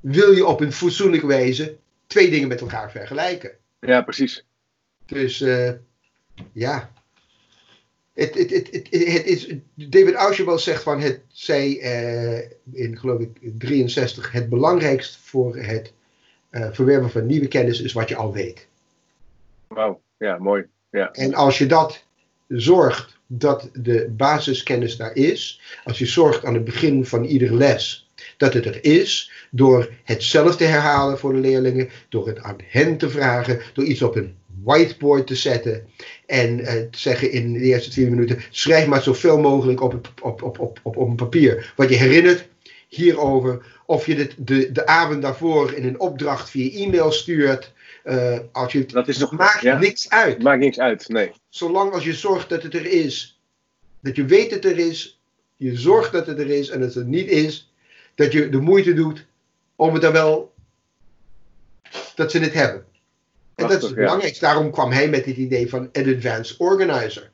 Wil 0.00 0.32
je 0.32 0.46
op 0.46 0.60
een 0.60 0.72
fatsoenlijke 0.72 1.26
wijze 1.26 1.76
twee 2.06 2.30
dingen 2.30 2.48
met 2.48 2.60
elkaar 2.60 2.90
vergelijken? 2.90 3.50
Ja, 3.80 4.02
precies. 4.02 4.44
Dus 5.06 5.40
uh, 5.40 5.70
ja. 6.52 6.92
Het, 8.12 8.34
het, 8.34 8.50
het, 8.50 8.72
het, 8.72 9.26
is, 9.26 9.54
David 9.74 10.14
Auschwitz 10.14 10.64
zegt 10.64 10.82
van 10.82 11.00
het 11.00 11.20
zij 11.28 11.68
uh, 11.68 12.50
in 12.72 12.98
geloof 12.98 13.20
ik 13.20 13.30
63 13.58 14.32
het 14.32 14.48
belangrijkst 14.48 15.16
voor 15.16 15.56
het 15.56 15.92
uh, 16.50 16.68
verwerven 16.72 17.10
van 17.10 17.26
nieuwe 17.26 17.48
kennis 17.48 17.80
is 17.80 17.92
wat 17.92 18.08
je 18.08 18.16
al 18.16 18.32
weet. 18.32 18.68
Wauw, 19.66 20.00
ja, 20.16 20.38
mooi. 20.38 20.66
Ja. 20.90 21.10
En 21.12 21.34
als 21.34 21.58
je 21.58 21.66
dat 21.66 22.04
zorgt 22.48 23.18
dat 23.26 23.70
de 23.72 24.08
basiskennis 24.16 24.96
daar 24.96 25.14
is, 25.14 25.60
als 25.84 25.98
je 25.98 26.06
zorgt 26.06 26.44
aan 26.44 26.54
het 26.54 26.64
begin 26.64 27.06
van 27.06 27.24
iedere 27.24 27.54
les 27.54 28.09
dat 28.40 28.54
het 28.54 28.66
er 28.66 28.84
is, 28.84 29.32
door 29.50 29.90
het 30.04 30.22
zelf 30.22 30.56
te 30.56 30.64
herhalen 30.64 31.18
voor 31.18 31.32
de 31.32 31.38
leerlingen, 31.38 31.88
door 32.08 32.26
het 32.26 32.38
aan 32.38 32.56
hen 32.66 32.96
te 32.96 33.10
vragen, 33.10 33.60
door 33.74 33.84
iets 33.84 34.02
op 34.02 34.16
een 34.16 34.34
whiteboard 34.62 35.26
te 35.26 35.34
zetten 35.34 35.86
en 36.26 36.58
uh, 36.58 36.66
te 36.66 36.98
zeggen 36.98 37.30
in 37.30 37.52
de 37.52 37.58
eerste 37.58 37.90
20 37.90 38.14
minuten: 38.14 38.38
schrijf 38.50 38.86
maar 38.86 39.02
zoveel 39.02 39.38
mogelijk 39.38 39.80
op, 39.80 39.94
op, 39.94 40.42
op, 40.42 40.42
op, 40.42 40.58
op, 40.82 40.96
op 40.96 41.08
een 41.08 41.16
papier 41.16 41.72
wat 41.76 41.88
je 41.88 41.96
herinnert 41.96 42.48
hierover. 42.88 43.78
Of 43.86 44.06
je 44.06 44.14
het 44.14 44.34
de, 44.38 44.72
de 44.72 44.86
avond 44.86 45.22
daarvoor 45.22 45.72
in 45.72 45.84
een 45.84 46.00
opdracht 46.00 46.50
via 46.50 46.84
e-mail 46.84 47.12
stuurt. 47.12 47.72
Uh, 48.04 48.38
als 48.52 48.72
je, 48.72 48.86
dat 48.86 49.08
is 49.08 49.18
nog, 49.18 49.32
maakt 49.32 49.60
ja, 49.60 49.78
niks 49.78 50.10
uit. 50.10 50.42
Maakt 50.42 50.60
niks 50.60 50.78
uit, 50.78 51.08
nee. 51.08 51.30
Zolang 51.48 51.92
als 51.92 52.04
je 52.04 52.14
zorgt 52.14 52.48
dat 52.48 52.62
het 52.62 52.74
er 52.74 52.86
is, 52.86 53.40
dat 54.02 54.16
je 54.16 54.24
weet 54.24 54.50
dat 54.50 54.62
het 54.62 54.72
er 54.72 54.78
is, 54.78 55.20
je 55.56 55.76
zorgt 55.76 56.12
dat 56.12 56.26
het 56.26 56.38
er 56.38 56.50
is 56.50 56.68
en 56.68 56.80
dat 56.80 56.94
het 56.94 57.04
er 57.04 57.10
niet 57.10 57.28
is, 57.28 57.69
dat 58.20 58.32
je 58.32 58.48
de 58.48 58.60
moeite 58.60 58.94
doet 58.94 59.26
om 59.76 59.92
het 59.92 60.02
dan 60.02 60.12
wel, 60.12 60.54
dat 62.14 62.30
ze 62.30 62.38
het 62.38 62.52
hebben. 62.52 62.84
En 63.54 63.68
dat 63.68 63.82
is 63.82 63.82
het 63.82 63.94
belangrijkste. 63.94 64.44
Daarom 64.44 64.70
kwam 64.70 64.90
hij 64.90 65.08
met 65.08 65.24
het 65.24 65.36
idee 65.36 65.68
van 65.68 65.88
een 65.92 66.16
advanced 66.16 66.56
organizer. 66.56 67.30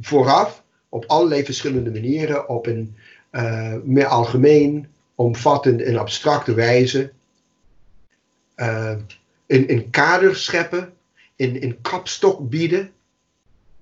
Vooraf, 0.00 0.62
op 0.88 1.04
allerlei 1.06 1.44
verschillende 1.44 1.90
manieren, 1.90 2.48
op 2.48 2.66
een 2.66 2.96
uh, 3.32 3.74
meer 3.84 4.06
algemeen, 4.06 4.88
omvattend 5.14 5.82
en 5.82 5.96
abstracte 5.96 6.54
wijze. 6.54 7.12
Uh, 8.56 8.96
een, 9.46 9.70
een 9.72 9.90
kader 9.90 10.36
scheppen, 10.36 10.92
een, 11.36 11.62
een 11.62 11.80
kapstok 11.80 12.48
bieden. 12.48 12.92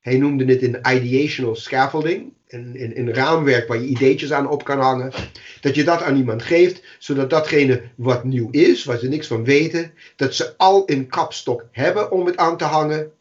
Hij 0.09 0.19
noemde 0.19 0.45
het 0.45 0.63
een 0.63 0.79
ideational 0.97 1.57
scaffolding 1.57 2.33
een, 2.49 2.99
een, 2.99 3.15
raamwerk 3.15 3.69
waar 3.69 3.81
je 3.81 3.87
ideetjes 3.87 4.33
aan 4.33 4.49
op 4.49 4.65
kan 4.65 4.81
hangen. 4.81 5.13
Dat 5.61 5.75
je 5.75 5.85
dat 5.85 6.03
aan 6.03 6.17
iemand 6.17 6.43
geeft, 6.43 6.83
zodat 6.99 7.31
datgene 7.31 7.83
wat 7.95 8.25
nieuw 8.25 8.49
is, 8.51 8.85
waar 8.85 8.99
ze 8.99 9.09
niks 9.09 9.27
van 9.27 9.45
weten, 9.45 9.93
dat 10.17 10.35
ze 10.35 10.57
al 10.57 10.83
een 10.87 11.07
kapstok 11.07 11.65
hebben 11.73 12.11
om 12.11 12.27
het 12.27 12.37
aan 12.37 12.57
te 12.57 12.65
hangen, 12.65 13.13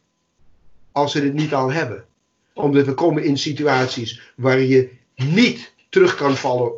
als 0.91 1.11
ze 1.11 1.21
het 1.21 1.33
niet 1.33 1.53
al 1.53 1.71
hebben. 1.71 2.05
Omdat 2.53 2.85
we 2.85 2.93
komen 2.93 3.23
in 3.23 3.37
situaties 3.37 4.21
waar 4.35 4.59
je 4.59 4.89
niet 5.15 5.73
terug 5.89 6.15
kan 6.15 6.35
vallen 6.35 6.71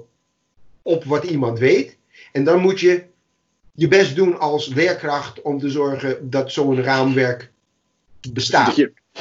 op 0.82 1.04
wat 1.04 1.24
iemand 1.24 1.60
weet. 1.60 1.98
En 2.32 2.44
dan 2.44 2.60
moet 2.60 2.80
je 2.80 3.04
je 3.74 3.88
best 3.88 4.16
doen 4.16 4.40
als 4.40 4.68
leerkracht 4.68 5.42
om 5.42 5.60
te 5.60 5.70
zorgen 5.70 6.30
dat 6.30 6.52
zo'n 6.52 6.84
raamwerk 6.84 7.52
bestaat. 8.34 8.76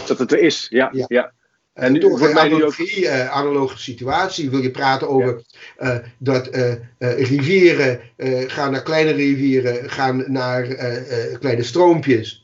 Dat 0.06 0.18
het 0.18 0.32
er 0.32 0.38
is, 0.38 0.66
ja. 0.70 0.90
ja. 0.92 1.04
ja. 1.08 1.32
En 1.72 1.92
nu 1.92 2.00
wordt 2.00 2.34
mij 2.34 2.42
analogie, 2.42 3.06
ook... 3.06 3.14
uh, 3.14 3.30
analoge 3.30 3.78
situatie. 3.78 4.50
Wil 4.50 4.62
je 4.62 4.70
praten 4.70 5.08
over 5.08 5.42
ja. 5.78 5.94
uh, 5.94 5.98
dat 6.18 6.54
uh, 6.56 6.72
rivieren 6.98 8.00
gaan 8.46 8.72
naar 8.72 8.82
kleine 8.82 9.10
rivieren, 9.10 9.90
gaan 9.90 10.24
naar 10.26 10.66
kleine 11.38 11.62
stroompjes 11.62 12.42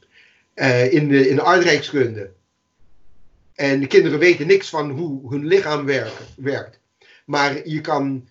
in, 0.91 1.09
de, 1.09 1.29
in 1.29 1.37
de 1.37 1.45
aardrijkskunde. 1.45 2.31
En 3.55 3.81
de 3.81 3.87
kinderen 3.87 4.19
weten 4.19 4.47
niks 4.47 4.69
van 4.69 4.91
hoe 4.91 5.31
hun 5.31 5.47
lichaam 5.47 5.85
werkt. 6.37 6.81
Maar 7.25 7.69
je 7.69 7.81
kan 7.81 8.29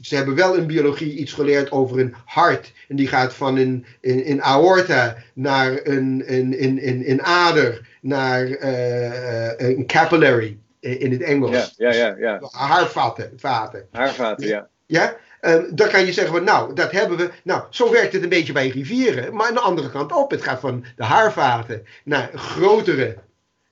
ze 0.00 0.16
hebben 0.16 0.34
wel 0.34 0.54
in 0.54 0.66
biologie 0.66 1.14
iets 1.14 1.32
geleerd 1.32 1.70
over 1.70 1.98
een 1.98 2.14
hart. 2.24 2.72
En 2.88 2.96
die 2.96 3.08
gaat 3.08 3.34
van 3.34 3.56
een, 3.56 3.86
een, 4.00 4.30
een 4.30 4.42
aorta 4.42 5.16
naar 5.34 5.80
een, 5.82 6.22
een, 6.26 7.10
een, 7.10 7.22
ader, 7.22 7.88
naar 8.00 8.46
uh, 8.46 9.68
een 9.68 9.86
capillary 9.86 10.58
in 10.80 11.12
het 11.12 11.22
Engels. 11.22 11.74
Ja, 11.76 11.92
ja, 11.92 12.06
ja. 12.06 12.16
ja. 12.18 12.48
Haarvaten. 12.50 13.32
Vaten. 13.36 13.88
Haarvaten, 13.90 14.46
ja. 14.46 14.68
Ja, 14.86 15.16
um, 15.40 15.66
dan 15.70 15.88
kan 15.88 16.06
je 16.06 16.12
zeggen, 16.12 16.34
van, 16.34 16.44
nou, 16.44 16.74
dat 16.74 16.90
hebben 16.90 17.18
we. 17.18 17.30
Nou, 17.44 17.62
zo 17.70 17.90
werkt 17.90 18.12
het 18.12 18.22
een 18.22 18.28
beetje 18.28 18.52
bij 18.52 18.68
rivieren. 18.68 19.34
Maar 19.34 19.46
aan 19.48 19.54
de 19.54 19.60
andere 19.60 19.90
kant 19.90 20.12
op. 20.12 20.30
Het 20.30 20.42
gaat 20.42 20.60
van 20.60 20.84
de 20.96 21.04
haarvaten 21.04 21.86
naar 22.04 22.30
grotere 22.34 23.16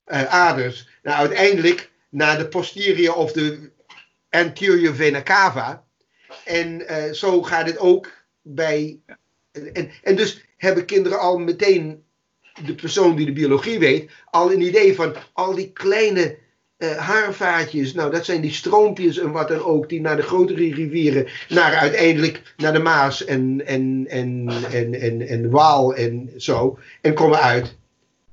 uh, 0.07 0.25
aders. 0.25 0.89
Nou, 1.03 1.19
uiteindelijk 1.19 1.91
naar 2.09 2.39
de 2.39 2.49
posterior 2.49 3.15
of 3.15 3.33
de 3.33 3.71
anterior 4.31 4.95
vena 4.95 5.23
cava. 5.23 5.85
En 6.45 6.81
uh, 6.81 7.13
zo 7.13 7.43
gaat 7.43 7.67
het 7.67 7.79
ook 7.79 8.11
bij. 8.43 9.01
En, 9.73 9.91
en 10.03 10.17
dus 10.17 10.45
hebben 10.57 10.85
kinderen 10.85 11.19
al 11.19 11.39
meteen, 11.39 12.05
de 12.65 12.75
persoon 12.75 13.17
die 13.17 13.27
de 13.27 13.33
biologie 13.33 13.79
weet, 13.79 14.11
al 14.31 14.53
een 14.53 14.61
idee 14.61 14.95
van 14.95 15.15
al 15.33 15.55
die 15.55 15.73
kleine 15.73 16.39
uh, 16.79 16.97
haarvaatjes. 16.97 17.93
Nou, 17.93 18.11
dat 18.11 18.25
zijn 18.25 18.41
die 18.41 18.53
stroompjes 18.53 19.19
en 19.19 19.33
wat 19.33 19.49
dan 19.49 19.63
ook, 19.63 19.89
die 19.89 20.01
naar 20.01 20.17
de 20.17 20.23
grotere 20.23 20.75
rivieren, 20.75 21.27
naar 21.49 21.75
uiteindelijk 21.75 22.55
naar 22.57 22.73
de 22.73 22.79
Maas 22.79 23.25
en, 23.25 23.67
en, 23.67 24.07
en, 24.09 24.49
en, 24.71 24.95
en, 25.01 25.29
en 25.29 25.51
Waal 25.51 25.95
en 25.95 26.31
zo. 26.37 26.79
En 27.01 27.15
komen 27.15 27.41
uit 27.41 27.77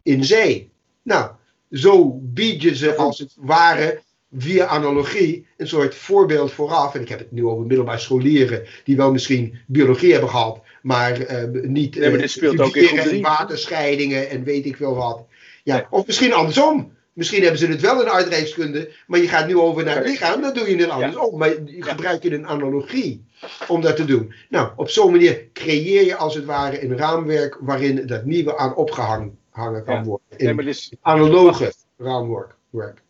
in 0.03 0.23
zee. 0.23 0.71
Nou, 1.03 1.31
zo 1.71 2.19
bied 2.23 2.61
je 2.61 2.75
ze 2.75 2.95
als 2.95 3.19
het 3.19 3.33
ware 3.39 4.01
via 4.37 4.65
analogie 4.65 5.45
een 5.57 5.67
soort 5.67 5.95
voorbeeld 5.95 6.51
vooraf. 6.51 6.95
En 6.95 7.01
ik 7.01 7.09
heb 7.09 7.19
het 7.19 7.31
nu 7.31 7.45
over 7.45 7.65
middelbare 7.65 7.99
scholieren 7.99 8.63
die 8.83 8.97
wel 8.97 9.11
misschien 9.11 9.59
biologie 9.67 10.11
hebben 10.11 10.29
gehad, 10.29 10.61
maar 10.81 11.19
uh, 11.19 11.61
niet 11.63 11.95
nee, 11.95 12.09
maar 12.09 12.19
dit 12.19 12.31
speelt 12.31 12.59
ook 12.59 12.75
in 12.75 13.21
waterscheidingen 13.21 14.29
en 14.29 14.43
weet 14.43 14.65
ik 14.65 14.75
veel 14.75 14.95
wat. 14.95 15.25
Ja, 15.63 15.87
Of 15.89 16.05
misschien 16.05 16.33
andersom. 16.33 16.95
Misschien 17.13 17.41
hebben 17.41 17.59
ze 17.59 17.67
het 17.67 17.81
wel 17.81 18.01
in 18.01 18.09
aardrijkskunde, 18.09 18.91
maar 19.07 19.19
je 19.19 19.27
gaat 19.27 19.47
nu 19.47 19.57
over 19.57 19.83
naar 19.83 19.95
het 19.95 20.07
lichaam, 20.07 20.41
dan 20.41 20.53
doe 20.53 20.69
je 20.69 20.75
het 20.75 20.89
andersom. 20.89 21.31
Ja. 21.31 21.37
Maar 21.37 21.49
je 21.49 21.83
gebruik 21.83 22.23
je 22.23 22.33
een 22.33 22.47
analogie 22.47 23.25
om 23.67 23.81
dat 23.81 23.95
te 23.95 24.05
doen. 24.05 24.33
Nou, 24.49 24.71
op 24.75 24.89
zo'n 24.89 25.11
manier 25.11 25.47
creëer 25.53 26.05
je 26.05 26.15
als 26.15 26.35
het 26.35 26.45
ware 26.45 26.83
een 26.83 26.97
raamwerk 26.97 27.57
waarin 27.61 28.07
dat 28.07 28.25
nieuwe 28.25 28.57
aan 28.57 28.75
opgehangen 28.75 29.37
kan 29.85 30.03
worden. 30.03 30.25
In 30.35 30.55
nee, 30.55 30.65
is... 30.65 30.93
analoge 31.01 31.73
raamwerk. 31.97 32.55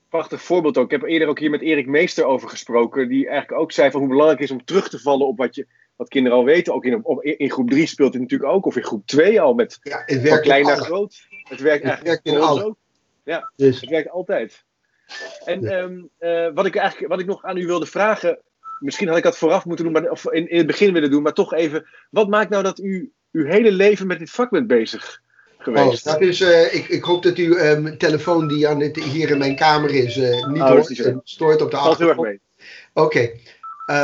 Prachtig 0.09 0.41
voorbeeld 0.41 0.77
ook. 0.77 0.85
Ik 0.85 1.01
heb 1.01 1.09
eerder 1.09 1.27
ook 1.27 1.39
hier 1.39 1.49
met 1.49 1.61
Erik 1.61 1.87
Meester 1.87 2.25
over 2.25 2.49
gesproken, 2.49 3.07
die 3.07 3.27
eigenlijk 3.27 3.61
ook 3.61 3.71
zei 3.71 3.91
van 3.91 3.99
hoe 3.99 4.09
belangrijk 4.09 4.39
het 4.39 4.49
is 4.49 4.55
om 4.55 4.65
terug 4.65 4.89
te 4.89 4.99
vallen 4.99 5.27
op 5.27 5.37
wat, 5.37 5.55
je, 5.55 5.67
wat 5.95 6.09
kinderen 6.09 6.37
al 6.37 6.43
weten. 6.45 6.73
Ook 6.73 6.85
in, 6.85 7.05
op, 7.05 7.23
in 7.23 7.51
groep 7.51 7.69
3 7.69 7.87
speelt 7.87 8.13
het 8.13 8.21
natuurlijk 8.21 8.51
ook, 8.51 8.65
of 8.65 8.75
in 8.75 8.83
groep 8.83 9.05
2 9.05 9.41
al, 9.41 9.53
met 9.53 9.79
ja, 9.81 10.03
het 10.05 10.21
werkt 10.21 10.29
van 10.29 10.41
klein 10.41 10.65
naar 10.65 10.77
groot. 10.77 11.27
Het 11.29 11.59
werkt 11.59 11.83
het 11.83 11.91
eigenlijk 11.91 12.23
werkt 12.23 12.25
in 12.25 12.37
alles. 12.37 12.73
Ja, 13.23 13.51
dus. 13.55 13.81
het 13.81 13.89
werkt 13.89 14.09
altijd. 14.09 14.65
En 15.45 15.65
ehm, 15.65 16.01
eh, 16.17 16.53
wat, 16.53 16.65
ik 16.65 16.75
eigenlijk, 16.75 17.11
wat 17.11 17.19
ik 17.19 17.25
nog 17.25 17.43
aan 17.43 17.57
u 17.57 17.65
wilde 17.65 17.85
vragen, 17.85 18.41
misschien 18.79 19.07
had 19.07 19.17
ik 19.17 19.23
dat 19.23 19.37
vooraf 19.37 19.65
moeten 19.65 19.85
doen, 19.85 19.93
maar, 19.93 20.11
of 20.11 20.31
in, 20.31 20.49
in 20.49 20.57
het 20.57 20.67
begin 20.67 20.93
willen 20.93 21.11
doen, 21.11 21.21
maar 21.21 21.33
toch 21.33 21.53
even. 21.53 21.87
Wat 22.09 22.27
maakt 22.27 22.49
nou 22.49 22.63
dat 22.63 22.79
u 22.79 23.11
uw 23.31 23.45
hele 23.45 23.71
leven 23.71 24.07
met 24.07 24.19
dit 24.19 24.29
vak 24.29 24.49
bent 24.49 24.67
bezig 24.67 25.21
geweest? 25.57 26.07
Oh, 26.07 26.13
dat 26.13 26.21
is, 26.21 26.41
uh, 26.41 26.73
ik, 26.73 26.87
ik 26.87 27.03
hoop 27.03 27.23
dat 27.23 27.35
uw 27.35 27.57
um, 27.57 27.97
telefoon 27.97 28.47
die 28.47 28.67
aan 28.67 28.81
hier 28.81 29.29
in 29.29 29.37
mijn 29.37 29.55
kamer 29.55 29.89
is, 29.89 30.17
uh, 30.17 30.47
niet 30.47 30.61
oh, 30.61 30.69
hoort, 30.69 31.19
stoort 31.23 31.61
op 31.61 31.71
de 31.71 31.77
achtergrond. 31.77 32.19
Oké. 32.19 32.39
Okay. 32.93 33.41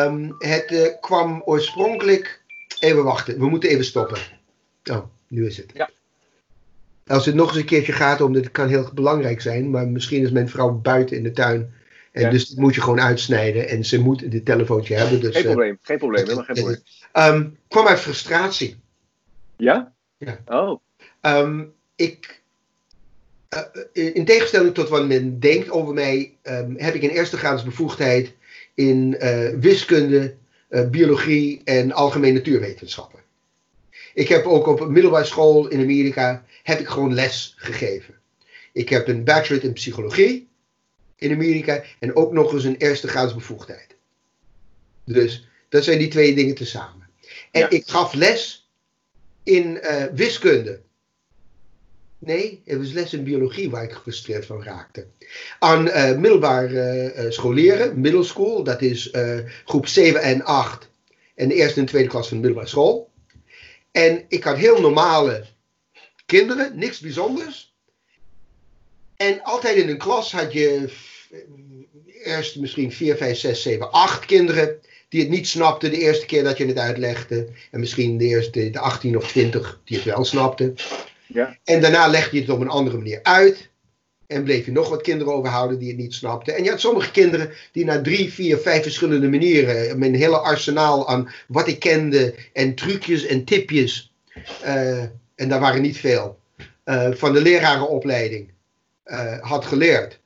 Um, 0.05 0.35
het 0.37 0.97
kwam 1.01 1.41
oorspronkelijk. 1.45 2.41
Even 2.79 3.03
wachten, 3.03 3.39
we 3.39 3.49
moeten 3.49 3.69
even 3.69 3.85
stoppen. 3.85 4.17
Oh, 4.91 5.05
nu 5.27 5.45
is 5.45 5.57
het. 5.57 5.71
Ja. 5.73 5.89
Als 7.07 7.25
het 7.25 7.35
nog 7.35 7.47
eens 7.47 7.57
een 7.57 7.65
keertje 7.65 7.93
gaat, 7.93 8.21
omdat 8.21 8.43
het 8.43 8.51
kan 8.51 8.67
heel 8.67 8.89
belangrijk 8.93 9.41
zijn, 9.41 9.69
maar 9.69 9.87
misschien 9.87 10.23
is 10.23 10.31
mijn 10.31 10.49
vrouw 10.49 10.71
buiten 10.71 11.17
in 11.17 11.23
de 11.23 11.31
tuin. 11.31 11.73
En 12.11 12.31
dus 12.31 12.49
dat 12.49 12.57
moet 12.57 12.75
je 12.75 12.81
gewoon 12.81 13.01
uitsnijden. 13.01 13.67
En 13.67 13.85
ze 13.85 13.99
moet 13.99 14.31
dit 14.31 14.45
telefoontje 14.45 14.95
hebben. 14.95 15.19
Dus, 15.19 15.35
geen 15.35 15.43
eh, 15.43 15.49
probleem, 15.51 15.77
geen 15.81 15.97
probleem, 15.97 16.23
helemaal 16.23 16.43
geen 16.43 16.55
probleem. 16.55 16.81
Um, 17.13 17.57
kwam 17.67 17.87
uit 17.87 17.99
frustratie. 17.99 18.79
Ja? 19.57 19.93
Ja. 20.17 20.39
Oh. 20.45 20.79
Um, 21.25 21.73
ik, 21.95 22.41
uh, 23.49 24.13
in 24.13 24.25
tegenstelling 24.25 24.73
tot 24.73 24.89
wat 24.89 25.07
men 25.07 25.39
denkt 25.39 25.69
over 25.69 25.93
mij, 25.93 26.37
um, 26.43 26.77
heb 26.77 26.93
ik 26.93 27.03
een 27.03 27.09
eerste 27.09 27.37
graads 27.37 27.63
bevoegdheid 27.63 28.33
in 28.73 29.15
uh, 29.19 29.49
wiskunde, 29.49 30.35
biologie 30.91 31.61
en 31.63 31.91
algemene 31.91 32.33
natuurwetenschappen. 32.33 33.19
Ik 34.13 34.27
heb 34.27 34.45
ook 34.45 34.67
op 34.67 34.79
een 34.79 34.91
middelbare 34.91 35.25
school 35.25 35.67
in 35.67 35.79
Amerika 35.79 36.45
heb 36.63 36.79
ik 36.79 36.87
gewoon 36.87 37.13
les 37.13 37.53
gegeven. 37.57 38.13
Ik 38.71 38.89
heb 38.89 39.07
een 39.07 39.23
bachelor 39.23 39.63
in 39.63 39.73
psychologie 39.73 40.47
in 41.15 41.31
Amerika 41.31 41.83
en 41.99 42.15
ook 42.15 42.31
nog 42.31 42.53
eens 42.53 42.63
een 42.63 42.77
eerste 42.77 43.07
graads 43.07 43.33
bevoegdheid. 43.33 43.95
Dus 45.05 45.47
dat 45.69 45.83
zijn 45.83 45.97
die 45.97 46.07
twee 46.07 46.35
dingen 46.35 46.55
tezamen. 46.55 47.09
En 47.51 47.69
ik 47.69 47.87
gaf 47.87 48.13
les 48.13 48.69
in 49.43 49.79
uh, 49.81 50.03
wiskunde. 50.13 50.81
Nee, 52.25 52.61
het 52.65 52.77
was 52.77 52.91
les 52.91 53.13
in 53.13 53.23
biologie 53.23 53.69
waar 53.69 53.83
ik 53.83 53.91
gefrustreerd 53.91 54.45
van 54.45 54.63
raakte. 54.63 55.07
Aan 55.59 55.87
uh, 55.87 56.17
middelbare 56.17 57.13
uh, 57.17 57.31
scholieren, 57.31 57.99
middle 58.01 58.23
school, 58.23 58.63
dat 58.63 58.81
is 58.81 59.13
groep 59.65 59.87
7 59.87 60.21
en 60.21 60.43
8 60.43 60.89
en 61.35 61.47
de 61.47 61.55
eerste 61.55 61.79
en 61.79 61.85
tweede 61.85 62.09
klas 62.09 62.27
van 62.27 62.37
de 62.37 62.43
middelbare 62.43 62.71
school. 62.71 63.11
En 63.91 64.25
ik 64.27 64.43
had 64.43 64.57
heel 64.57 64.81
normale 64.81 65.45
kinderen, 66.25 66.77
niks 66.77 66.99
bijzonders. 66.99 67.73
En 69.15 69.43
altijd 69.43 69.75
in 69.75 69.89
een 69.89 69.97
klas 69.97 70.31
had 70.31 70.53
je 70.53 70.89
eerst 72.23 72.55
misschien 72.55 72.91
4, 72.91 73.17
5, 73.17 73.37
6, 73.37 73.61
7, 73.61 73.91
8 73.91 74.25
kinderen 74.25 74.79
die 75.09 75.21
het 75.21 75.29
niet 75.29 75.47
snapten 75.47 75.91
de 75.91 75.97
eerste 75.97 76.25
keer 76.25 76.43
dat 76.43 76.57
je 76.57 76.65
het 76.65 76.77
uitlegde. 76.77 77.47
En 77.71 77.79
misschien 77.79 78.17
de 78.17 78.25
eerste 78.25 78.69
de 78.69 78.79
18 78.79 79.17
of 79.17 79.27
20 79.27 79.81
die 79.83 79.97
het 79.97 80.05
wel 80.05 80.25
snapten. 80.25 80.75
Ja. 81.27 81.57
En 81.63 81.81
daarna 81.81 82.07
legde 82.07 82.35
je 82.35 82.41
het 82.41 82.51
op 82.51 82.59
een 82.59 82.67
andere 82.67 82.97
manier 82.97 83.19
uit. 83.23 83.71
En 84.27 84.43
bleef 84.43 84.65
je 84.65 84.71
nog 84.71 84.89
wat 84.89 85.01
kinderen 85.01 85.33
overhouden 85.33 85.79
die 85.79 85.87
het 85.87 85.97
niet 85.97 86.13
snapten. 86.13 86.55
En 86.55 86.63
je 86.63 86.69
had 86.69 86.79
sommige 86.79 87.11
kinderen 87.11 87.51
die 87.71 87.85
na 87.85 88.01
drie, 88.01 88.33
vier, 88.33 88.57
vijf 88.57 88.83
verschillende 88.83 89.29
manieren. 89.29 89.99
met 89.99 90.09
een 90.09 90.15
hele 90.15 90.37
arsenaal 90.37 91.07
aan 91.07 91.33
wat 91.47 91.67
ik 91.67 91.79
kende. 91.79 92.35
en 92.53 92.75
trucjes 92.75 93.25
en 93.25 93.43
tipjes. 93.43 94.13
Uh, 94.65 95.01
en 95.35 95.49
daar 95.49 95.59
waren 95.59 95.81
niet 95.81 95.97
veel. 95.97 96.39
Uh, 96.85 97.11
van 97.11 97.33
de 97.33 97.41
lerarenopleiding 97.41 98.51
uh, 99.05 99.39
had 99.39 99.65
geleerd. 99.65 100.19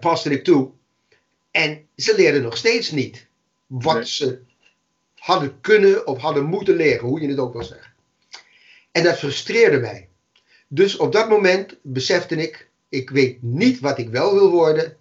paste 0.00 0.30
ik 0.30 0.44
toe. 0.44 0.70
En 1.50 1.86
ze 1.96 2.14
leerden 2.16 2.42
nog 2.42 2.56
steeds 2.56 2.90
niet 2.90 3.26
wat 3.66 4.08
ze 4.08 4.38
hadden 5.14 5.60
kunnen 5.60 6.06
of 6.06 6.18
hadden 6.18 6.44
moeten 6.44 6.76
leren, 6.76 7.06
hoe 7.06 7.20
je 7.20 7.28
het 7.28 7.38
ook 7.38 7.52
wil 7.52 7.64
zeggen. 7.64 7.93
En 8.94 9.02
dat 9.02 9.18
frustreerde 9.18 9.78
mij. 9.78 10.08
Dus 10.68 10.96
op 10.96 11.12
dat 11.12 11.28
moment 11.28 11.76
besefte 11.82 12.36
ik, 12.36 12.68
ik 12.88 13.10
weet 13.10 13.42
niet 13.42 13.80
wat 13.80 13.98
ik 13.98 14.08
wel 14.08 14.34
wil 14.34 14.50
worden, 14.50 14.96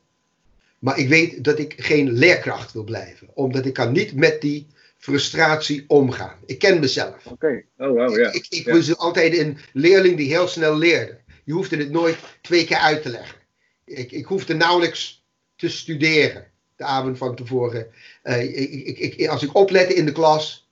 maar 0.79 0.97
ik 0.97 1.07
weet 1.07 1.43
dat 1.43 1.59
ik 1.59 1.73
geen 1.77 2.11
leerkracht 2.11 2.73
wil 2.73 2.83
blijven. 2.83 3.29
Omdat 3.33 3.65
ik 3.65 3.73
kan 3.73 3.91
niet 3.91 4.15
met 4.15 4.41
die 4.41 4.67
frustratie 4.97 5.83
omgaan. 5.87 6.37
Ik 6.45 6.59
ken 6.59 6.79
mezelf. 6.79 7.25
Oké, 7.25 7.63
oh 7.77 7.87
wow, 7.87 8.17
ja. 8.17 8.31
Ik, 8.31 8.45
ik, 8.49 8.69
was 8.69 8.97
altijd 8.97 9.37
een 9.37 9.57
leerling 9.73 10.17
die 10.17 10.27
heel 10.27 10.47
snel 10.47 10.77
leerde. 10.77 11.19
Je 11.43 11.53
hoefde 11.53 11.77
het 11.77 11.91
nooit 11.91 12.17
twee 12.41 12.65
keer 12.65 12.77
uit 12.77 13.01
te 13.01 13.09
leggen. 13.09 13.37
Ik, 13.85 14.11
ik 14.11 14.25
hoefde 14.25 14.53
nauwelijks 14.53 15.25
te 15.55 15.69
studeren 15.69 16.47
de 16.75 16.83
avond 16.83 17.17
van 17.17 17.35
tevoren. 17.35 17.87
Uh, 18.23 18.43
ik, 18.87 18.97
ik, 18.97 19.27
als 19.27 19.43
ik 19.43 19.55
oplette 19.55 19.93
in 19.93 20.05
de 20.05 20.11
klas, 20.11 20.62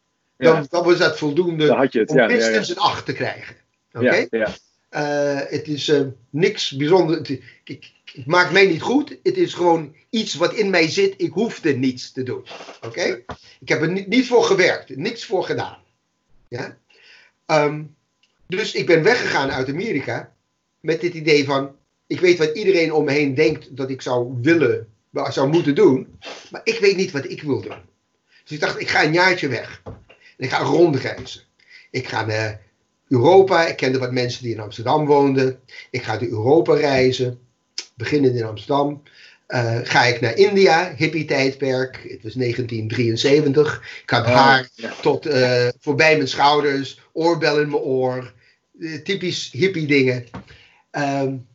dan, 0.42 0.68
dan 0.70 0.84
was 0.84 0.98
dat 0.98 1.18
voldoende 1.18 1.66
dan 1.66 1.78
had 1.78 1.94
je 1.94 2.00
het, 2.00 2.10
om 2.10 2.26
minstens 2.26 2.70
een 2.70 2.78
acht 2.78 3.06
te 3.06 3.14
krijgen. 3.14 3.56
Oké? 3.94 4.28
Ja, 4.30 4.56
uh, 4.92 5.40
het 5.50 5.68
is 5.68 5.88
uh, 5.88 6.02
niks 6.30 6.72
bijzonders. 6.72 7.18
Het, 7.18 7.42
ik, 7.64 7.92
het 8.06 8.26
maakt 8.26 8.52
mij 8.52 8.66
niet 8.66 8.82
goed. 8.82 9.18
Het 9.24 9.38
is 9.38 9.54
gewoon 9.54 9.96
iets 10.10 10.36
wat 10.36 10.54
in 10.54 10.70
mij 10.70 10.90
zit. 10.90 11.14
Ik 11.18 11.32
hoefde 11.32 11.74
niets 11.74 12.12
te 12.12 12.24
doen. 12.24 12.46
Oké? 12.82 13.24
Ik 13.60 13.70
heb 13.70 13.82
er 13.82 13.92
niet, 13.92 14.08
niet, 14.08 14.28
voor 14.28 14.44
gewerkt. 14.44 14.96
Niks 14.96 15.26
voor 15.26 15.44
gedaan. 15.44 15.78
Ja? 16.48 16.78
Um, 17.48 17.96
dus 18.48 18.74
ik 18.74 18.86
ben 18.86 19.04
weggegaan 19.04 19.52
uit 19.52 19.70
Amerika. 19.70 20.34
Met 20.80 21.02
dit 21.02 21.14
idee 21.14 21.46
van. 21.46 21.76
Ik 22.08 22.20
weet 22.20 22.38
wat 22.38 22.56
iedereen 22.56 22.94
om 22.94 23.06
me 23.06 23.12
heen 23.12 23.34
denkt 23.34 23.76
dat 23.76 23.90
ik 23.90 24.02
zou 24.02 24.34
willen. 24.42 24.88
Zou 25.30 25.50
moeten 25.50 25.76
doen. 25.76 26.20
Maar 26.50 26.62
ik 26.64 26.80
weet 26.80 26.96
niet 26.96 27.12
wat 27.12 27.30
ik 27.30 27.42
wil 27.42 27.62
doen. 27.62 27.90
Dus 28.44 28.52
ik 28.52 28.60
dacht, 28.60 28.80
ik 28.80 28.90
ga 28.90 29.04
een 29.04 29.14
jaartje 29.14 29.48
weg. 29.48 29.82
Ik 30.42 30.50
ga 30.50 30.58
rondreizen. 30.58 31.42
Ik 31.92 32.08
ga 32.08 32.26
naar 32.26 32.62
Europa. 33.08 33.68
Ik 33.68 33.76
kende 33.76 33.98
wat 33.98 34.12
mensen 34.12 34.44
die 34.44 34.54
in 34.54 34.60
Amsterdam 34.60 35.06
woonden. 35.06 35.60
Ik 35.90 36.04
ga 36.04 36.18
door 36.18 36.30
Europa 36.30 36.74
reizen. 36.74 37.40
Beginnend 37.96 38.36
in 38.36 38.44
Amsterdam. 38.44 39.02
uh, 39.48 39.80
ga 39.84 40.04
ik 40.04 40.22
naar 40.22 40.38
India, 40.38 40.94
hippie-tijdperk. 40.96 41.96
Het 41.96 42.24
was 42.24 42.34
1973. 42.34 44.02
Ik 44.04 44.10
had 44.10 44.26
oh, 44.26 44.36
haar 44.36 44.70
tot 45.02 45.28
uh, 45.28 45.68
voorbij 45.80 46.16
mijn 46.16 46.28
schouders, 46.28 47.00
oorbel 47.14 47.60
in 47.60 47.70
mijn 47.70 47.82
oor. 47.82 48.34
Uh, 48.80 49.02
typisch 49.02 49.52
hippie-dingen. 49.52 50.26
Um, 50.92 51.48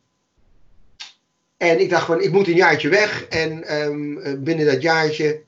en 1.57 1.79
ik 1.79 1.89
dacht 1.89 2.05
van, 2.05 2.21
ik 2.21 2.31
moet 2.31 2.47
een 2.47 2.55
jaartje 2.55 2.89
weg. 2.89 3.23
En 3.23 3.81
um, 3.81 4.43
binnen 4.43 4.65
dat 4.65 4.81
jaartje 4.81 5.41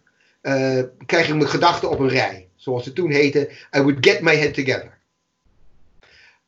krijg 1.06 1.28
ik 1.28 1.36
mijn 1.36 1.49
gedachten 1.49 1.89
op 1.89 1.99
een 1.99 2.10
rij. 2.10 2.48
Zoals 2.69 2.86
het 2.86 2.95
toen 2.95 3.12
heette, 3.12 3.49
I 3.77 3.82
would 3.82 3.97
get 4.05 4.21
my 4.21 4.36
head 4.36 4.53
together. 4.53 4.97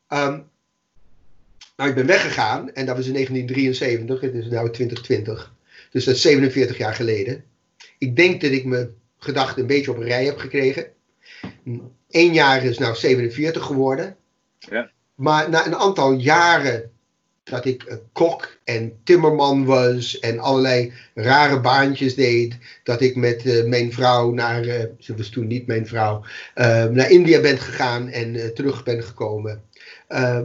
Um, 0.08 0.50
nou, 1.76 1.88
ik 1.88 1.94
ben 1.94 2.06
weggegaan 2.06 2.72
en 2.72 2.86
dat 2.86 2.96
was 2.96 3.06
in 3.06 3.12
1973. 3.12 4.20
Het 4.20 4.34
is 4.34 4.44
nu 4.44 4.70
2020. 4.70 5.54
Dus 5.90 6.04
dat 6.04 6.14
is 6.14 6.20
47 6.20 6.76
jaar 6.76 6.94
geleden. 6.94 7.44
Ik 7.98 8.16
denk 8.16 8.40
dat 8.40 8.50
ik 8.50 8.64
mijn 8.64 8.94
gedachten 9.18 9.60
een 9.60 9.66
beetje 9.66 9.90
op 9.90 9.96
een 9.96 10.06
rij 10.06 10.24
heb 10.24 10.38
gekregen. 10.38 10.86
Eén 12.10 12.32
jaar 12.32 12.64
is 12.64 12.78
nou 12.78 12.96
47 12.96 13.64
geworden. 13.64 14.16
Ja. 14.58 14.90
Maar 15.14 15.50
na 15.50 15.66
een 15.66 15.76
aantal 15.76 16.12
jaren 16.12 16.91
dat 17.42 17.64
ik 17.64 17.98
kok 18.12 18.56
en 18.64 19.00
timmerman 19.04 19.64
was 19.64 20.18
en 20.18 20.38
allerlei 20.38 20.92
rare 21.14 21.60
baantjes 21.60 22.14
deed. 22.14 22.58
Dat 22.82 23.00
ik 23.00 23.16
met 23.16 23.44
uh, 23.44 23.64
mijn 23.64 23.92
vrouw 23.92 24.30
naar, 24.30 24.64
uh, 24.64 24.84
ze 24.98 25.16
was 25.16 25.28
toen 25.28 25.46
niet 25.46 25.66
mijn 25.66 25.86
vrouw, 25.86 26.24
uh, 26.54 26.84
naar 26.84 27.10
India 27.10 27.40
ben 27.40 27.58
gegaan 27.58 28.08
en 28.08 28.54
terug 28.54 28.84
ben 28.84 29.02
gekomen. 29.02 29.62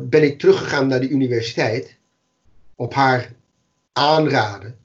ben 0.10 0.24
ik 0.24 0.40
teruggegaan 0.40 0.88
naar 0.88 1.00
de 1.00 1.10
universiteit 1.10 1.98
op 2.76 2.94
haar 2.94 3.32
aanraden. 3.94 4.78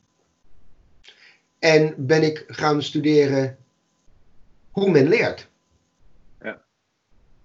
En 1.58 1.94
ben 1.96 2.22
ik 2.22 2.44
gaan 2.46 2.82
studeren 2.82 3.56
hoe 4.70 4.90
men 4.90 5.08
leert. 5.08 5.48
Ja. 6.40 6.62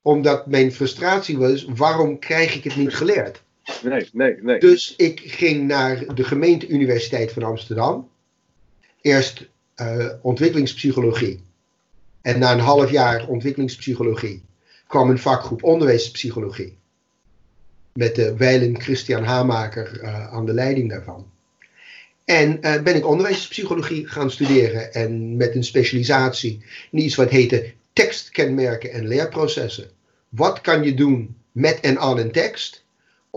Omdat 0.02 0.48
mijn 0.48 0.72
frustratie 0.72 1.38
was, 1.38 1.66
waarom 1.66 2.20
krijg 2.20 2.56
ik 2.56 2.64
het 2.64 2.76
niet 2.76 2.96
geleerd? 2.96 3.44
Nee, 3.84 4.10
nee, 4.12 4.36
nee. 4.42 4.60
Dus 4.60 4.94
ik 4.96 5.22
ging 5.26 5.68
naar 5.68 6.16
de 6.16 6.24
gemeenteuniversiteit 6.24 7.32
van 7.32 7.44
Amsterdam. 7.44 8.10
Eerst 9.02 9.48
uh, 9.76 10.14
ontwikkelingspsychologie. 10.22 11.42
En 12.22 12.40
na 12.40 12.52
een 12.52 12.60
half 12.60 12.92
jaar 12.92 13.28
ontwikkelingspsychologie 13.28 14.44
kwam 14.88 15.10
een 15.10 15.20
vakgroep 15.20 15.64
onderwijspsychologie. 15.64 16.78
Met 17.94 18.16
de 18.16 18.36
wijlen 18.36 18.82
Christian 18.82 19.24
Hamaker 19.24 20.02
uh, 20.02 20.34
aan 20.34 20.46
de 20.46 20.54
leiding 20.54 20.90
daarvan. 20.90 21.32
En 22.26 22.58
uh, 22.62 22.82
ben 22.82 22.96
ik 22.96 23.06
onderwijspsychologie 23.06 24.08
gaan 24.08 24.32
studeren 24.32 24.94
en 24.94 25.36
met 25.36 25.56
een 25.56 25.64
specialisatie 25.64 26.64
in 26.92 27.00
iets 27.00 27.16
wat 27.16 27.30
heette 27.30 27.74
tekstkenmerken 27.94 28.92
en 28.92 29.08
leerprocessen. 29.08 29.90
Wat 30.30 30.62
kan 30.62 30.84
je 30.84 30.94
doen 30.94 31.36
met 31.52 31.80
en 31.80 32.00
aan 32.00 32.18
een 32.18 32.32
tekst 32.32 32.86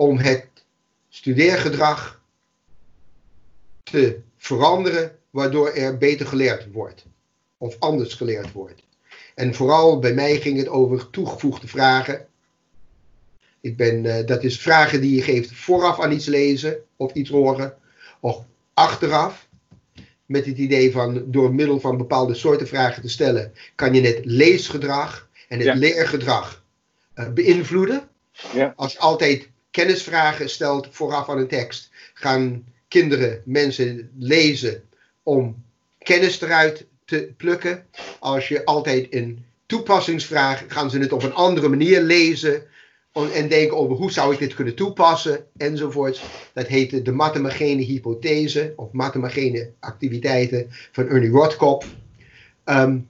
om 0.00 0.18
het 0.18 0.46
studeergedrag 1.08 2.22
te 3.82 4.20
veranderen, 4.36 5.18
waardoor 5.30 5.68
er 5.68 5.98
beter 5.98 6.26
geleerd 6.26 6.72
wordt 6.72 7.04
of 7.58 7.76
anders 7.78 8.14
geleerd 8.14 8.52
wordt. 8.52 8.82
En 9.34 9.54
vooral 9.54 9.98
bij 9.98 10.14
mij 10.14 10.36
ging 10.40 10.58
het 10.58 10.68
over 10.68 11.10
toegevoegde 11.10 11.68
vragen. 11.68 12.26
Ik 13.60 13.76
ben, 13.76 14.04
uh, 14.04 14.26
dat 14.26 14.44
is 14.44 14.60
vragen 14.60 15.00
die 15.00 15.14
je 15.14 15.22
geeft 15.22 15.52
vooraf 15.52 16.00
aan 16.00 16.12
iets 16.12 16.26
lezen 16.26 16.76
of 16.96 17.12
iets 17.12 17.30
horen, 17.30 17.76
of 18.20 18.44
achteraf. 18.74 19.48
Met 20.26 20.46
het 20.46 20.58
idee 20.58 20.92
van 20.92 21.24
door 21.26 21.54
middel 21.54 21.80
van 21.80 21.96
bepaalde 21.96 22.34
soorten 22.34 22.68
vragen 22.68 23.02
te 23.02 23.08
stellen, 23.08 23.52
kan 23.74 23.94
je 23.94 24.00
het 24.00 24.20
leesgedrag 24.24 25.28
en 25.48 25.60
het 25.60 25.76
leergedrag 25.76 26.64
uh, 27.14 27.28
beïnvloeden. 27.28 28.08
Ja. 28.52 28.72
Als 28.76 28.92
je 28.92 28.98
altijd 28.98 29.50
kennisvragen 29.70 30.50
stelt 30.50 30.88
vooraf 30.90 31.28
aan 31.28 31.38
een 31.38 31.48
tekst, 31.48 31.90
gaan 32.14 32.64
kinderen, 32.88 33.42
mensen 33.44 34.10
lezen 34.18 34.82
om 35.22 35.64
kennis 35.98 36.40
eruit 36.40 36.86
te 37.04 37.32
plukken. 37.36 37.86
Als 38.18 38.48
je 38.48 38.64
altijd 38.64 39.06
een 39.10 39.44
toepassingsvraag, 39.66 40.64
gaan 40.68 40.90
ze 40.90 40.98
het 40.98 41.12
op 41.12 41.22
een 41.22 41.34
andere 41.34 41.68
manier 41.68 42.00
lezen 42.00 42.62
en 43.12 43.48
denken 43.48 43.76
over 43.76 43.96
hoe 43.96 44.12
zou 44.12 44.32
ik 44.32 44.38
dit 44.38 44.54
kunnen 44.54 44.74
toepassen 44.74 45.46
enzovoort. 45.56 46.22
Dat 46.52 46.66
heet 46.66 47.04
de 47.04 47.12
mathemagene 47.12 47.82
hypothese 47.82 48.72
of 48.76 48.92
mathemagene 48.92 49.72
activiteiten 49.80 50.66
van 50.92 51.08
Ernie 51.08 51.30
Rothkopf. 51.30 51.86
Um, 52.64 53.08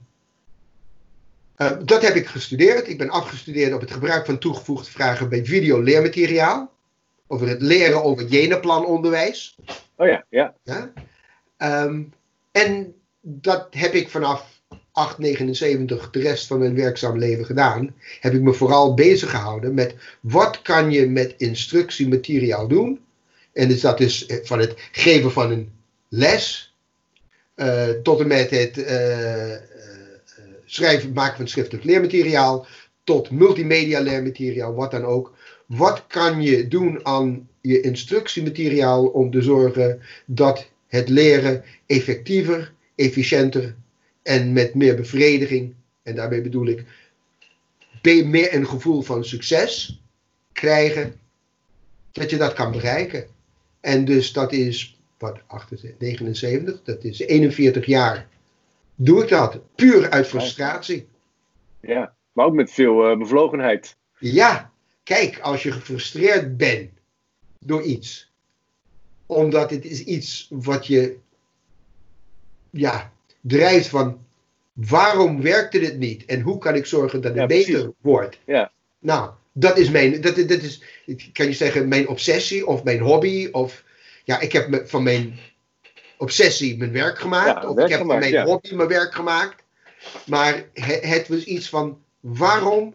uh, 1.61 1.71
dat 1.85 2.01
heb 2.01 2.15
ik 2.15 2.27
gestudeerd. 2.27 2.87
Ik 2.87 2.97
ben 2.97 3.09
afgestudeerd 3.09 3.73
op 3.73 3.81
het 3.81 3.91
gebruik 3.91 4.25
van 4.25 4.37
toegevoegde 4.37 4.91
vragen 4.91 5.29
bij 5.29 5.45
videoleermateriaal. 5.45 6.71
Over 7.27 7.47
het 7.47 7.61
leren 7.61 8.03
over 8.03 8.25
jenenplanonderwijs. 8.25 9.57
Oh 9.95 10.07
ja, 10.07 10.25
ja. 10.29 10.53
ja? 10.63 10.93
Um, 11.83 12.13
en 12.51 12.95
dat 13.21 13.67
heb 13.69 13.93
ik 13.93 14.09
vanaf 14.09 14.61
879 14.91 16.09
de 16.09 16.19
rest 16.19 16.47
van 16.47 16.59
mijn 16.59 16.75
werkzaam 16.75 17.17
leven 17.17 17.45
gedaan, 17.45 17.95
heb 18.19 18.33
ik 18.33 18.41
me 18.41 18.53
vooral 18.53 18.93
bezig 18.93 19.29
gehouden 19.29 19.73
met 19.73 19.95
wat 20.19 20.61
kan 20.61 20.91
je 20.91 21.07
met 21.07 21.33
instructiemateriaal 21.37 22.67
doen. 22.67 22.99
En 23.53 23.67
dus 23.67 23.81
dat 23.81 23.99
is 23.99 24.25
eh, 24.25 24.37
van 24.43 24.59
het 24.59 24.73
geven 24.91 25.31
van 25.31 25.51
een 25.51 25.71
les 26.09 26.75
uh, 27.55 27.89
tot 27.89 28.19
en 28.19 28.27
met 28.27 28.49
het 28.49 28.77
uh, 28.77 29.53
schrijven, 30.73 31.13
maken 31.13 31.37
van 31.37 31.47
schriftelijk 31.47 31.83
leermateriaal, 31.83 32.65
tot 33.03 33.31
multimedia 33.31 33.99
leermateriaal, 33.99 34.73
wat 34.73 34.91
dan 34.91 35.03
ook. 35.03 35.33
Wat 35.65 36.07
kan 36.07 36.41
je 36.41 36.67
doen 36.67 37.05
aan 37.05 37.49
je 37.61 37.81
instructiemateriaal 37.81 39.05
om 39.05 39.31
te 39.31 39.41
zorgen 39.41 40.01
dat 40.25 40.69
het 40.87 41.09
leren 41.09 41.63
effectiever, 41.85 42.73
efficiënter 42.95 43.75
en 44.23 44.53
met 44.53 44.75
meer 44.75 44.95
bevrediging, 44.95 45.73
en 46.03 46.15
daarmee 46.15 46.41
bedoel 46.41 46.67
ik 46.67 46.85
meer 48.01 48.53
een 48.53 48.67
gevoel 48.67 49.01
van 49.01 49.25
succes 49.25 50.01
krijgen, 50.51 51.13
dat 52.11 52.29
je 52.29 52.37
dat 52.37 52.53
kan 52.53 52.71
bereiken. 52.71 53.25
En 53.79 54.05
dus 54.05 54.33
dat 54.33 54.53
is, 54.53 54.99
wat, 55.17 55.39
79, 55.97 56.81
dat 56.83 57.03
is 57.03 57.19
41 57.19 57.85
jaar 57.85 58.27
doe 59.03 59.23
ik 59.23 59.29
dat. 59.29 59.59
Puur 59.75 60.09
uit 60.09 60.27
frustratie. 60.27 61.07
Ja, 61.81 62.15
maar 62.31 62.45
ook 62.45 62.53
met 62.53 62.71
veel 62.71 63.11
uh, 63.11 63.17
bevlogenheid. 63.17 63.95
Ja, 64.19 64.71
kijk, 65.03 65.39
als 65.39 65.63
je 65.63 65.71
gefrustreerd 65.71 66.57
bent 66.57 66.89
door 67.59 67.81
iets, 67.81 68.31
omdat 69.25 69.69
het 69.69 69.85
is 69.85 70.03
iets 70.03 70.47
wat 70.49 70.87
je 70.87 71.17
ja, 72.69 73.11
drijft 73.41 73.87
van 73.87 74.25
waarom 74.73 75.41
werkte 75.41 75.79
dit 75.79 75.97
niet 75.97 76.25
en 76.25 76.41
hoe 76.41 76.57
kan 76.57 76.75
ik 76.75 76.85
zorgen 76.85 77.21
dat 77.21 77.35
het 77.35 77.47
beter 77.47 77.91
wordt. 78.01 78.39
Ja. 78.45 78.71
Nou, 78.99 79.31
dat 79.51 79.77
is 79.77 79.89
mijn, 79.89 80.21
dat, 80.21 80.35
dat 80.35 80.61
is, 80.61 80.83
kan 81.33 81.45
je 81.45 81.53
zeggen, 81.53 81.87
mijn 81.87 82.07
obsessie 82.07 82.67
of 82.67 82.83
mijn 82.83 82.99
hobby. 82.99 83.49
Of 83.51 83.83
ja, 84.23 84.39
ik 84.39 84.51
heb 84.51 84.83
van 84.85 85.03
mijn 85.03 85.39
obsessie 86.21 86.77
mijn 86.77 86.91
werk 86.91 87.19
gemaakt. 87.19 87.65
of 87.65 87.77
ik 87.77 87.89
heb 87.89 88.03
mijn 88.03 88.41
hobby 88.41 88.73
mijn 88.73 88.87
werk 88.87 89.13
gemaakt. 89.13 89.63
Maar 90.25 90.65
het, 90.73 91.03
het, 91.03 91.27
was 91.27 91.43
iets 91.43 91.69
van 91.69 92.01
waarom 92.19 92.93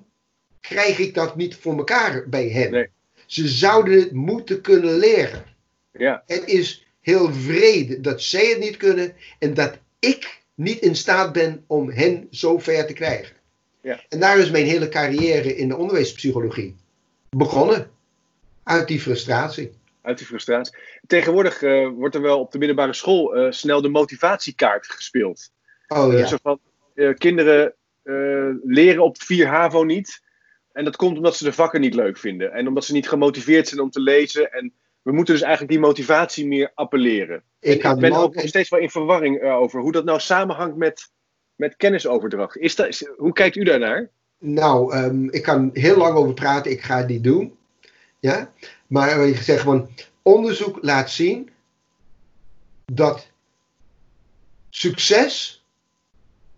krijg 0.60 0.98
ik 0.98 1.14
dat 1.14 1.36
niet 1.36 1.56
voor 1.56 1.76
elkaar 1.76 2.28
bij 2.28 2.48
hen? 2.48 2.70
Nee. 2.70 2.88
Ze 3.26 3.48
zouden 3.48 4.00
het 4.00 4.12
moeten 4.12 4.60
kunnen 4.60 4.96
leren. 4.96 5.44
Ja. 5.92 6.22
Het 6.26 6.44
is 6.44 6.86
heel 7.00 7.32
vrede 7.32 8.00
dat 8.00 8.22
zij 8.22 8.46
het 8.46 8.58
niet 8.58 8.76
kunnen 8.76 9.12
en 9.38 9.54
dat 9.54 9.78
ik 9.98 10.42
niet 10.54 10.78
in 10.80 10.96
staat 10.96 11.32
ben 11.32 11.64
om 11.66 11.90
hen 11.90 12.26
zo 12.30 12.58
ver 12.58 12.86
te 12.86 12.92
krijgen. 12.92 13.36
Ja. 13.82 14.00
En 14.08 14.20
daar 14.20 14.38
is 14.38 14.50
mijn 14.50 14.66
hele 14.66 14.88
carrière 14.88 15.56
in 15.56 15.68
de 15.68 15.76
onderwijspsychologie 15.76 16.76
begonnen. 17.30 17.90
Uit 18.62 18.88
die 18.88 19.00
frustratie. 19.00 19.72
Uit 20.06 20.18
die 20.18 20.26
frustratie. 20.26 20.76
Tegenwoordig 21.06 21.62
uh, 21.62 21.88
wordt 21.88 22.14
er 22.14 22.20
wel 22.20 22.40
op 22.40 22.52
de 22.52 22.58
middelbare 22.58 22.92
school 22.92 23.36
uh, 23.36 23.50
snel 23.50 23.82
de 23.82 23.88
motivatiekaart 23.88 24.86
gespeeld. 24.86 25.50
Oh 25.88 26.12
ja. 26.12 26.18
Uh, 26.18 26.26
zo 26.26 26.36
van, 26.42 26.60
kinderen 27.14 27.74
leren 28.62 29.02
op 29.02 29.22
4 29.22 29.46
HAVO 29.46 29.84
niet. 29.84 30.22
En 30.72 30.84
dat 30.84 30.96
komt 30.96 31.16
omdat 31.16 31.36
ze 31.36 31.44
de 31.44 31.52
vakken 31.52 31.80
niet 31.80 31.94
leuk 31.94 32.18
vinden. 32.18 32.52
En 32.52 32.68
omdat 32.68 32.84
ze 32.84 32.92
niet 32.92 33.08
gemotiveerd 33.08 33.68
zijn 33.68 33.80
om 33.80 33.90
te 33.90 34.00
lezen. 34.00 34.52
En 34.52 34.72
we 35.02 35.12
moeten 35.12 35.34
dus 35.34 35.42
eigenlijk 35.42 35.72
die 35.72 35.82
motivatie 35.82 36.46
meer 36.46 36.70
appelleren. 36.74 37.42
Ik, 37.60 37.84
ik 37.84 37.98
ben 37.98 38.12
ook 38.12 38.34
nog 38.34 38.48
steeds 38.48 38.68
wel 38.68 38.80
in 38.80 38.90
verwarring 38.90 39.42
over 39.42 39.80
hoe 39.80 39.92
dat 39.92 40.04
nou 40.04 40.20
samenhangt 40.20 40.76
met, 40.76 41.10
met 41.54 41.76
kennisoverdracht. 41.76 42.56
Is 42.56 42.74
dat, 42.74 43.14
hoe 43.16 43.32
kijkt 43.32 43.56
u 43.56 43.64
daarnaar? 43.64 44.10
Nou, 44.38 44.96
um, 44.96 45.30
ik 45.30 45.42
kan 45.42 45.70
heel 45.72 45.96
lang 45.96 46.16
over 46.16 46.34
praten. 46.34 46.70
Ik 46.70 46.82
ga 46.82 46.96
het 46.96 47.08
niet 47.08 47.24
doen. 47.24 47.56
Ja? 48.20 48.52
Maar 48.86 49.26
je 49.26 49.42
zegt 49.42 49.60
gewoon, 49.60 49.90
onderzoek 50.22 50.78
laat 50.80 51.10
zien 51.10 51.50
dat 52.84 53.26
succes 54.70 55.64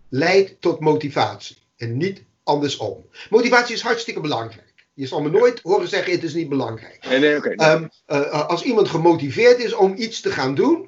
leidt 0.09 0.61
tot 0.61 0.81
motivatie 0.81 1.57
en 1.76 1.97
niet 1.97 2.22
andersom. 2.43 3.07
Motivatie 3.31 3.74
is 3.74 3.83
hartstikke 3.83 4.20
belangrijk. 4.20 4.68
Je 4.95 5.07
zal 5.07 5.22
me 5.22 5.31
nooit 5.31 5.61
horen 5.62 5.89
zeggen: 5.89 6.12
het 6.12 6.22
is 6.22 6.35
niet 6.35 6.49
belangrijk. 6.49 7.07
Nee. 7.09 7.41
Ehm, 7.41 7.87
eh, 8.07 8.49
als 8.49 8.62
iemand 8.62 8.89
gemotiveerd 8.89 9.59
is 9.59 9.72
om 9.74 9.95
iets 9.97 10.20
te 10.20 10.31
gaan 10.31 10.55
doen, 10.55 10.87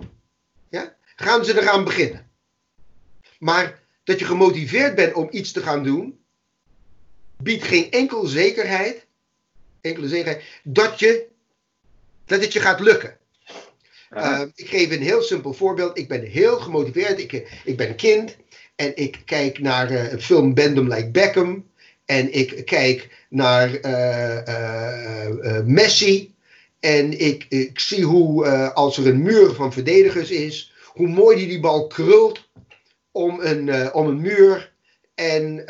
ja, 0.68 0.96
gaan 1.16 1.44
ze 1.44 1.60
eraan 1.60 1.84
beginnen. 1.84 2.30
Maar 3.38 3.82
dat 4.04 4.18
je 4.18 4.24
gemotiveerd 4.24 4.94
bent 4.94 5.14
om 5.14 5.28
iets 5.30 5.52
te 5.52 5.62
gaan 5.62 5.82
doen, 5.82 6.20
biedt 7.36 7.64
geen 7.64 7.90
enkel 7.90 8.26
zekerheid, 8.26 9.06
enkele 9.80 10.08
zekerheid 10.08 10.44
dat, 10.62 10.98
je, 10.98 11.26
dat 12.30 12.40
het 12.40 12.52
je 12.52 12.60
gaat 12.60 12.80
lukken. 12.80 13.16
Ehm, 14.10 14.48
ik 14.54 14.68
geef 14.68 14.90
een 14.90 15.02
heel 15.02 15.22
simpel 15.22 15.52
voorbeeld. 15.52 15.98
Ik 15.98 16.08
ben 16.08 16.22
heel 16.22 16.58
gemotiveerd. 16.58 17.18
Ik, 17.18 17.60
ik 17.64 17.76
ben 17.76 17.96
kind. 17.96 18.36
En 18.76 18.96
ik 18.96 19.22
kijk 19.24 19.58
naar 19.58 19.90
uh, 19.90 20.12
een 20.12 20.22
film 20.22 20.54
Bendem 20.54 20.88
Like 20.88 21.10
Beckham. 21.10 21.70
En 22.04 22.32
ik 22.32 22.64
kijk 22.64 23.26
naar 23.28 23.78
uh, 23.84 25.60
Messi. 25.64 26.34
En 26.80 27.20
ik, 27.20 27.46
ik 27.48 27.78
zie 27.78 28.04
hoe, 28.04 28.48
als 28.72 28.96
er 28.96 29.06
een 29.06 29.22
muur 29.22 29.50
van 29.54 29.72
verdedigers 29.72 30.30
is, 30.30 30.72
hoe 30.86 31.08
mooi 31.08 31.36
die 31.36 31.48
die 31.48 31.60
bal 31.60 31.86
krult 31.86 32.48
om 33.10 33.40
een, 33.40 33.92
om 33.94 34.06
een 34.06 34.20
muur. 34.20 34.72
En 35.14 35.64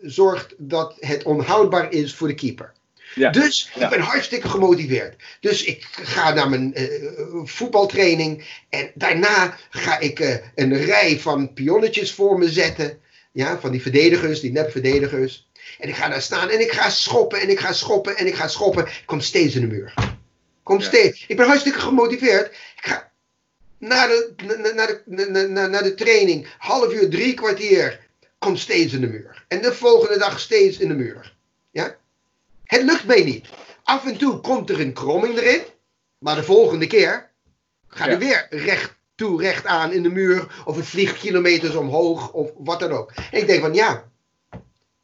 zorgt 0.00 0.54
dat 0.58 0.96
het 1.00 1.22
onhoudbaar 1.22 1.92
is 1.92 2.14
voor 2.14 2.28
de 2.28 2.34
keeper. 2.34 2.72
Ja. 3.14 3.30
Dus 3.30 3.70
ik 3.74 3.88
ben 3.88 4.00
hartstikke 4.00 4.48
gemotiveerd. 4.48 5.22
Dus 5.40 5.64
ik 5.64 5.86
ga 5.90 6.32
naar 6.32 6.50
mijn 6.50 6.74
voetbaltraining. 7.44 8.44
En 8.68 8.90
daarna 8.94 9.56
ga 9.70 9.98
ik 9.98 10.40
een 10.54 10.84
rij 10.84 11.18
van 11.20 11.52
pionnetjes 11.52 12.12
voor 12.12 12.38
me 12.38 12.48
zetten. 12.48 12.98
Ja, 13.32 13.60
van 13.60 13.70
die 13.70 13.82
verdedigers, 13.82 14.40
die 14.40 14.52
nepverdedigers. 14.52 15.48
En 15.78 15.88
ik 15.88 15.94
ga 15.94 16.08
daar 16.08 16.22
staan 16.22 16.50
en 16.50 16.60
ik 16.60 16.72
ga 16.72 16.90
schoppen 16.90 17.40
en 17.40 17.50
ik 17.50 17.58
ga 17.58 17.72
schoppen 17.72 18.16
en 18.16 18.26
ik 18.26 18.34
ga 18.34 18.48
schoppen. 18.48 18.86
Ik 18.86 19.02
kom 19.06 19.20
steeds 19.20 19.54
in 19.54 19.60
de 19.60 19.66
muur. 19.66 19.94
Kom 20.62 20.80
steeds. 20.80 21.24
Ik 21.28 21.36
ben 21.36 21.46
hartstikke 21.46 21.80
gemotiveerd. 21.80 22.46
Ik 22.46 22.84
ga 22.84 23.12
naar 23.78 24.08
de, 24.08 24.72
naar, 24.74 25.02
de, 25.04 25.48
naar, 25.48 25.70
naar 25.70 25.82
de 25.82 25.94
training. 25.94 26.46
Half 26.58 26.92
uur, 26.92 27.10
drie 27.10 27.34
kwartier. 27.34 28.00
Kom 28.38 28.56
steeds 28.56 28.92
in 28.92 29.00
de 29.00 29.06
muur. 29.06 29.44
En 29.48 29.62
de 29.62 29.72
volgende 29.72 30.18
dag 30.18 30.40
steeds 30.40 30.78
in 30.78 30.88
de 30.88 30.94
muur. 30.94 31.36
Ja? 31.70 31.96
Het 32.74 32.82
lukt 32.82 33.04
mij 33.04 33.24
niet. 33.24 33.46
Af 33.82 34.06
en 34.06 34.16
toe 34.16 34.40
komt 34.40 34.70
er 34.70 34.80
een 34.80 34.92
kromming 34.92 35.38
erin. 35.38 35.62
Maar 36.18 36.36
de 36.36 36.42
volgende 36.42 36.86
keer 36.86 37.30
ga 37.88 38.10
je 38.10 38.18
weer 38.18 38.46
recht 38.50 38.94
toe, 39.14 39.40
recht 39.40 39.66
aan 39.66 39.92
in 39.92 40.02
de 40.02 40.08
muur. 40.08 40.62
Of 40.64 40.76
het 40.76 40.86
vliegt 40.86 41.18
kilometers 41.18 41.74
omhoog. 41.74 42.32
Of 42.32 42.50
wat 42.56 42.80
dan 42.80 42.90
ook. 42.90 43.12
En 43.30 43.40
ik 43.40 43.46
denk 43.46 43.60
van 43.60 43.74
ja, 43.74 44.10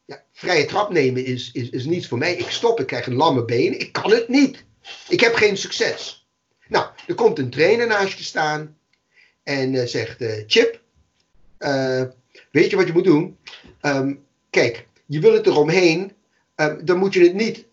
ja, 0.05 0.23
vrije 0.31 0.65
trap 0.65 0.89
nemen 0.89 1.25
is, 1.25 1.51
is, 1.51 1.69
is 1.69 1.85
niets 1.85 2.07
voor 2.07 2.17
mij. 2.17 2.35
Ik 2.35 2.49
stop, 2.49 2.79
ik 2.79 2.87
krijg 2.87 3.07
een 3.07 3.15
lamme 3.15 3.45
been. 3.45 3.79
Ik 3.79 3.91
kan 3.91 4.11
het 4.11 4.27
niet. 4.27 4.63
Ik 5.09 5.19
heb 5.19 5.35
geen 5.35 5.57
succes. 5.57 6.27
Nou, 6.67 6.85
er 7.07 7.15
komt 7.15 7.39
een 7.39 7.49
trainer 7.49 7.87
naast 7.87 8.17
je 8.17 8.23
staan 8.23 8.77
en 9.43 9.73
uh, 9.73 9.85
zegt: 9.85 10.21
uh, 10.21 10.43
Chip, 10.47 10.81
uh, 11.59 12.03
weet 12.51 12.69
je 12.69 12.75
wat 12.75 12.87
je 12.87 12.93
moet 12.93 13.03
doen? 13.03 13.37
Um, 13.81 14.25
kijk, 14.49 14.87
je 15.05 15.19
wil 15.19 15.33
het 15.33 15.47
eromheen. 15.47 16.11
Um, 16.61 16.85
dan 16.85 16.97
moet 16.97 17.13
je 17.13 17.23
het 17.23 17.33
niet 17.33 17.65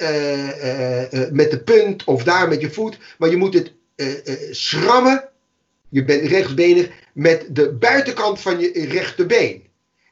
met 1.32 1.50
de 1.50 1.60
punt 1.64 2.04
of 2.04 2.22
daar 2.24 2.48
met 2.48 2.60
je 2.60 2.70
voet, 2.70 2.98
maar 3.18 3.30
je 3.30 3.36
moet 3.36 3.54
het 3.54 3.72
schrammen. 4.50 5.28
Je 5.88 6.04
bent 6.04 6.22
rechtsbenig 6.22 6.90
met 7.12 7.46
de 7.50 7.72
buitenkant 7.72 8.40
van 8.40 8.60
je 8.60 8.86
rechterbeen. 8.86 9.66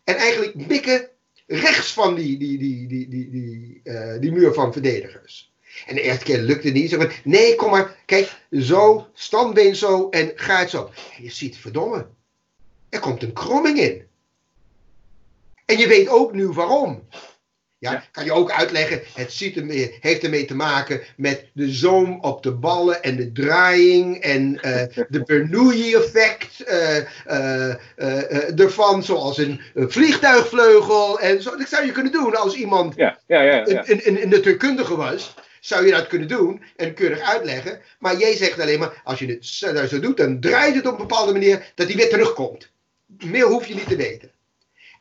En 0.04 0.16
eigenlijk 0.16 0.54
mikken 0.68 1.08
rechts 1.46 1.92
van 1.92 2.14
die, 2.14 2.38
die, 2.38 2.58
die, 2.58 2.86
die, 2.86 3.08
die, 3.08 3.30
die, 3.30 3.82
die 4.20 4.32
muur 4.32 4.52
van 4.52 4.72
verdedigers. 4.72 5.52
En 5.86 5.94
de 5.94 6.00
eerste 6.00 6.24
keer 6.24 6.38
lukte 6.38 6.66
het 6.66 6.76
niet. 6.76 6.90
Zeg 6.90 7.24
nee, 7.24 7.54
kom 7.54 7.70
maar, 7.70 7.96
kijk, 8.06 8.36
zo, 8.50 9.06
standbeen 9.12 9.76
zo 9.76 10.08
en 10.08 10.32
ga 10.34 10.58
het 10.58 10.70
zo. 10.70 10.90
En 11.16 11.22
je 11.22 11.30
ziet, 11.30 11.56
verdomme, 11.56 12.06
er 12.88 13.00
komt 13.00 13.22
een 13.22 13.32
kromming 13.32 13.78
in. 13.78 14.02
En 15.64 15.78
je 15.78 15.88
weet 15.88 16.08
ook 16.08 16.32
nu 16.32 16.48
waarom. 16.48 17.08
Ja, 17.78 18.04
Kan 18.12 18.24
je 18.24 18.32
ook 18.32 18.50
uitleggen, 18.50 19.00
het 19.14 19.32
ziet 19.32 19.56
ermee, 19.56 19.96
heeft 20.00 20.22
ermee 20.22 20.44
te 20.44 20.54
maken 20.54 21.00
met 21.16 21.44
de 21.52 21.70
zoom 21.70 22.20
op 22.20 22.42
de 22.42 22.52
ballen 22.52 23.02
en 23.02 23.16
de 23.16 23.32
draaiing 23.32 24.20
en 24.20 24.52
uh, 24.54 24.82
de 25.08 25.22
Bernoulli-effect 25.24 26.64
uh, 26.70 26.96
uh, 27.26 28.60
ervan, 28.60 29.02
zoals 29.02 29.38
een, 29.38 29.60
vliegtuigvleugel 29.74 31.20
en 31.20 31.42
zo. 31.42 31.56
Dat 31.56 31.68
zou 31.68 31.86
je 31.86 31.92
kunnen 31.92 32.12
doen 32.12 32.36
als 32.36 32.54
iemand 32.54 32.94
ja, 32.96 33.18
ja, 33.26 33.40
ja, 33.40 33.66
een, 33.66 34.00
een, 34.04 34.22
een 34.22 34.28
natuurkundige 34.28 34.96
was. 34.96 35.34
Zou 35.60 35.86
je 35.86 35.92
dat 35.92 36.06
kunnen 36.06 36.28
doen 36.28 36.62
en 36.76 36.94
keurig 36.94 37.20
uitleggen. 37.20 37.80
Maar 37.98 38.16
jij 38.16 38.36
zegt 38.36 38.60
alleen 38.60 38.78
maar, 38.78 39.00
als 39.04 39.18
je 39.18 39.26
het 39.26 39.46
zo 39.90 40.00
doet, 40.00 40.16
dan 40.16 40.40
draait 40.40 40.74
het 40.74 40.86
op 40.86 40.92
een 40.92 41.06
bepaalde 41.06 41.32
manier 41.32 41.72
dat 41.74 41.86
hij 41.86 41.96
weer 41.96 42.08
terugkomt. 42.08 42.70
Meer 43.24 43.46
hoef 43.46 43.66
je 43.66 43.74
niet 43.74 43.88
te 43.88 43.96
weten. 43.96 44.30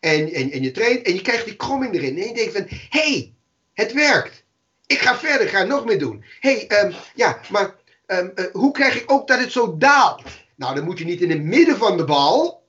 En, 0.05 0.33
en, 0.33 0.51
en 0.51 0.61
je 0.63 0.71
traint 0.71 1.05
en 1.05 1.13
je 1.13 1.21
krijgt 1.21 1.45
die 1.45 1.55
kromming 1.55 1.93
erin. 1.93 2.17
En 2.17 2.27
je 2.27 2.33
denkt 2.33 2.53
van, 2.53 2.65
hé, 2.67 3.09
hey, 3.09 3.33
het 3.73 3.93
werkt. 3.93 4.43
Ik 4.85 4.99
ga 4.99 5.17
verder, 5.17 5.47
ga 5.47 5.63
nog 5.63 5.85
meer 5.85 5.99
doen. 5.99 6.23
Hé, 6.39 6.65
hey, 6.67 6.85
um, 6.85 6.93
ja, 7.15 7.39
maar 7.49 7.75
um, 8.07 8.31
uh, 8.35 8.45
hoe 8.51 8.71
krijg 8.71 9.01
ik 9.01 9.11
ook 9.11 9.27
dat 9.27 9.39
het 9.39 9.51
zo 9.51 9.77
daalt? 9.77 10.23
Nou, 10.55 10.75
dan 10.75 10.83
moet 10.83 10.99
je 10.99 11.05
niet 11.05 11.21
in 11.21 11.29
het 11.29 11.41
midden 11.41 11.77
van 11.77 11.97
de 11.97 12.03
bal, 12.03 12.63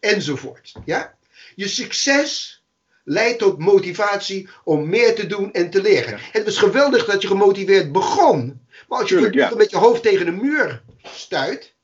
enzovoort. 0.00 0.72
Ja? 0.84 1.14
Je 1.54 1.68
succes 1.68 2.62
leidt 3.04 3.38
tot 3.38 3.58
motivatie 3.58 4.48
om 4.64 4.88
meer 4.88 5.14
te 5.14 5.26
doen 5.26 5.52
en 5.52 5.70
te 5.70 5.82
leren. 5.82 6.18
Het 6.32 6.44
was 6.44 6.58
geweldig 6.58 7.04
dat 7.04 7.22
je 7.22 7.28
gemotiveerd 7.28 7.92
begon. 7.92 8.66
Maar 8.88 8.98
als 8.98 9.08
je 9.08 9.14
Tuurlijk, 9.14 9.34
ja. 9.34 9.54
met 9.54 9.70
je 9.70 9.76
hoofd 9.76 10.02
tegen 10.02 10.26
een 10.26 10.40
muur 10.40 10.82
stuit, 11.02 11.74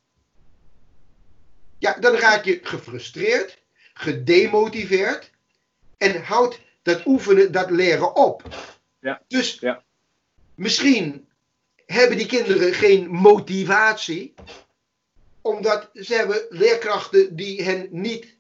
ja, 1.79 1.97
dan 2.01 2.15
raak 2.15 2.45
je 2.45 2.61
gefrustreerd 2.63 3.58
gedemotiveerd 3.99 5.31
en 5.97 6.23
houdt 6.23 6.61
dat 6.83 7.07
oefenen, 7.07 7.53
dat 7.53 7.71
leren 7.71 8.17
op. 8.17 8.43
Ja. 9.01 9.23
Dus 9.29 9.59
ja. 9.61 9.85
misschien 10.55 11.29
hebben 11.87 12.17
die 12.17 12.27
kinderen 12.27 12.75
geen 12.75 13.09
motivatie, 13.09 14.35
omdat 15.41 15.91
ze 15.93 16.15
hebben 16.15 16.47
leerkrachten 16.49 17.37
die 17.37 17.63
hen 17.63 17.89
niet. 17.91 18.37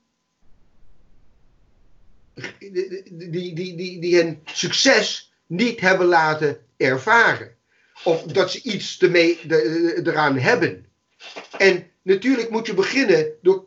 Die, 2.59 3.55
die, 3.55 3.55
die, 3.55 4.01
die 4.01 4.17
hen 4.17 4.43
succes 4.45 5.33
niet 5.47 5.81
hebben 5.81 6.07
laten 6.07 6.61
ervaren. 6.77 7.57
Of 8.05 8.23
dat 8.23 8.51
ze 8.51 8.63
iets 8.63 8.99
ermee, 8.99 9.41
eraan 10.05 10.39
hebben. 10.39 10.87
En 11.59 11.91
natuurlijk 12.03 12.51
moet 12.51 12.67
je 12.67 12.75
beginnen 12.75 13.33
door 13.43 13.67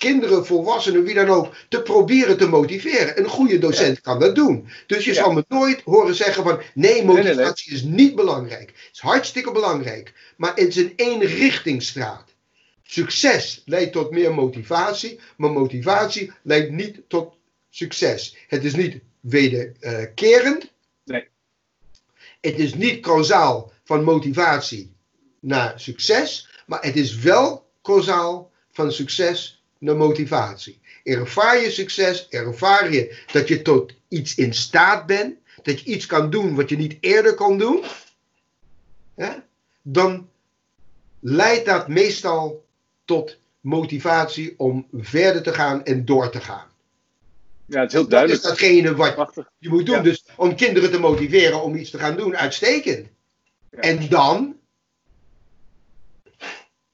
kinderen, 0.00 0.46
volwassenen, 0.46 1.04
wie 1.04 1.14
dan 1.14 1.28
ook, 1.28 1.54
te 1.68 1.82
proberen 1.82 2.36
te 2.36 2.48
motiveren. 2.48 3.18
Een 3.18 3.28
goede 3.28 3.58
docent 3.58 4.00
kan 4.00 4.18
dat 4.18 4.34
doen. 4.34 4.68
Dus 4.86 5.04
je 5.04 5.14
zal 5.14 5.32
me 5.32 5.44
nooit 5.48 5.82
horen 5.84 6.14
zeggen 6.14 6.42
van 6.42 6.60
nee, 6.74 7.04
motivatie 7.04 7.72
is 7.72 7.82
niet 7.82 8.14
belangrijk. 8.14 8.68
Het 8.68 8.88
is 8.92 9.00
hartstikke 9.00 9.52
belangrijk. 9.52 10.12
Maar 10.36 10.54
het 10.54 10.68
is 10.68 10.76
een 10.76 10.92
eenrichtingsstraat. 10.96 12.34
Succes 12.82 13.62
leidt 13.64 13.92
tot 13.92 14.10
meer 14.10 14.34
motivatie, 14.34 15.20
maar 15.36 15.50
motivatie 15.50 16.32
leidt 16.42 16.70
niet 16.70 17.00
tot 17.08 17.34
succes. 17.70 18.36
Het 18.48 18.64
is 18.64 18.74
niet 18.74 19.00
wederkerend. 19.20 20.72
Nee. 21.04 21.28
Het 22.40 22.58
is 22.58 22.74
niet 22.74 23.00
causaal 23.00 23.72
van 23.84 24.04
motivatie 24.04 24.92
naar 25.40 25.80
succes, 25.80 26.48
maar 26.66 26.82
het 26.82 26.96
is 26.96 27.18
wel 27.18 27.70
causaal 27.82 28.50
van 28.72 28.92
succes 28.92 29.59
naar 29.80 29.96
motivatie. 29.96 30.80
Ervaar 31.02 31.60
je 31.60 31.70
succes, 31.70 32.28
ervaar 32.28 32.92
je 32.92 33.22
dat 33.32 33.48
je 33.48 33.62
tot 33.62 33.92
iets 34.08 34.34
in 34.34 34.54
staat 34.54 35.06
bent, 35.06 35.38
dat 35.62 35.80
je 35.80 35.90
iets 35.90 36.06
kan 36.06 36.30
doen 36.30 36.54
wat 36.54 36.68
je 36.68 36.76
niet 36.76 36.96
eerder 37.00 37.34
kon 37.34 37.58
doen, 37.58 37.84
dan 39.82 40.28
leidt 41.20 41.66
dat 41.66 41.88
meestal 41.88 42.64
tot 43.04 43.38
motivatie 43.60 44.54
om 44.56 44.86
verder 44.92 45.42
te 45.42 45.52
gaan 45.52 45.84
en 45.84 46.04
door 46.04 46.30
te 46.30 46.40
gaan. 46.40 46.68
Ja, 47.66 47.80
het 47.80 47.88
is 47.88 47.92
heel 47.92 48.08
duidelijk. 48.08 48.42
Dat 48.42 48.52
is 48.52 48.58
datgene 48.58 48.94
wat 48.94 49.46
je 49.58 49.68
moet 49.68 49.86
doen. 49.86 50.02
Dus 50.02 50.24
om 50.36 50.56
kinderen 50.56 50.90
te 50.90 50.98
motiveren 50.98 51.62
om 51.62 51.74
iets 51.74 51.90
te 51.90 51.98
gaan 51.98 52.16
doen, 52.16 52.36
uitstekend. 52.36 53.08
Ja. 53.70 53.78
En 53.78 54.08
dan? 54.08 54.56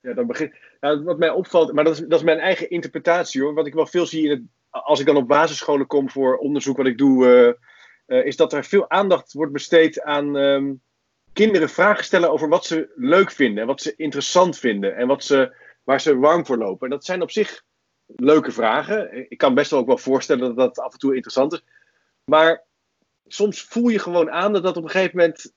Ja, 0.01 0.12
dan 0.12 0.26
begint 0.26 0.55
nou, 0.87 1.05
wat 1.05 1.18
mij 1.18 1.30
opvalt, 1.30 1.72
maar 1.72 1.84
dat 1.84 1.95
is, 1.95 2.01
dat 2.01 2.18
is 2.18 2.24
mijn 2.24 2.39
eigen 2.39 2.70
interpretatie 2.70 3.43
hoor. 3.43 3.55
Wat 3.55 3.66
ik 3.66 3.74
wel 3.74 3.87
veel 3.87 4.07
zie 4.07 4.28
in 4.28 4.51
als 4.84 5.01
ik 5.01 5.07
dan 5.07 5.16
op 5.16 5.28
basisscholen 5.28 5.87
kom 5.87 6.11
voor 6.11 6.37
onderzoek 6.37 6.76
wat 6.76 6.87
ik 6.87 6.99
doe, 6.99 7.26
uh, 7.26 8.18
uh, 8.18 8.26
is 8.26 8.37
dat 8.37 8.53
er 8.53 8.64
veel 8.64 8.91
aandacht 8.91 9.32
wordt 9.32 9.53
besteed 9.53 10.03
aan 10.03 10.37
um, 10.37 10.80
kinderen 11.32 11.68
vragen 11.68 12.05
stellen 12.05 12.30
over 12.30 12.49
wat 12.49 12.64
ze 12.64 12.93
leuk 12.95 13.30
vinden 13.30 13.61
en 13.61 13.66
wat 13.66 13.80
ze 13.80 13.95
interessant 13.97 14.59
vinden 14.59 14.97
en 14.97 15.07
wat 15.07 15.24
ze, 15.24 15.55
waar 15.82 16.01
ze 16.01 16.18
warm 16.18 16.47
voor 16.47 16.59
lopen. 16.59 16.87
En 16.87 16.93
dat 16.93 17.05
zijn 17.05 17.22
op 17.22 17.30
zich 17.30 17.62
leuke 18.07 18.51
vragen. 18.51 19.30
Ik 19.30 19.39
kan 19.39 19.55
best 19.55 19.70
wel 19.70 19.80
ook 19.80 19.87
wel 19.87 19.99
voorstellen 19.99 20.47
dat 20.47 20.57
dat 20.57 20.78
af 20.78 20.93
en 20.93 20.99
toe 20.99 21.14
interessant 21.14 21.53
is. 21.53 21.64
Maar 22.24 22.64
soms 23.26 23.62
voel 23.62 23.89
je 23.89 23.99
gewoon 23.99 24.30
aan 24.30 24.53
dat 24.53 24.62
dat 24.62 24.76
op 24.76 24.82
een 24.82 24.91
gegeven 24.91 25.16
moment, 25.16 25.53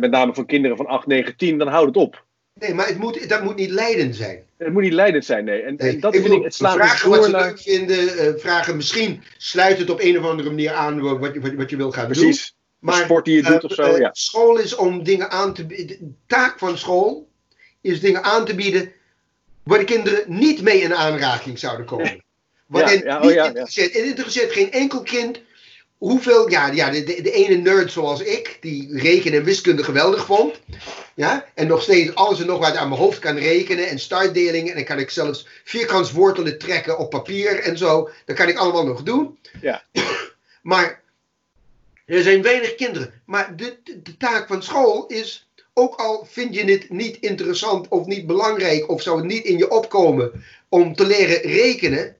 met 0.00 0.10
name 0.10 0.34
van 0.34 0.46
kinderen 0.46 0.76
van 0.76 0.86
8, 0.86 1.06
9, 1.06 1.36
10, 1.36 1.58
dan 1.58 1.68
houdt 1.68 1.86
het 1.86 1.96
op. 1.96 2.26
Nee, 2.58 2.74
maar 2.74 2.86
het 2.86 2.98
moet, 2.98 3.28
dat 3.28 3.42
moet 3.42 3.56
niet 3.56 3.70
leidend 3.70 4.16
zijn. 4.16 4.42
Het 4.56 4.72
moet 4.72 4.82
niet 4.82 4.92
leidend 4.92 5.24
zijn, 5.24 5.44
nee. 5.44 5.62
En, 5.62 5.76
en 5.76 6.00
dat 6.00 6.14
ik 6.14 6.20
vind 6.20 6.34
ik, 6.34 6.42
het 6.42 6.54
slaat 6.54 6.76
dus 6.76 6.86
vragen 6.86 7.10
wat 7.10 7.24
ze 7.24 7.30
leuk 7.30 7.60
vinden, 7.60 8.04
uh, 8.04 8.40
vragen 8.40 8.76
misschien 8.76 9.22
sluit 9.36 9.78
het 9.78 9.90
op 9.90 10.00
een 10.00 10.18
of 10.18 10.24
andere 10.24 10.48
manier 10.48 10.72
aan 10.72 11.00
wat 11.00 11.34
je, 11.34 11.40
wat, 11.40 11.54
wat 11.54 11.70
je 11.70 11.76
wil 11.76 11.92
gaan 11.92 12.04
Precies. 12.06 12.22
doen. 12.22 12.30
Precies. 12.30 12.56
Maar 12.78 13.04
sport 13.04 13.24
die 13.24 13.36
je 13.36 13.42
doet 13.42 13.64
of 13.64 13.72
zo, 13.72 13.92
uh, 13.92 13.98
ja. 13.98 14.10
School 14.12 14.58
is 14.58 14.74
om 14.74 15.02
dingen 15.02 15.30
aan 15.30 15.54
te 15.54 15.66
bieden. 15.66 15.98
De 15.98 16.12
taak 16.26 16.58
van 16.58 16.78
school 16.78 17.28
is 17.80 18.00
dingen 18.00 18.22
aan 18.22 18.44
te 18.44 18.54
bieden 18.54 18.92
waar 19.62 19.78
de 19.78 19.84
kinderen 19.84 20.22
niet 20.26 20.62
mee 20.62 20.80
in 20.80 20.94
aanraking 20.94 21.58
zouden 21.58 21.86
komen. 21.86 22.24
Wat 22.66 22.90
ja, 22.90 23.00
ja, 23.04 23.20
oh, 23.20 23.32
ja, 23.32 23.46
interesseert. 23.46 23.92
Het 23.92 24.04
interesseert 24.04 24.52
geen 24.52 24.72
enkel 24.72 25.02
kind 25.02 25.40
hoeveel, 25.98 26.50
ja, 26.50 26.66
ja 26.66 26.90
de, 26.90 27.04
de, 27.04 27.22
de, 27.22 27.30
ene 27.30 27.54
nerd 27.54 27.92
zoals 27.92 28.20
ik, 28.20 28.58
die 28.60 28.98
rekenen 28.98 29.38
en 29.38 29.44
wiskunde 29.44 29.84
geweldig 29.84 30.24
vond. 30.26 30.60
Ja, 31.14 31.46
en 31.54 31.66
nog 31.66 31.82
steeds 31.82 32.14
alles 32.14 32.40
en 32.40 32.46
nog 32.46 32.58
wat 32.58 32.76
aan 32.76 32.88
mijn 32.88 33.00
hoofd 33.00 33.18
kan 33.18 33.36
rekenen 33.36 33.88
en 33.88 33.98
startdelingen. 33.98 34.68
En 34.68 34.74
dan 34.74 34.84
kan 34.84 34.98
ik 34.98 35.10
zelfs 35.10 35.46
vierkantswortelen 35.64 36.58
trekken 36.58 36.98
op 36.98 37.10
papier 37.10 37.60
en 37.60 37.78
zo. 37.78 38.10
Dat 38.24 38.36
kan 38.36 38.48
ik 38.48 38.58
allemaal 38.58 38.86
nog 38.86 39.02
doen. 39.02 39.38
Ja. 39.60 39.82
Maar 40.62 41.02
er 42.06 42.22
zijn 42.22 42.42
weinig 42.42 42.74
kinderen. 42.74 43.22
Maar 43.24 43.56
de, 43.56 43.76
de 44.02 44.16
taak 44.16 44.46
van 44.46 44.62
school 44.62 45.06
is, 45.06 45.48
ook 45.74 45.94
al 45.94 46.26
vind 46.30 46.54
je 46.54 46.64
het 46.64 46.90
niet 46.90 47.16
interessant 47.16 47.88
of 47.88 48.06
niet 48.06 48.26
belangrijk, 48.26 48.90
of 48.90 49.02
zou 49.02 49.16
het 49.16 49.26
niet 49.26 49.44
in 49.44 49.58
je 49.58 49.70
opkomen 49.70 50.44
om 50.68 50.94
te 50.94 51.06
leren 51.06 51.40
rekenen, 51.40 52.16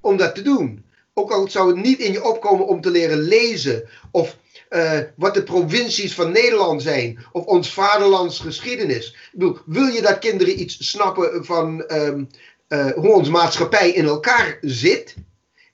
om 0.00 0.16
dat 0.16 0.34
te 0.34 0.42
doen. 0.42 0.84
Ook 1.14 1.30
al 1.30 1.48
zou 1.48 1.68
het 1.68 1.84
niet 1.84 1.98
in 1.98 2.12
je 2.12 2.24
opkomen 2.24 2.66
om 2.66 2.80
te 2.80 2.90
leren 2.90 3.18
lezen. 3.18 3.88
Of 4.10 4.36
uh, 4.70 5.00
wat 5.16 5.34
de 5.34 5.42
provincies 5.42 6.14
van 6.14 6.32
Nederland 6.32 6.82
zijn. 6.82 7.24
Of 7.32 7.44
ons 7.44 7.72
vaderlands 7.72 8.38
geschiedenis. 8.40 9.08
Ik 9.08 9.28
bedoel, 9.32 9.58
wil 9.66 9.86
je 9.86 10.02
dat 10.02 10.18
kinderen 10.18 10.60
iets 10.60 10.88
snappen 10.88 11.44
van 11.44 11.84
um, 11.88 12.28
uh, 12.68 12.90
hoe 12.92 13.12
onze 13.12 13.30
maatschappij 13.30 13.90
in 13.90 14.04
elkaar 14.04 14.58
zit. 14.60 15.14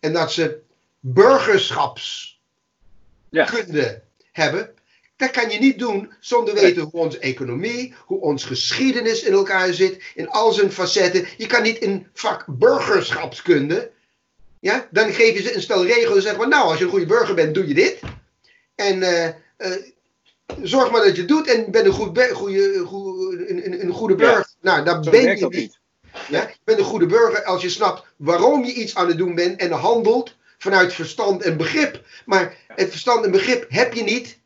En 0.01 0.13
dat 0.13 0.33
ze 0.33 0.61
burgerschapskunde 1.01 2.41
ja. 3.31 4.03
hebben. 4.33 4.71
Dat 5.17 5.31
kan 5.31 5.51
je 5.51 5.59
niet 5.59 5.79
doen 5.79 6.13
zonder 6.21 6.55
weten 6.55 6.83
hoe 6.83 7.01
onze 7.01 7.19
economie, 7.19 7.95
hoe 8.07 8.21
onze 8.21 8.47
geschiedenis 8.47 9.23
in 9.23 9.33
elkaar 9.33 9.73
zit, 9.73 10.03
in 10.15 10.29
al 10.29 10.53
zijn 10.53 10.73
facetten. 10.73 11.27
Je 11.37 11.47
kan 11.47 11.63
niet 11.63 11.79
in 11.79 12.07
vak 12.13 12.45
burgerschapskunde 12.49 13.91
ja, 14.61 14.89
dan 14.91 15.13
geef 15.13 15.37
je 15.37 15.43
ze 15.43 15.55
een 15.55 15.63
stel 15.63 15.87
regels 15.87 16.17
en 16.17 16.23
zeggen 16.23 16.41
van 16.41 16.51
nou, 16.51 16.69
als 16.69 16.79
je 16.79 16.85
een 16.85 16.91
goede 16.91 17.07
burger 17.07 17.35
bent, 17.35 17.55
doe 17.55 17.69
je 17.69 17.75
dit. 17.75 17.99
En 18.75 18.99
uh, 18.99 19.27
uh, 19.59 19.77
zorg 20.63 20.91
maar 20.91 21.05
dat 21.05 21.15
je 21.15 21.21
het 21.21 21.29
doet 21.29 21.47
en 21.47 21.71
ben 21.71 21.87
een, 21.87 21.93
goed 21.93 22.19
goede, 22.33 22.79
goede, 22.79 23.51
een, 23.51 23.83
een, 23.83 23.93
goede 23.93 24.15
burger. 24.15 24.49
Ja, 24.61 24.83
nou, 24.83 24.85
dan 24.85 25.11
ben 25.11 25.37
je 25.37 25.47
niet. 25.49 25.79
Ja, 26.29 26.41
je 26.41 26.59
bent 26.65 26.79
een 26.79 26.85
goede 26.85 27.07
burger 27.07 27.45
als 27.45 27.63
je 27.63 27.69
snapt 27.69 28.03
waarom 28.17 28.65
je 28.65 28.73
iets 28.73 28.95
aan 28.95 29.09
het 29.09 29.19
doen 29.19 29.35
bent 29.35 29.61
en 29.61 29.71
handelt 29.71 30.37
vanuit 30.59 30.93
verstand 30.93 31.43
en 31.43 31.57
begrip. 31.57 32.03
Maar 32.27 32.57
het 32.67 32.91
verstand 32.91 33.25
en 33.25 33.31
begrip 33.31 33.67
heb 33.69 33.93
je 33.93 34.03
niet 34.03 34.39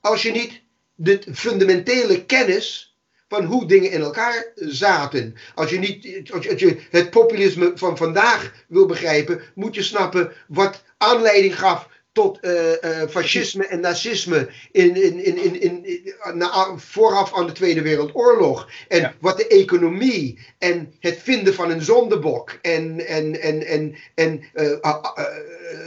als 0.00 0.22
je 0.22 0.30
niet 0.30 0.62
de 0.94 1.22
fundamentele 1.32 2.24
kennis 2.24 2.91
van 3.32 3.44
hoe 3.44 3.66
dingen 3.66 3.90
in 3.90 4.00
elkaar 4.00 4.46
zaten. 4.54 5.34
Als 5.54 5.70
je, 5.70 5.78
niet, 5.78 6.32
als 6.32 6.44
je 6.44 6.78
het 6.90 7.10
populisme 7.10 7.72
van 7.74 7.96
vandaag 7.96 8.52
wil 8.68 8.86
begrijpen, 8.86 9.40
moet 9.54 9.74
je 9.74 9.82
snappen 9.82 10.32
wat 10.48 10.82
aanleiding 10.98 11.58
gaf 11.58 11.88
tot 12.12 12.38
uh, 12.42 12.70
uh, 12.70 13.08
fascisme 13.08 13.66
en 13.66 13.80
nazisme 13.80 14.48
in, 14.70 14.96
in, 14.96 15.24
in, 15.24 15.60
in, 15.60 15.84
in, 15.84 16.14
na, 16.34 16.76
vooraf 16.76 17.34
aan 17.34 17.46
de 17.46 17.52
Tweede 17.52 17.82
Wereldoorlog. 17.82 18.68
En 18.88 19.00
ja. 19.00 19.14
wat 19.20 19.36
de 19.36 19.46
economie 19.46 20.38
en 20.58 20.94
het 21.00 21.18
vinden 21.22 21.54
van 21.54 21.70
een 21.70 21.82
zondebok 21.82 22.58
en, 22.62 23.06
en, 23.06 23.40
en, 23.40 23.66
en, 23.66 23.94
en 24.14 24.42
uh, 24.54 24.96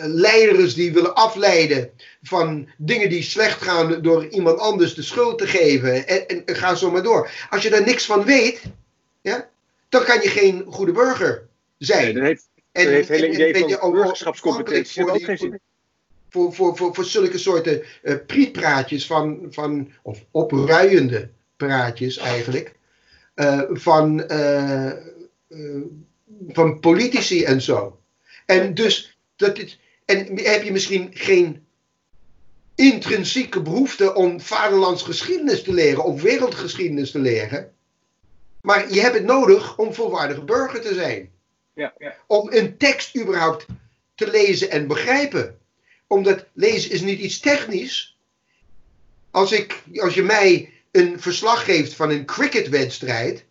leiders 0.01 0.73
die 0.73 0.93
willen 0.93 1.15
afleiden 1.15 1.91
van 2.21 2.69
dingen 2.78 3.09
die 3.09 3.23
slecht 3.23 3.61
gaan 3.61 4.01
door 4.01 4.28
iemand 4.28 4.59
anders 4.59 4.93
de 4.93 5.03
schuld 5.03 5.38
te 5.38 5.47
geven. 5.47 6.07
En, 6.07 6.28
en, 6.28 6.45
en 6.45 6.55
ga 6.55 6.76
zo 6.76 6.91
maar 6.91 7.03
door. 7.03 7.30
Als 7.49 7.63
je 7.63 7.69
daar 7.69 7.86
niks 7.86 8.05
van 8.05 8.23
weet, 8.23 8.61
ja, 9.21 9.49
dan 9.89 10.03
kan 10.03 10.21
je 10.21 10.30
geen 10.30 10.65
goede 10.67 10.91
burger 10.91 11.47
zijn. 11.78 12.03
Nee, 12.03 12.13
dan 12.13 12.23
heeft, 12.23 12.49
en, 12.71 12.88
heeft 12.88 13.09
hele 13.09 13.30
idee 13.30 13.78
van 13.78 13.91
burgerschapscompetentie 13.91 15.11
ook 15.11 15.23
geen 15.23 15.38
zin 15.38 15.59
voor, 16.36 16.53
voor, 16.53 16.77
voor, 16.77 16.95
voor 16.95 17.05
zulke 17.05 17.38
soorten 17.38 17.83
uh, 18.03 18.15
prietpraatjes 18.25 19.05
van, 19.05 19.47
van, 19.49 19.91
of 20.01 20.25
opruiende 20.31 21.29
praatjes 21.55 22.17
eigenlijk, 22.17 22.75
uh, 23.36 23.61
van, 23.69 24.23
uh, 24.31 24.91
van 26.47 26.79
politici 26.79 27.43
en 27.43 27.61
zo. 27.61 27.99
En 28.45 28.73
dus, 28.73 29.17
dat 29.36 29.57
het, 29.57 29.77
en 30.05 30.39
heb 30.43 30.63
je 30.63 30.71
misschien 30.71 31.09
geen 31.13 31.65
intrinsieke 32.75 33.61
behoefte 33.61 34.13
om 34.13 34.41
vaderlands 34.41 35.03
geschiedenis 35.03 35.63
te 35.63 35.73
leren 35.73 36.03
of 36.03 36.21
wereldgeschiedenis 36.21 37.11
te 37.11 37.19
leren, 37.19 37.73
maar 38.61 38.93
je 38.93 39.01
hebt 39.01 39.15
het 39.15 39.25
nodig 39.25 39.77
om 39.77 39.93
volwaardige 39.93 40.43
burger 40.43 40.81
te 40.81 40.93
zijn. 40.93 41.31
Ja, 41.73 41.93
ja. 41.97 42.15
Om 42.27 42.47
een 42.51 42.77
tekst 42.77 43.17
überhaupt 43.17 43.65
te 44.15 44.29
lezen 44.29 44.69
en 44.69 44.88
begrijpen 44.88 45.59
omdat 46.07 46.45
lezen 46.53 46.91
is 46.91 47.01
niet 47.01 47.19
iets 47.19 47.39
technisch. 47.39 48.17
Als, 49.31 49.51
ik, 49.51 49.83
als 49.95 50.13
je 50.13 50.23
mij 50.23 50.73
een 50.91 51.21
verslag 51.21 51.65
geeft 51.65 51.93
van 51.93 52.09
een 52.09 52.25
cricketwedstrijd, 52.25 53.45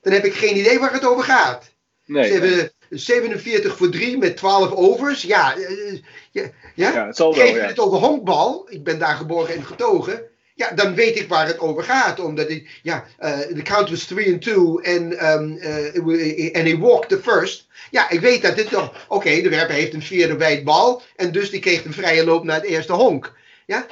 dan 0.00 0.12
heb 0.12 0.24
ik 0.24 0.34
geen 0.34 0.56
idee 0.56 0.78
waar 0.78 0.92
het 0.92 1.04
over 1.04 1.24
gaat. 1.24 1.70
Nee, 2.06 2.24
Ze 2.24 2.32
hebben 2.32 2.72
47 2.90 3.76
voor 3.76 3.88
3 3.88 4.18
met 4.18 4.36
12 4.36 4.72
overs. 4.72 5.22
Ja, 5.22 5.56
uh, 5.56 5.92
ja, 6.30 6.50
ja? 6.74 6.92
ja 6.92 7.06
het 7.06 7.16
zal 7.16 7.34
wel, 7.34 7.46
Geef 7.46 7.54
je 7.54 7.60
het 7.60 7.78
over 7.78 7.98
honkbal, 7.98 8.66
ik 8.70 8.84
ben 8.84 8.98
daar 8.98 9.16
geboren 9.16 9.54
en 9.54 9.64
getogen. 9.64 10.29
Ja, 10.60 10.70
dan 10.70 10.94
weet 10.94 11.18
ik 11.18 11.28
waar 11.28 11.46
het 11.46 11.58
over 11.58 11.82
gaat. 11.82 12.20
Omdat 12.20 12.50
ik, 12.50 12.80
ja, 12.82 13.04
uh, 13.20 13.38
the 13.38 13.62
count 13.62 13.90
was 13.90 14.04
3 14.04 14.32
and 14.32 14.42
2 14.42 14.82
en 14.82 15.32
um, 15.32 15.52
uh, 15.52 16.64
he 16.64 16.78
walked 16.78 17.08
the 17.08 17.18
first. 17.18 17.66
Ja, 17.90 18.10
ik 18.10 18.20
weet 18.20 18.42
dat 18.42 18.56
dit 18.56 18.68
toch. 18.68 19.06
Oké, 19.08 19.40
de 19.40 19.48
werper 19.48 19.74
heeft 19.74 19.94
een 19.94 20.02
vierde 20.02 20.36
wijd 20.36 20.64
bal. 20.64 21.02
En 21.16 21.32
dus 21.32 21.50
die 21.50 21.60
kreeg 21.60 21.84
een 21.84 21.92
vrije 21.92 22.24
loop 22.24 22.44
naar 22.44 22.56
het 22.56 22.64
eerste 22.64 22.92
honk. 22.92 23.32
Ja? 23.66 23.86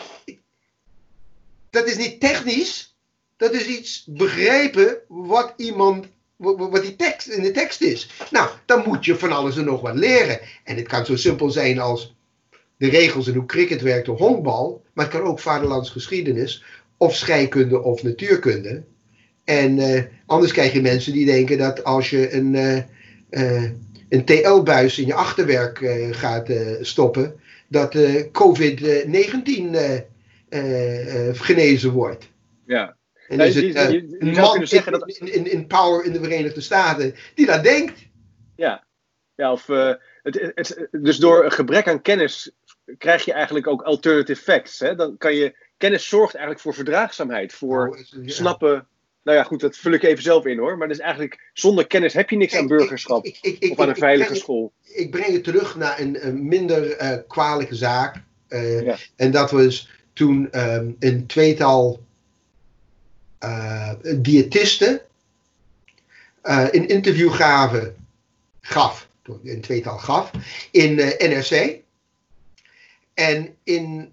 Dat 1.71 1.87
is 1.87 1.97
niet 1.97 2.21
technisch. 2.21 2.97
Dat 3.37 3.53
is 3.53 3.67
iets 3.67 4.05
begrijpen 4.07 4.99
wat 5.09 5.53
iemand. 5.57 6.07
Wat 6.37 6.83
die 6.83 6.97
tekst 6.97 7.27
in 7.27 7.43
de 7.43 7.51
tekst 7.51 7.81
is. 7.81 8.11
Nou, 8.31 8.51
dan 8.67 8.83
moet 8.87 9.05
je 9.05 9.19
van 9.19 9.33
alles 9.33 9.57
en 9.57 9.65
nog 9.65 9.81
wat 9.81 9.95
leren. 9.95 10.41
En 10.65 10.77
het 10.77 10.89
kan 10.89 11.07
zo 11.07 11.17
simpel 11.17 11.51
zijn 11.51 11.79
als 11.79 12.15
de 12.77 12.89
regels 12.89 13.27
en 13.27 13.35
hoe 13.35 13.47
cricket 13.47 13.83
werkt 13.83 14.09
of 14.09 14.19
honkbal. 14.19 14.83
Maar 14.99 15.07
het 15.07 15.17
kan 15.17 15.27
ook 15.27 15.39
vaderlands 15.39 15.91
geschiedenis. 15.91 16.65
Of 16.97 17.17
scheikunde 17.17 17.83
of 17.83 18.03
natuurkunde. 18.03 18.85
En 19.45 19.79
uh, 19.79 20.03
anders 20.27 20.53
krijg 20.53 20.73
je 20.73 20.81
mensen 20.81 21.13
die 21.13 21.27
denken 21.27 21.59
dat 21.59 21.85
als 21.85 22.11
je 22.11 22.33
een. 22.33 22.55
Uh, 22.55 22.77
uh, 23.31 23.71
een 24.09 24.25
TL-buis 24.25 24.99
in 24.99 25.07
je 25.07 25.15
achterwerk 25.15 25.79
gaat 26.11 26.51
stoppen, 26.81 27.41
dat 27.69 27.95
uh, 27.95 28.23
COVID-19 28.33 29.77
genezen 31.33 31.91
wordt. 31.91 32.29
Ja. 32.67 32.97
En 33.29 33.41
is 33.41 33.55
het 33.55 33.65
die, 33.65 33.87
die, 33.87 34.07
die, 34.07 34.17
een 34.19 34.31
man 34.31 34.67
zeggen 34.67 34.93
in, 34.93 34.99
dat... 34.99 35.09
in, 35.09 35.35
in, 35.35 35.53
in, 35.53 35.67
power 35.67 36.05
in 36.05 36.13
de 36.13 36.23
Verenigde 36.23 36.61
Staten 36.61 37.15
die 37.35 37.47
dat 37.47 37.63
denkt. 37.63 38.07
Ja, 38.57 38.85
ja 39.35 39.53
of, 39.53 39.67
het, 40.23 40.53
het, 40.55 40.89
dus 40.91 41.17
door 41.17 41.45
een 41.45 41.53
gebrek 41.53 41.89
aan 41.89 42.03
kennis 42.03 42.53
krijg 42.99 43.25
je 43.25 43.33
eigenlijk 43.33 43.67
ook 43.67 43.83
alternative 43.83 44.43
facts. 44.43 44.79
Hè? 44.79 44.95
Dan 44.95 45.17
kan 45.17 45.35
je, 45.35 45.57
kennis 45.77 46.09
zorgt 46.09 46.35
eigenlijk 46.35 46.65
voor 46.65 46.75
verdraagzaamheid, 46.75 47.53
voor 47.53 47.89
oh, 47.89 47.99
ja. 48.23 48.33
snappen 48.33 48.87
nou 49.29 49.41
ja, 49.41 49.47
goed, 49.47 49.61
dat 49.61 49.77
vul 49.77 49.93
ik 49.93 50.03
even 50.03 50.23
zelf 50.23 50.45
in 50.45 50.59
hoor. 50.59 50.79
Maar 50.79 50.89
dus 50.89 50.99
eigenlijk, 50.99 51.51
zonder 51.53 51.87
kennis 51.87 52.13
heb 52.13 52.31
je 52.31 52.37
niks 52.37 52.57
aan 52.57 52.67
burgerschap. 52.67 53.25
Ik, 53.25 53.39
ik, 53.41 53.71
of 53.73 53.81
aan 53.81 53.89
een 53.89 53.97
veilige 53.97 54.35
school. 54.35 54.73
Ik 54.83 55.11
breng 55.11 55.33
het 55.33 55.45
terug 55.45 55.77
naar 55.77 56.01
een, 56.01 56.27
een 56.27 56.49
minder 56.49 57.03
uh, 57.03 57.17
kwalijke 57.27 57.75
zaak. 57.75 58.23
Uh, 58.49 58.83
ja. 58.83 58.97
En 59.17 59.31
dat 59.31 59.51
was 59.51 59.91
toen 60.13 60.49
um, 60.53 60.97
een 60.99 61.27
tweetal 61.27 62.01
uh, 63.45 63.93
diëtisten 64.17 65.01
een 66.43 66.89
interview 66.89 67.33
gaven, 67.33 67.97
gaf, 68.61 69.09
een 69.45 69.61
tweetal 69.61 69.99
gaf, 69.99 70.31
in 70.71 70.95
NRC. 71.19 71.81
En 73.19 73.57
in 73.65 74.13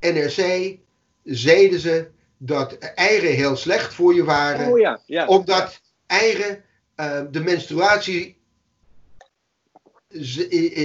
NRC 0.00 0.76
zeiden 1.24 1.80
ze 1.80 2.08
dat 2.36 2.78
eieren 2.78 3.34
heel 3.34 3.56
slecht 3.56 3.94
voor 3.94 4.14
je 4.14 4.24
waren. 4.24 4.72
Oh, 4.72 4.78
ja, 4.78 5.00
ja, 5.06 5.26
omdat 5.26 5.80
eieren 6.06 6.64
uh, 6.96 7.20
de 7.30 7.40
menstruatie 7.40 8.36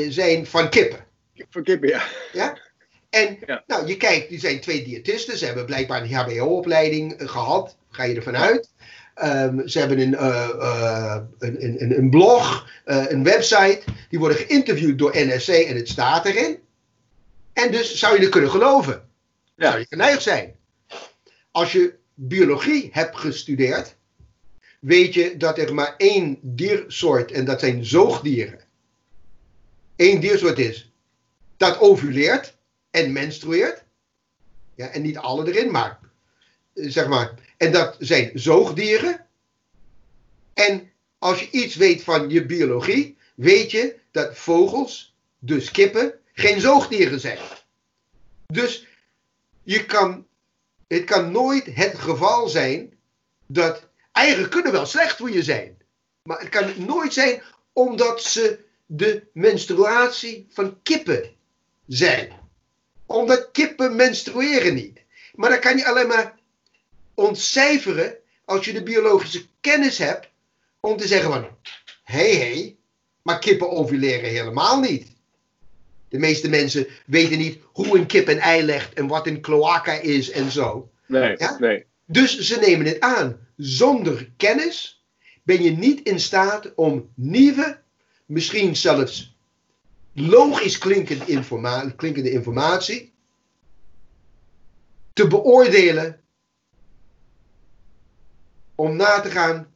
zijn 0.10 0.46
van 0.46 0.70
kippen. 0.70 1.06
Van 1.50 1.64
kippen, 1.64 1.90
ja. 1.90 2.04
ja? 2.34 2.58
En 3.10 3.38
nou, 3.68 3.88
je 3.88 3.98
kijkt, 3.98 4.30
die 4.30 4.40
zijn 4.40 4.60
twee 4.60 4.84
diëtisten. 4.84 5.38
Ze 5.38 5.46
hebben 5.46 5.66
blijkbaar 5.66 6.02
een 6.02 6.14
HBO-opleiding 6.14 7.16
gehad. 7.18 7.78
Ga 7.90 8.04
je 8.04 8.16
ervan 8.16 8.38
uit. 8.38 8.70
Ehm, 9.14 9.68
ze 9.68 9.80
hebben 9.80 10.00
een, 10.00 10.14
uh, 10.14 11.18
een, 11.40 11.64
een, 11.64 11.98
een, 11.98 12.10
blog, 12.10 12.70
uh, 12.86 13.06
een 13.10 13.24
website. 13.24 13.82
Die 14.10 14.20
worden 14.20 14.38
geïnterviewd 14.38 14.98
door 14.98 15.12
NSC 15.16 15.48
en 15.48 15.76
het 15.76 15.90
staat 15.90 16.26
erin. 16.26 16.63
En 17.54 17.72
dus 17.72 17.96
zou 17.96 18.16
je 18.16 18.22
het 18.22 18.30
kunnen 18.30 18.50
geloven. 18.50 19.10
Ja. 19.56 19.68
Zou 19.70 19.80
je 19.80 19.86
geneigd 19.90 20.22
zijn. 20.22 20.56
Als 21.52 21.72
je 21.72 21.96
biologie 22.14 22.90
hebt 22.92 23.18
gestudeerd, 23.18 23.96
weet 24.80 25.14
je 25.14 25.38
dat 25.38 25.58
er 25.58 25.74
maar 25.74 25.96
één 25.98 26.40
diersoort, 26.42 27.32
en 27.32 27.46
dat 27.46 27.60
zijn 27.60 27.86
zoogdieren, 27.86 28.60
één 29.96 30.22
diersoort 30.22 30.60
is 30.60 30.92
dat 31.58 31.80
ovuleert 31.80 32.56
en 32.92 33.12
menstrueert. 33.12 33.84
Ja, 34.76 34.88
en 34.88 35.02
niet 35.02 35.18
alle 35.18 35.48
erin, 35.48 35.72
maar 35.72 36.00
zeg 36.74 37.08
maar. 37.08 37.34
En 37.58 37.72
dat 37.72 37.96
zijn 38.00 38.32
zoogdieren. 38.34 39.26
En 40.54 40.92
als 41.18 41.40
je 41.40 41.50
iets 41.52 41.76
weet 41.76 42.04
van 42.04 42.30
je 42.30 42.46
biologie, 42.46 43.18
weet 43.36 43.72
je 43.72 43.96
dat 44.12 44.38
vogels, 44.38 45.16
dus 45.40 45.72
kippen, 45.72 46.14
geen 46.34 46.62
zoogdieren 46.62 47.20
zijn. 47.20 47.38
Dus 48.46 48.88
je 49.64 49.86
kan, 49.86 50.28
het 50.88 51.04
kan 51.04 51.32
nooit 51.32 51.66
het 51.76 51.98
geval 51.98 52.48
zijn 52.48 52.94
dat 53.46 53.88
eieren 54.12 54.50
kunnen 54.50 54.72
wel 54.72 54.86
slecht 54.86 55.18
voor 55.18 55.32
je 55.32 55.44
zijn. 55.44 55.78
Maar 56.24 56.40
het 56.40 56.50
kan 56.50 56.86
nooit 56.86 57.14
zijn 57.14 57.42
omdat 57.74 58.24
ze 58.24 58.60
de 58.86 59.24
menstruatie 59.34 60.48
van 60.50 60.82
kippen 60.84 61.36
zijn. 61.88 62.32
Omdat 63.06 63.52
kippen 63.52 63.96
menstrueren 63.96 64.74
niet. 64.74 65.00
Maar 65.36 65.50
dan 65.50 65.60
kan 65.60 65.78
je 65.78 65.86
alleen 65.86 66.08
maar 66.08 66.40
ontcijferen 67.14 68.16
als 68.46 68.66
je 68.66 68.74
de 68.74 68.84
biologische 68.84 69.46
kennis 69.62 69.98
hebt 69.98 70.30
om 70.80 70.98
te 70.98 71.08
zeggen 71.08 71.32
van, 71.32 71.48
hé 72.04 72.38
hey, 72.38 72.48
hé, 72.48 72.54
hey, 72.54 72.78
maar 73.22 73.40
kippen 73.40 73.70
ovuleren 73.70 74.30
helemaal 74.30 74.80
niet. 74.80 75.13
De 76.14 76.20
meeste 76.20 76.50
mensen 76.50 76.88
weten 77.06 77.38
niet 77.38 77.60
hoe 77.64 77.98
een 77.98 78.06
kip 78.06 78.28
een 78.28 78.40
ei 78.40 78.64
legt 78.64 78.94
en 78.94 79.08
wat 79.08 79.28
een 79.28 79.42
cloaca 79.42 79.92
is 79.92 80.32
en 80.32 80.52
zo. 80.52 80.92
Nee, 81.08 81.36
ja? 81.38 81.58
nee. 81.60 81.86
Dus 82.06 82.40
ze 82.40 82.60
nemen 82.60 82.86
het 82.86 83.00
aan. 83.00 83.48
Zonder 83.58 84.30
kennis 84.38 85.04
ben 85.44 85.64
je 85.64 85.72
niet 85.72 86.08
in 86.08 86.20
staat 86.20 86.76
om 86.76 87.10
nieuwe, 87.16 87.80
misschien 88.26 88.76
zelfs 88.76 89.38
logisch 90.14 90.80
informa 91.26 91.94
klinkende 91.96 92.32
informatie 92.32 93.14
te 95.14 95.28
beoordelen 95.28 96.22
om 98.76 98.96
na 98.96 99.20
te 99.20 99.30
gaan 99.30 99.68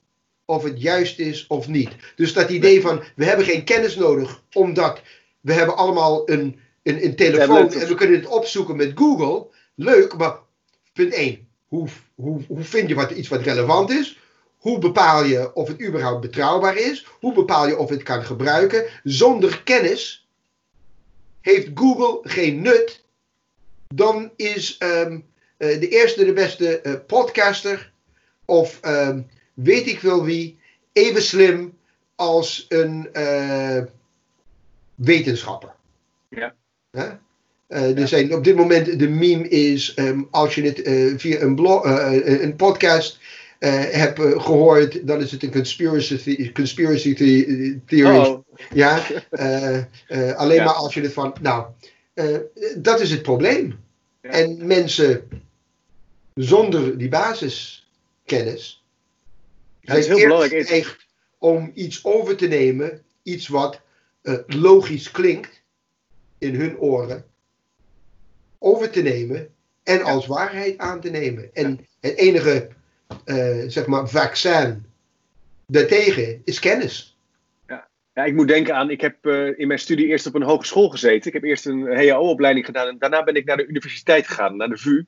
of 0.46 0.64
het 0.64 0.82
juist 0.82 1.20
is 1.20 1.48
of 1.48 1.68
niet. 1.68 1.96
Dus 2.16 2.34
dat 2.34 2.50
idee 2.50 2.82
van 2.82 3.04
we 3.16 3.26
hebben 3.26 3.46
geen 3.46 3.64
kennis 3.64 3.96
nodig 3.96 4.44
omdat 4.54 5.02
we 5.42 5.54
hebben 5.54 5.78
allemaal 5.78 6.30
een, 6.30 6.60
een, 6.84 7.04
een 7.04 7.16
telefoon 7.16 7.74
en 7.74 7.88
we 7.88 7.96
kunnen 7.96 8.20
het 8.20 8.28
opzoeken 8.28 8.76
met 8.76 8.92
Google. 8.96 9.48
Leuk, 9.76 10.18
maar 10.18 10.40
punt 10.94 11.14
1. 11.14 11.48
Hoe, 11.68 11.88
hoe, 12.16 12.42
hoe 12.48 12.64
vind 12.64 12.90
je 12.90 12.96
wat, 12.96 13.12
iets 13.12 13.28
wat 13.28 13.42
relevant 13.42 13.90
is? 13.90 14.20
Hoe 14.58 14.80
bepaal 14.80 15.24
je 15.24 15.54
of 15.54 15.68
het 15.68 15.82
überhaupt 15.82 16.22
betrouwbaar 16.22 16.78
is? 16.78 17.06
Hoe 17.20 17.34
bepaal 17.34 17.68
je 17.68 17.78
of 17.78 17.90
het 17.90 18.04
kan 18.04 18.24
gebruiken? 18.24 18.86
Zonder 19.04 19.64
kennis 19.64 20.28
heeft 21.42 21.70
Google 21.74 22.20
geen 22.30 22.62
nut. 22.62 23.04
Dan 23.88 24.32
is 24.36 24.78
um, 24.80 25.26
de 25.58 25.88
eerste 25.90 26.26
de 26.26 26.34
beste 26.34 26.80
uh, 26.84 26.94
podcaster 27.08 27.92
of 28.46 28.80
um, 28.86 29.28
weet 29.54 29.88
ik 29.88 30.00
wel 30.00 30.24
wie 30.24 30.60
even 30.94 31.22
slim 31.22 31.78
als 32.16 32.66
een 32.70 33.10
uh, 33.14 33.84
wetenschapper. 34.98 35.74
Ja. 36.30 36.54
Huh? 36.91 37.12
Uh, 37.70 38.00
er 38.00 38.08
zijn 38.08 38.34
op 38.34 38.43
dit 38.43 38.56
moment 38.56 39.00
de 39.00 39.08
meme 39.08 39.48
is 39.48 39.93
um, 39.98 40.28
als 40.32 40.56
je 40.56 40.62
het 40.62 40.88
uh, 40.88 41.18
via 41.18 41.39
een, 41.39 41.56
blog, 41.56 41.86
uh, 41.86 42.41
een 42.41 42.56
podcast 42.56 43.20
hebt 43.60 44.20
gehoord, 44.20 45.08
dan 45.08 45.22
is 45.22 45.32
het 45.32 45.43
een 45.43 45.52
conspiracy, 45.52 46.52
conspiracy 46.52 47.14
theory. 47.86 48.18
Oh. 48.18 48.45
Ja, 48.74 49.02
alleen 50.36 50.64
maar 50.64 50.74
als 50.74 50.93
je 50.93 51.02
het 51.02 51.14
van. 51.14 51.36
Nou, 51.41 51.66
dat 52.78 53.00
is 53.00 53.12
het 53.12 53.22
probleem. 53.22 53.80
Ja. 54.22 54.30
En 54.30 54.68
mensen 54.68 55.28
zonder 56.34 56.98
die 56.98 57.10
basiskennis. 57.10 58.84
Het 59.82 59.98
is 59.98 60.08
heel 60.08 60.28
belangrijk. 60.28 61.06
Om 61.38 61.72
iets 61.74 62.06
over 62.06 62.36
te 62.36 62.48
nemen, 62.48 63.02
iets 63.24 63.48
wat 63.48 63.82
logisch 64.48 65.12
klinkt 65.12 65.64
in 66.38 66.56
hun 66.56 66.78
oren 66.78 67.26
over 68.60 68.90
te 68.90 69.02
nemen 69.02 69.50
en 69.84 70.02
als 70.02 70.28
waarheid 70.28 70.78
aan 70.78 71.02
te 71.02 71.10
nemen. 71.10 71.50
En 71.54 71.88
het 72.00 72.18
enige, 72.18 72.68
uh, 73.26 73.64
zeg 73.68 73.86
maar, 73.86 74.10
vaccin 74.10 74.86
daartegen 75.66 76.42
is 76.44 76.60
kennis. 76.60 77.18
Ja. 77.68 77.88
ja, 78.14 78.24
ik 78.24 78.34
moet 78.34 78.48
denken 78.48 78.76
aan, 78.76 78.90
ik 78.90 79.02
heb 79.02 79.26
uh, 79.26 79.60
in 79.60 79.68
mijn 79.68 79.80
studie 79.80 80.08
eerst 80.08 80.26
op 80.26 80.36
een 80.36 80.44
hogeschool 80.44 80.90
gezeten. 80.90 81.28
Ik 81.28 81.34
heb 81.34 81.44
eerst 81.44 81.66
een 81.66 81.96
HAO-opleiding 81.96 82.66
gedaan 82.66 82.88
en 82.88 82.98
daarna 82.98 83.24
ben 83.24 83.36
ik 83.36 83.46
naar 83.46 83.58
de 83.58 83.68
universiteit 83.68 84.28
gegaan, 84.28 84.58
naar 84.58 84.70
de 84.70 84.78
VU. 84.78 85.06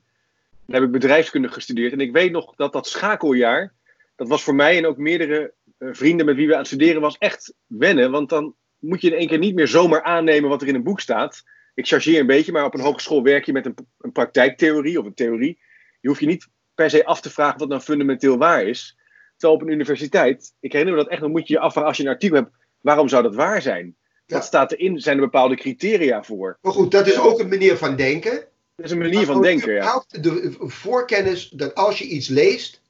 Daar 0.66 0.80
heb 0.80 0.88
ik 0.88 1.00
bedrijfskunde 1.00 1.48
gestudeerd. 1.48 1.92
En 1.92 2.00
ik 2.00 2.12
weet 2.12 2.32
nog 2.32 2.54
dat 2.54 2.72
dat 2.72 2.88
schakeljaar, 2.88 3.72
dat 4.16 4.28
was 4.28 4.42
voor 4.42 4.54
mij 4.54 4.76
en 4.76 4.86
ook 4.86 4.96
meerdere 4.96 5.52
uh, 5.78 5.88
vrienden 5.92 6.26
met 6.26 6.36
wie 6.36 6.46
we 6.46 6.52
aan 6.52 6.58
het 6.58 6.66
studeren 6.66 7.00
was, 7.00 7.18
echt 7.18 7.54
wennen. 7.66 8.10
Want 8.10 8.28
dan 8.28 8.54
moet 8.80 9.00
je 9.00 9.10
in 9.10 9.18
één 9.18 9.28
keer 9.28 9.38
niet 9.38 9.54
meer 9.54 9.68
zomaar 9.68 10.02
aannemen 10.02 10.50
wat 10.50 10.62
er 10.62 10.68
in 10.68 10.74
een 10.74 10.82
boek 10.82 11.00
staat 11.00 11.44
ik 11.80 11.86
chargeer 11.86 12.20
een 12.20 12.26
beetje, 12.26 12.52
maar 12.52 12.64
op 12.64 12.74
een 12.74 12.80
hogeschool 12.80 13.22
werk 13.22 13.44
je 13.44 13.52
met 13.52 13.66
een, 13.66 13.74
een 13.98 14.12
praktijktheorie 14.12 14.98
of 14.98 15.06
een 15.06 15.14
theorie. 15.14 15.58
Je 16.00 16.08
hoeft 16.08 16.20
je 16.20 16.26
niet 16.26 16.48
per 16.74 16.90
se 16.90 17.04
af 17.04 17.20
te 17.20 17.30
vragen 17.30 17.58
wat 17.58 17.68
nou 17.68 17.80
fundamenteel 17.80 18.38
waar 18.38 18.64
is. 18.64 18.98
Terwijl 19.36 19.60
op 19.60 19.66
een 19.66 19.72
universiteit, 19.72 20.54
ik 20.60 20.72
herinner 20.72 20.96
me 20.96 21.02
dat 21.02 21.12
echt, 21.12 21.20
dan 21.20 21.30
moet 21.30 21.48
je 21.48 21.54
je 21.54 21.60
afvragen 21.60 21.88
als 21.88 21.96
je 21.96 22.02
een 22.02 22.08
artikel 22.08 22.36
hebt, 22.36 22.50
waarom 22.80 23.08
zou 23.08 23.22
dat 23.22 23.34
waar 23.34 23.62
zijn? 23.62 23.96
Wat 24.26 24.44
staat 24.44 24.72
erin? 24.72 24.98
Zijn 24.98 25.16
er 25.16 25.22
bepaalde 25.22 25.56
criteria 25.56 26.22
voor? 26.22 26.58
Maar 26.62 26.72
goed, 26.72 26.90
dat 26.90 27.06
is 27.06 27.18
ook 27.18 27.40
een 27.40 27.48
manier 27.48 27.76
van 27.76 27.96
denken. 27.96 28.48
Dat 28.76 28.84
is 28.86 28.90
een 28.90 28.98
manier 28.98 29.26
van 29.26 29.42
denken, 29.42 29.74
ja. 29.74 30.04
De 30.08 30.54
voorkennis 30.58 31.48
dat 31.48 31.74
als 31.74 31.98
je 31.98 32.04
iets 32.04 32.28
leest, 32.28 32.82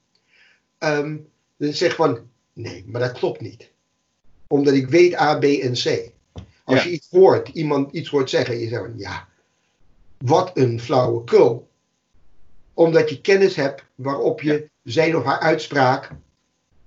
um, 0.78 1.28
dan 1.57 1.72
zeg 1.72 1.95
van, 1.95 2.30
nee, 2.53 2.84
maar 2.86 3.01
dat 3.01 3.12
klopt 3.12 3.41
niet. 3.41 3.72
Omdat 4.53 4.74
ik 4.74 4.88
weet 4.88 5.20
A, 5.20 5.38
B 5.38 5.44
en 5.44 5.72
C. 5.72 6.11
Als 6.64 6.82
je 6.82 6.90
iets 6.90 7.09
hoort, 7.11 7.48
iemand 7.48 7.92
iets 7.92 8.09
hoort 8.09 8.30
zeggen, 8.30 8.59
je 8.59 8.68
zegt 8.68 8.82
van 8.82 8.98
ja, 8.98 9.28
wat 10.18 10.51
een 10.55 10.80
flauwekul. 10.80 11.68
Omdat 12.74 13.11
je 13.11 13.20
kennis 13.20 13.57
hebt 13.57 13.84
waarop 13.94 14.40
je 14.40 14.68
zijn 14.82 15.16
of 15.16 15.24
haar 15.24 15.38
uitspraak, 15.38 16.11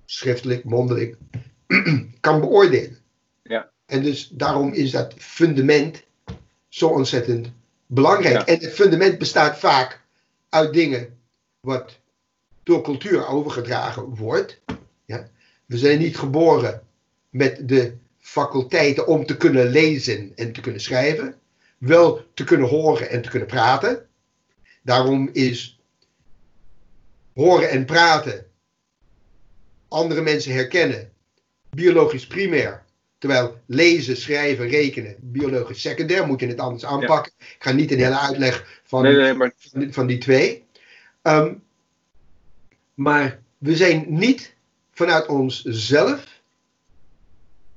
schriftelijk, 0.04 0.64
mondelijk, 0.64 1.16
kan 2.20 2.40
beoordelen. 2.40 2.98
Ja. 3.42 3.70
En 3.86 4.02
dus 4.02 4.28
daarom 4.28 4.72
is 4.72 4.90
dat 4.90 5.14
fundament 5.18 6.04
zo 6.68 6.88
ontzettend 6.88 7.52
belangrijk. 7.86 8.48
En 8.48 8.58
het 8.60 8.72
fundament 8.72 9.18
bestaat 9.18 9.58
vaak 9.58 10.00
uit 10.48 10.72
dingen 10.72 11.18
wat 11.60 11.98
door 12.62 12.82
cultuur 12.82 13.26
overgedragen 13.26 14.14
wordt. 14.14 14.60
Ja. 15.04 15.28
We 15.66 15.78
zijn 15.78 15.98
niet 15.98 16.18
geboren 16.18 16.83
met 17.34 17.68
de 17.68 17.94
faculteiten 18.18 19.06
om 19.06 19.26
te 19.26 19.36
kunnen 19.36 19.66
lezen 19.66 20.32
en 20.34 20.52
te 20.52 20.60
kunnen 20.60 20.80
schrijven, 20.80 21.34
wel 21.78 22.24
te 22.34 22.44
kunnen 22.44 22.68
horen 22.68 23.10
en 23.10 23.22
te 23.22 23.28
kunnen 23.28 23.48
praten. 23.48 24.06
Daarom 24.82 25.28
is 25.32 25.80
horen 27.34 27.70
en 27.70 27.84
praten, 27.84 28.46
andere 29.88 30.22
mensen 30.22 30.52
herkennen, 30.52 31.12
biologisch 31.70 32.26
primair. 32.26 32.82
Terwijl 33.18 33.60
lezen, 33.66 34.16
schrijven, 34.16 34.68
rekenen, 34.68 35.16
biologisch 35.20 35.80
secundair, 35.80 36.26
moet 36.26 36.40
je 36.40 36.46
het 36.46 36.60
anders 36.60 36.84
aanpakken. 36.84 37.32
Ik 37.38 37.56
ga 37.58 37.72
niet 37.72 37.92
een 37.92 37.98
hele 37.98 38.18
uitleg 38.18 38.80
van, 38.84 39.02
nee, 39.02 39.16
nee, 39.16 39.34
maar... 39.34 39.52
van, 39.90 40.06
die 40.06 40.18
twee. 40.18 40.64
Um, 41.22 41.62
maar 42.94 43.40
we 43.58 43.76
zijn 43.76 44.04
niet 44.08 44.54
vanuit 44.92 45.26
onszelf 45.26 46.33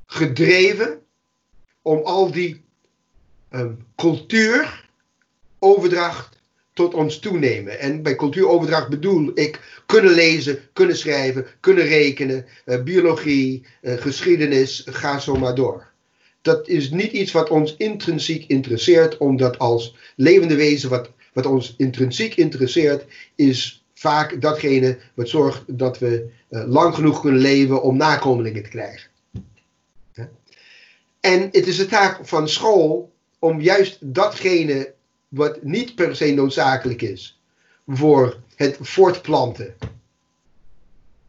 gedreven 0.07 0.99
om 1.81 2.01
al 2.03 2.31
die 2.31 2.63
um, 3.51 3.85
cultuuroverdracht 3.95 6.35
tot 6.73 6.93
ons 6.93 7.19
toenemen. 7.19 7.79
En 7.79 8.01
bij 8.01 8.15
cultuuroverdracht 8.15 8.89
bedoel 8.89 9.31
ik 9.33 9.81
kunnen 9.85 10.13
lezen, 10.13 10.59
kunnen 10.73 10.97
schrijven, 10.97 11.45
kunnen 11.59 11.85
rekenen, 11.85 12.45
uh, 12.65 12.83
biologie, 12.83 13.65
uh, 13.81 13.93
geschiedenis, 13.93 14.83
ga 14.85 15.19
zo 15.19 15.35
maar 15.35 15.55
door. 15.55 15.87
dat 16.47 16.67
is 16.67 16.89
niet 16.89 17.11
iets 17.11 17.31
wat 17.31 17.49
ons 17.49 17.75
intrinsiek 17.77 18.43
interesseert, 18.47 19.17
omdat 19.17 19.59
als 19.59 19.95
levende 20.15 20.55
wezen 20.55 20.89
wat, 20.89 21.11
wat 21.33 21.45
ons 21.45 21.73
intrinsiek 21.77 22.35
interesseert, 22.35 23.05
is 23.35 23.85
vaak 23.93 24.41
datgene 24.41 24.97
wat 25.13 25.29
zorgt 25.29 25.63
dat 25.67 25.99
we 25.99 26.29
uh, 26.49 26.67
lang 26.67 26.95
genoeg 26.95 27.21
kunnen 27.21 27.41
leven 27.41 27.81
om 27.81 27.97
nakomelingen 27.97 28.63
te 28.63 28.69
krijgen. 28.69 29.06
En 31.28 31.41
het 31.51 31.67
is 31.67 31.78
de 31.78 31.86
taak 31.86 32.28
van 32.28 32.49
school 32.49 33.13
om 33.39 33.61
juist 33.61 33.97
datgene 34.01 34.93
wat 35.28 35.63
niet 35.63 35.95
per 35.95 36.15
se 36.15 36.34
noodzakelijk 36.34 37.01
is 37.01 37.41
voor 37.88 38.39
het 38.55 38.78
voortplanten 38.80 39.75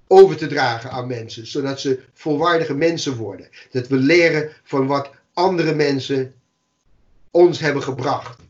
over 0.07 0.37
te 0.37 0.47
dragen 0.47 0.91
aan 0.91 1.07
mensen, 1.07 1.47
zodat 1.47 1.81
ze 1.81 2.03
volwaardige 2.13 2.75
mensen 2.75 3.17
worden. 3.17 3.49
Dat 3.71 3.89
we 3.89 3.97
leren 3.97 4.51
van 4.63 4.87
wat 4.87 5.11
andere 5.33 5.75
mensen 5.75 6.35
ons 7.31 7.59
hebben 7.59 7.83
gebracht. 7.83 8.41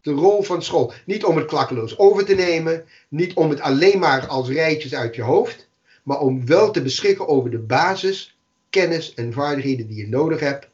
De 0.00 0.12
rol 0.12 0.42
van 0.42 0.62
school. 0.62 0.92
Niet 1.06 1.24
om 1.24 1.36
het 1.36 1.46
klakkeloos 1.46 1.98
over 1.98 2.24
te 2.24 2.34
nemen, 2.34 2.84
niet 3.08 3.34
om 3.34 3.50
het 3.50 3.60
alleen 3.60 3.98
maar 3.98 4.26
als 4.26 4.48
rijtjes 4.48 4.94
uit 4.94 5.14
je 5.14 5.22
hoofd, 5.22 5.68
maar 6.02 6.20
om 6.20 6.46
wel 6.46 6.70
te 6.70 6.82
beschikken 6.82 7.28
over 7.28 7.50
de 7.50 7.58
basis, 7.58 8.31
kennis 8.72 9.14
en 9.14 9.32
vaardigheden 9.32 9.86
die 9.86 9.96
je 9.96 10.08
nodig 10.08 10.40
hebt 10.40 10.68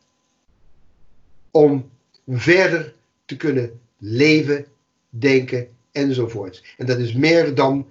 om 1.51 1.91
verder 2.27 2.95
te 3.25 3.37
kunnen 3.37 3.81
leven, 3.99 4.67
denken 5.09 5.69
enzovoort. 5.93 6.65
En 6.77 6.87
dat 6.87 6.99
is 6.99 7.13
meer 7.13 7.55
dan 7.55 7.87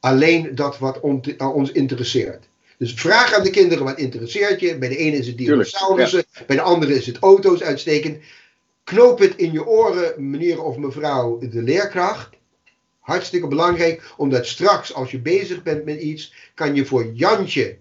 alleen 0.00 0.54
dat 0.54 0.78
wat 0.78 1.00
ons 1.38 1.72
interesseert. 1.72 2.48
Dus 2.78 2.94
vraag 2.94 3.34
aan 3.34 3.42
de 3.42 3.50
kinderen 3.50 3.84
wat 3.84 3.98
interesseert 3.98 4.60
je. 4.60 4.78
Bij 4.78 4.88
de 4.88 4.96
ene 4.96 5.16
is 5.16 5.26
het 5.26 5.38
dinosaurussen, 5.38 6.24
bij 6.46 6.56
de 6.56 6.62
andere 6.62 6.94
is 6.94 7.06
het 7.06 7.18
auto's 7.18 7.62
uitsteken. 7.62 8.20
Knoop 8.84 9.18
het 9.18 9.36
in 9.36 9.52
je 9.52 9.66
oren, 9.66 10.30
meneer 10.30 10.62
of 10.62 10.76
mevrouw, 10.76 11.38
de 11.38 11.62
leerkracht. 11.62 12.28
Hartstikke 13.00 13.46
belangrijk, 13.46 14.12
omdat 14.16 14.46
straks 14.46 14.94
als 14.94 15.10
je 15.10 15.18
bezig 15.18 15.62
bent 15.62 15.84
met 15.84 16.00
iets, 16.00 16.34
kan 16.54 16.74
je 16.74 16.86
voor 16.86 17.12
Jantje 17.12 17.76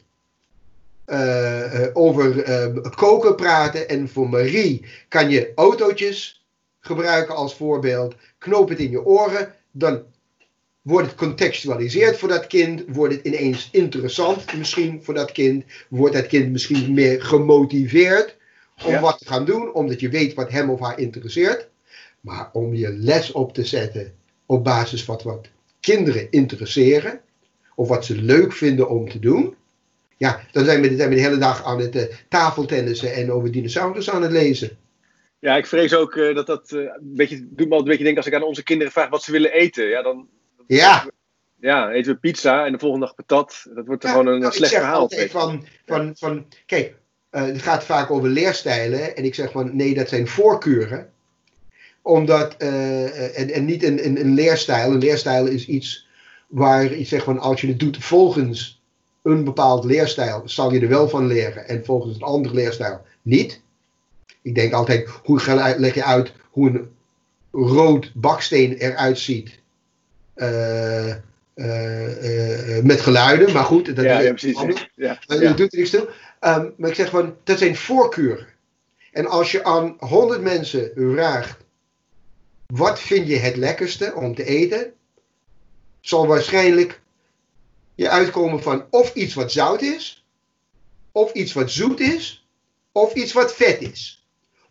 uh, 1.12 1.88
over 1.94 2.50
uh, 2.50 2.92
koken 2.96 3.36
praten. 3.36 3.90
En 3.90 4.10
voor 4.10 4.30
Marie 4.30 4.86
kan 5.08 5.30
je 5.30 5.52
autootjes 5.56 6.46
gebruiken 6.80 7.36
als 7.36 7.56
voorbeeld. 7.56 8.16
Knoop 8.38 8.70
het 8.70 8.80
in 8.80 8.92
je 8.92 9.06
oren. 9.06 9.54
Dan 9.72 10.04
wordt 10.82 11.08
het 11.08 11.18
contextualiseerd 11.18 12.18
voor 12.18 12.30
dat 12.30 12.48
kind. 12.48 12.84
Wordt 12.88 13.14
het 13.14 13.26
ineens 13.26 13.70
interessant 13.72 14.58
misschien 14.58 15.04
voor 15.04 15.14
dat 15.14 15.32
kind. 15.32 15.64
Wordt 15.90 16.16
dat 16.16 16.28
kind 16.28 16.52
misschien 16.52 16.94
meer 16.94 17.22
gemotiveerd 17.22 18.38
om 18.86 19.00
wat 19.00 19.18
te 19.18 19.26
gaan 19.26 19.46
doen. 19.46 19.74
Omdat 19.74 20.00
je 20.00 20.10
weet 20.10 20.34
wat 20.34 20.52
hem 20.52 20.70
of 20.70 20.80
haar 20.80 21.00
interesseert. 21.00 21.68
Maar 22.22 22.50
om 22.54 22.74
je 22.74 22.94
les 22.94 23.32
op 23.32 23.54
te 23.54 23.66
zetten 23.66 24.14
op 24.46 24.64
basis 24.64 25.04
van 25.04 25.20
wat 25.24 25.48
kinderen 25.80 26.28
interesseren. 26.30 27.22
Of 27.76 27.88
wat 27.88 28.06
ze 28.06 28.16
leuk 28.16 28.54
vinden 28.54 28.90
om 28.90 29.10
te 29.10 29.20
doen 29.20 29.58
ja, 30.20 30.40
dan 30.52 30.66
zijn 30.66 30.82
we, 30.82 30.96
zijn 30.96 31.10
we 31.10 31.16
de 31.16 31.22
hele 31.22 31.38
dag 31.38 31.64
aan 31.66 31.80
het 31.80 31.96
uh, 31.96 32.04
tafeltennissen 32.30 33.14
en 33.14 33.32
over 33.32 33.52
dinosaurus 33.52 34.10
aan 34.10 34.22
het 34.22 34.32
lezen. 34.32 34.78
Ja, 35.40 35.56
ik 35.56 35.66
vrees 35.66 35.94
ook 35.94 36.16
uh, 36.16 36.36
dat 36.36 36.48
dat 36.48 36.72
uh, 36.72 36.82
een 36.82 37.16
beetje, 37.16 37.48
doet 37.50 37.68
me 37.68 37.74
al 37.74 37.80
een 37.80 37.86
beetje 37.86 38.04
denken 38.04 38.24
als 38.24 38.32
ik 38.32 38.34
aan 38.34 38.48
onze 38.48 38.64
kinderen 38.64 38.92
vraag 38.92 39.10
wat 39.10 39.24
ze 39.24 39.32
willen 39.32 39.52
eten. 39.52 39.88
Ja, 39.88 40.02
dan, 40.02 40.28
ja. 40.68 41.08
ja, 41.60 41.92
eten 41.92 42.14
we 42.14 42.20
pizza 42.20 42.66
en 42.66 42.72
de 42.72 42.80
volgende 42.80 43.06
dag 43.06 43.16
patat. 43.16 43.66
Dat 43.74 43.86
wordt 43.86 44.04
ja, 44.04 44.10
gewoon 44.10 44.28
een 44.28 44.40
nou, 44.40 44.54
slecht 44.54 44.74
verhaal. 44.74 45.00
Altijd 45.00 45.32
van, 45.32 45.66
van, 45.86 46.12
van, 46.16 46.46
kijk, 46.66 46.96
het 47.30 47.62
gaat 47.62 47.84
vaak 47.84 48.12
over 48.12 48.30
leerstijlen. 48.30 49.16
En 49.16 49.24
ik 49.24 49.36
zeg 49.36 49.52
van 49.52 49.76
nee, 49.76 49.94
dat 49.94 50.10
zijn 50.10 50.28
voorkeuren. 50.28 51.14
Omdat, 52.02 52.58
en, 52.58 53.50
en 53.50 53.66
niet 53.66 53.84
een, 53.84 54.06
een, 54.06 54.20
een 54.20 54.34
leerstijl. 54.34 54.92
Een 54.92 54.98
leerstijl 55.00 55.46
is 55.46 55.68
iets 55.68 56.08
waar 56.48 56.98
je 56.98 57.06
zegt 57.06 57.24
van 57.24 57.40
als 57.40 57.62
je 57.62 57.68
het 57.68 57.80
doet 57.80 57.98
volgens 57.98 58.79
een 59.24 59.44
bepaald 59.44 59.84
leerstijl 59.84 60.42
zal 60.46 60.74
je 60.74 60.80
er 60.80 60.88
wel 60.88 61.10
van 61.10 61.28
leren 61.28 61.68
en 61.68 61.86
volgens 61.86 62.16
een 62.16 62.22
andere 62.22 62.54
leerstijl 62.54 63.02
niet. 63.22 63.62
Ik 64.42 64.56
denk 64.56 64.74
altijd, 64.74 65.10
hoe 65.24 65.76
leg 65.78 65.94
je 65.94 66.04
uit 66.04 66.34
hoe 66.50 66.70
een 66.70 66.90
rood 67.52 68.12
baksteen 68.16 68.74
eruit 68.74 69.20
ziet 69.20 69.60
uh, 70.36 71.16
uh, 71.56 72.84
met 72.84 73.02
geluiden, 73.02 73.54
maar 73.54 73.64
goed, 73.64 73.96
dat 73.96 74.06
ja, 74.06 74.20
is 74.20 74.26
ja, 74.26 74.30
precies. 74.32 74.88
Ja, 74.96 75.20
dat 75.26 75.58
doet 75.58 75.74
er 75.74 75.80
niks 75.80 75.90
toe. 75.90 76.10
Um, 76.42 76.74
maar 76.78 76.90
ik 76.90 76.96
zeg 76.96 77.10
van, 77.10 77.36
dat 77.44 77.58
zijn 77.58 77.76
voorkeuren. 77.76 78.48
En 79.12 79.28
als 79.28 79.52
je 79.52 79.64
aan 79.64 79.96
100 80.00 80.42
mensen 80.42 80.92
vraagt, 80.96 81.58
wat 82.66 83.00
vind 83.00 83.28
je 83.28 83.38
het 83.38 83.56
lekkerste 83.56 84.14
om 84.16 84.36
te 84.36 84.44
eten? 84.44 84.94
Zal 86.02 86.28
waarschijnlijk 86.28 87.02
je 88.00 88.10
uitkomen 88.10 88.62
van 88.62 88.88
of 88.90 89.14
iets 89.14 89.34
wat 89.34 89.52
zout 89.52 89.82
is, 89.82 90.26
of 91.12 91.34
iets 91.34 91.54
wat 91.54 91.72
zoet 91.72 92.00
is, 92.00 92.48
of 92.92 93.14
iets 93.14 93.34
wat 93.34 93.56
vet 93.56 93.82
is. 93.82 94.28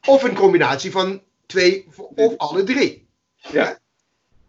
Of 0.06 0.22
een 0.22 0.34
combinatie 0.34 0.90
van 0.90 1.22
twee 1.46 1.86
of 2.14 2.36
alle 2.36 2.64
drie. 2.64 3.06
Ja. 3.36 3.78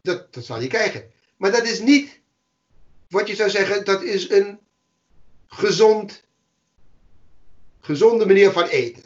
Dat, 0.02 0.34
dat 0.34 0.46
zal 0.46 0.62
je 0.62 0.68
krijgen. 0.68 1.12
Maar 1.38 1.52
dat 1.52 1.64
is 1.64 1.80
niet 1.80 2.20
wat 3.10 3.28
je 3.28 3.36
zou 3.36 3.50
zeggen, 3.50 3.86
dat 3.86 4.04
is 4.04 4.30
een 4.30 4.60
gezond, 5.48 6.24
gezonde 7.80 8.26
manier 8.26 8.52
van 8.52 8.68
eten. 8.68 9.04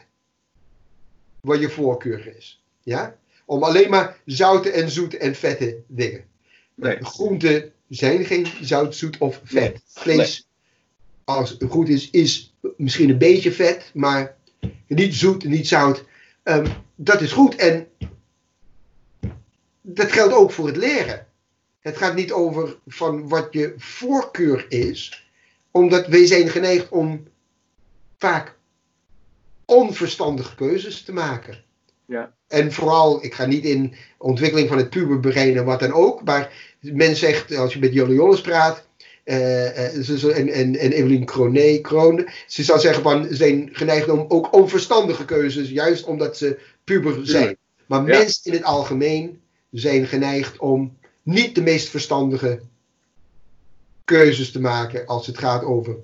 Wat 1.41 1.59
je 1.59 1.69
voorkeur 1.69 2.35
is. 2.35 2.63
Ja? 2.83 3.17
Om 3.45 3.63
alleen 3.63 3.89
maar 3.89 4.17
zoute 4.25 4.71
en 4.71 4.89
zoete 4.89 5.17
en 5.17 5.35
vette 5.35 5.83
dingen. 5.87 6.25
Nee. 6.75 6.97
Groente, 7.01 7.72
zijn 7.89 8.25
geen 8.25 8.47
zout, 8.61 8.95
zoet 8.95 9.17
of 9.17 9.41
vet. 9.43 9.81
Vlees, 9.87 10.47
als 11.23 11.49
het 11.49 11.63
goed 11.69 11.89
is, 11.89 12.09
is 12.09 12.53
misschien 12.77 13.09
een 13.09 13.17
beetje 13.17 13.51
vet, 13.51 13.91
maar 13.93 14.37
niet 14.87 15.15
zoet, 15.15 15.43
niet 15.43 15.67
zout. 15.67 16.03
Um, 16.43 16.65
dat 16.95 17.21
is 17.21 17.31
goed. 17.31 17.55
En 17.55 17.87
dat 19.81 20.11
geldt 20.11 20.33
ook 20.33 20.51
voor 20.51 20.67
het 20.67 20.77
leren. 20.77 21.27
Het 21.79 21.97
gaat 21.97 22.15
niet 22.15 22.31
over 22.31 22.77
van 22.87 23.27
wat 23.27 23.47
je 23.51 23.73
voorkeur 23.77 24.65
is, 24.69 25.27
omdat 25.71 26.07
wij 26.07 26.25
zijn 26.25 26.49
geneigd 26.49 26.89
om 26.89 27.27
vaak 28.17 28.57
onverstandige 29.65 30.55
keuzes 30.55 31.03
te 31.03 31.13
maken. 31.13 31.63
Ja. 32.05 32.33
En 32.47 32.71
vooral, 32.71 33.23
ik 33.23 33.33
ga 33.33 33.45
niet 33.45 33.63
in 33.63 33.93
ontwikkeling 34.17 34.67
van 34.67 34.77
het 34.77 34.89
puberbrein 34.89 35.57
en 35.57 35.65
wat 35.65 35.79
dan 35.79 35.91
ook, 35.91 36.23
maar 36.23 36.53
men 36.79 37.15
zegt, 37.15 37.55
als 37.55 37.73
je 37.73 37.79
met 37.79 37.93
Jolle 37.93 38.13
Jolles 38.13 38.41
praat, 38.41 38.85
uh, 39.25 39.95
uh, 39.95 40.37
en, 40.37 40.49
en, 40.49 40.75
en 40.75 40.91
Evelien 40.91 41.25
Kroon, 41.81 42.29
ze 42.47 42.63
zou 42.63 42.79
zeggen 42.79 43.03
van, 43.03 43.25
ze 43.27 43.35
zijn 43.35 43.69
geneigd 43.71 44.09
om 44.09 44.25
ook 44.27 44.53
onverstandige 44.53 45.25
keuzes, 45.25 45.69
juist 45.69 46.03
omdat 46.03 46.37
ze 46.37 46.59
puber 46.83 47.19
zijn. 47.27 47.57
Maar 47.85 48.03
mensen 48.03 48.43
in 48.43 48.53
het 48.53 48.63
algemeen 48.63 49.41
zijn 49.71 50.07
geneigd 50.07 50.57
om 50.57 50.97
niet 51.23 51.55
de 51.55 51.61
meest 51.61 51.89
verstandige 51.89 52.61
keuzes 54.03 54.51
te 54.51 54.61
maken 54.61 55.05
als 55.05 55.27
het 55.27 55.37
gaat 55.37 55.63
over 55.63 55.95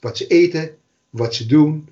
wat 0.00 0.16
ze 0.16 0.26
eten, 0.26 0.76
wat 1.10 1.34
ze 1.34 1.46
doen 1.46 1.88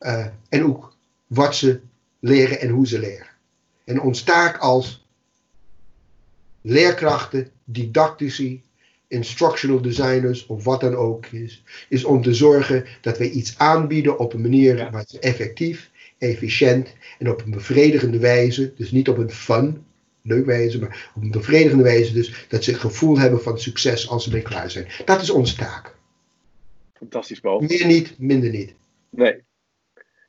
uh, 0.00 0.26
en 0.48 0.64
ook 0.64 0.96
wat 1.26 1.56
ze 1.56 1.80
leren 2.26 2.60
en 2.60 2.68
hoe 2.68 2.86
ze 2.86 2.98
leren. 2.98 3.26
En 3.84 4.00
ons 4.00 4.22
taak 4.22 4.58
als 4.58 5.06
leerkrachten, 6.60 7.50
didactici, 7.64 8.62
instructional 9.08 9.80
designers 9.80 10.46
of 10.46 10.64
wat 10.64 10.80
dan 10.80 10.94
ook 10.94 11.26
is, 11.26 11.62
is 11.88 12.04
om 12.04 12.22
te 12.22 12.34
zorgen 12.34 12.84
dat 13.00 13.18
wij 13.18 13.30
iets 13.30 13.58
aanbieden 13.58 14.18
op 14.18 14.32
een 14.32 14.40
manier 14.40 14.76
ja. 14.76 14.90
waar 14.90 15.04
ze 15.06 15.18
effectief, 15.18 15.90
efficiënt 16.18 16.94
en 17.18 17.30
op 17.30 17.44
een 17.44 17.50
bevredigende 17.50 18.18
wijze, 18.18 18.72
dus 18.76 18.90
niet 18.90 19.08
op 19.08 19.18
een 19.18 19.30
fun, 19.30 19.84
leuk 20.22 20.46
wijze, 20.46 20.78
maar 20.78 21.10
op 21.14 21.22
een 21.22 21.30
bevredigende 21.30 21.82
wijze, 21.82 22.12
dus 22.12 22.46
dat 22.48 22.64
ze 22.64 22.70
het 22.70 22.80
gevoel 22.80 23.18
hebben 23.18 23.42
van 23.42 23.58
succes 23.58 24.08
als 24.08 24.24
ze 24.24 24.30
mee 24.30 24.42
klaar 24.42 24.70
zijn. 24.70 24.88
Dat 25.04 25.22
is 25.22 25.30
onze 25.30 25.56
taak. 25.56 25.94
Fantastisch, 26.94 27.40
Paul. 27.40 27.60
Meer 27.60 27.86
niet, 27.86 28.18
minder 28.18 28.50
niet. 28.50 28.74
Nee, 29.10 29.42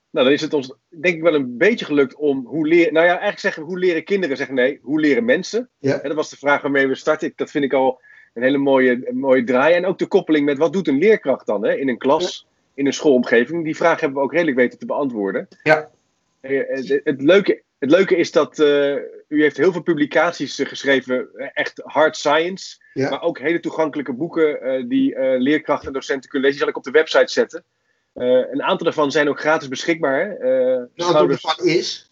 nou, 0.10 0.26
dan 0.26 0.36
is 0.36 0.42
het 0.42 0.54
ons 0.54 0.74
denk 0.90 1.16
ik 1.16 1.22
wel 1.22 1.34
een 1.34 1.58
beetje 1.58 1.86
gelukt 1.86 2.16
om 2.16 2.46
hoe 2.46 2.68
leren. 2.68 2.94
Nou 2.94 3.06
ja, 3.06 3.12
eigenlijk 3.12 3.40
zeggen 3.40 3.64
hoe 3.64 3.80
leren 3.80 4.04
kinderen? 4.04 4.38
Zeggen 4.38 4.56
nee, 4.56 4.80
hoe 4.82 5.00
leren 5.00 5.26
mensen? 5.26 5.70
Ja. 5.78 6.00
En 6.00 6.08
dat 6.08 6.18
was 6.18 6.30
de 6.30 6.38
vraag 6.38 6.62
waarmee 6.62 6.88
we 6.88 6.96
starten. 6.96 7.34
Dat 7.36 7.52
vind 7.52 7.64
ik 7.64 7.74
al 7.74 8.02
een 8.34 8.44
hele 8.44 8.58
mooie, 8.58 9.10
mooie 9.14 9.44
draai. 9.44 9.74
En 9.74 9.86
ook 9.86 9.98
de 9.98 10.08
koppeling 10.08 10.46
met 10.46 10.58
wat 10.58 10.74
doet 10.74 10.88
een 10.88 10.98
leerkracht 10.98 11.46
dan 11.46 11.66
hè? 11.66 11.76
in 11.76 11.90
een 11.90 11.98
klas, 11.98 12.48
in 12.74 12.86
een 12.86 12.94
schoolomgeving? 12.94 13.64
Die 13.64 13.76
vraag 13.76 14.00
hebben 14.00 14.18
we 14.18 14.24
ook 14.24 14.34
redelijk 14.34 14.58
weten 14.58 14.80
te 14.80 14.86
beantwoorden. 14.86 15.48
Ja. 15.64 15.90
Eh, 16.40 16.62
het, 16.68 17.02
het 17.04 17.22
leuke, 17.22 17.62
het 17.80 17.92
leuke 17.92 18.16
is 18.16 18.32
dat 18.32 18.60
uh, 18.60 18.96
u 19.28 19.42
heeft 19.42 19.58
heel 19.58 19.72
veel 19.72 19.82
publicaties 19.82 20.60
uh, 20.60 20.68
geschreven, 20.68 21.30
echt 21.54 21.82
hard 21.84 22.16
science. 22.16 22.78
Ja. 22.94 23.10
Maar 23.10 23.22
ook 23.22 23.40
hele 23.40 23.60
toegankelijke 23.60 24.14
boeken 24.14 24.86
die 24.88 25.20
leerkrachten 25.20 25.88
en 25.88 25.94
docenten 25.94 26.30
kunnen 26.30 26.50
lezen. 26.50 26.66
Die 26.66 26.74
zal 26.74 26.82
ik 26.82 26.88
op 26.88 26.94
de 26.94 27.00
website 27.00 27.34
zetten. 27.34 27.64
Een 28.18 28.64
aantal 28.64 28.86
daarvan 28.86 29.12
zijn 29.12 29.30
ook 29.30 29.40
gratis 29.40 29.68
beschikbaar. 29.68 30.38
Daarvan 30.96 31.66
is? 31.66 32.12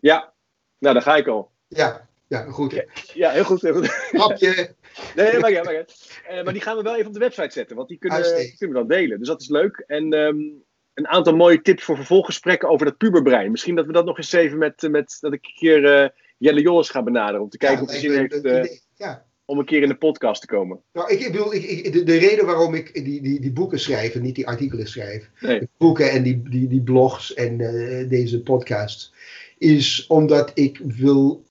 Ja, 0.00 0.32
nou 0.78 0.94
daar 0.94 1.02
ga 1.02 1.16
ik 1.16 1.26
al. 1.26 1.50
Ja, 1.68 2.08
ja 2.26 2.42
goed. 2.42 2.84
Ja, 3.14 3.30
heel 3.30 3.44
goed. 3.44 3.62
Heel 3.62 3.74
goed. 3.74 3.88
Grapje. 3.88 4.74
nee, 5.16 5.38
maar, 5.38 5.50
ja, 5.50 5.62
maar, 5.62 5.74
uh, 5.74 6.44
maar 6.44 6.52
die 6.52 6.62
gaan 6.62 6.76
we 6.76 6.82
wel 6.82 6.94
even 6.94 7.06
op 7.06 7.12
de 7.12 7.18
website 7.18 7.50
zetten, 7.50 7.76
want 7.76 7.88
die 7.88 7.98
kunnen, 7.98 8.36
die 8.36 8.56
kunnen 8.58 8.76
we 8.76 8.86
dan 8.86 8.98
delen. 8.98 9.18
Dus 9.18 9.28
dat 9.28 9.40
is 9.40 9.48
leuk. 9.48 9.84
En 9.86 10.12
um, 10.12 10.64
een 10.94 11.08
aantal 11.08 11.36
mooie 11.36 11.62
tips 11.62 11.84
voor 11.84 11.96
vervolggesprekken 11.96 12.68
over 12.68 12.86
dat 12.86 12.96
puberbrein. 12.96 13.50
Misschien 13.50 13.74
dat 13.74 13.86
we 13.86 13.92
dat 13.92 14.04
nog 14.04 14.16
eens 14.16 14.32
even 14.32 14.58
met, 14.58 14.88
met 14.90 15.16
dat 15.20 15.32
ik 15.32 15.44
een 15.44 15.54
keer 15.54 16.02
uh, 16.02 16.08
Jelle 16.38 16.60
Jolles 16.60 16.90
ga 16.90 17.02
benaderen. 17.02 17.40
Om 17.40 17.48
te 17.48 17.58
kijken 17.58 17.78
ja, 17.78 17.84
of 17.84 17.90
hij 17.90 18.00
zin 18.00 18.18
heeft 18.18 18.44
uh, 18.44 18.78
ja. 18.94 19.26
Om 19.52 19.58
een 19.58 19.64
keer 19.64 19.82
in 19.82 19.88
de 19.88 19.96
podcast 19.96 20.40
te 20.40 20.46
komen. 20.46 20.80
Nou, 20.92 21.12
ik, 21.12 21.20
ik 21.20 21.32
bedoel, 21.32 21.54
ik, 21.54 21.64
ik, 21.64 21.92
de, 21.92 22.02
de, 22.02 22.16
reden 22.16 22.46
waarom 22.46 22.74
ik 22.74 22.94
die, 22.94 23.22
die, 23.22 23.40
die 23.40 23.52
boeken 23.52 23.80
schrijf 23.80 24.14
en 24.14 24.22
niet 24.22 24.34
die 24.34 24.46
artikelen 24.46 24.86
schrijf. 24.86 25.30
Nee. 25.40 25.68
boeken 25.76 26.10
en 26.10 26.22
die, 26.22 26.42
die, 26.48 26.68
die 26.68 26.80
blogs 26.80 27.34
en 27.34 27.58
uh, 27.58 28.08
deze 28.08 28.42
podcasts. 28.42 29.12
Is 29.58 30.06
omdat 30.06 30.50
ik 30.54 30.80
wil 30.84 31.44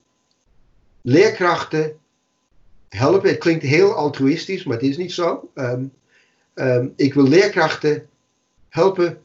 leerkrachten 1.02 1.92
helpen. 2.88 3.28
Het 3.28 3.38
klinkt 3.38 3.64
heel 3.64 3.92
altruïstisch, 3.92 4.64
maar 4.64 4.76
het 4.76 4.86
is 4.86 4.96
niet 4.96 5.12
zo. 5.12 5.50
Um, 5.54 5.92
um, 6.54 6.92
ik 6.96 7.14
wil 7.14 7.28
leerkrachten 7.28 8.08
helpen 8.68 9.18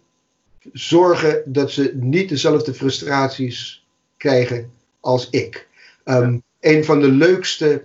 zorgen 0.74 1.44
dat 1.46 1.72
ze 1.72 1.92
niet 1.96 2.30
dezelfde 2.30 2.74
frustraties 2.74 3.86
krijgen 4.18 4.72
als 5.00 5.30
ik. 5.30 5.68
Um, 6.06 6.44
Een 6.60 6.84
van 6.84 7.02
de 7.02 7.12
leukste 7.12 7.84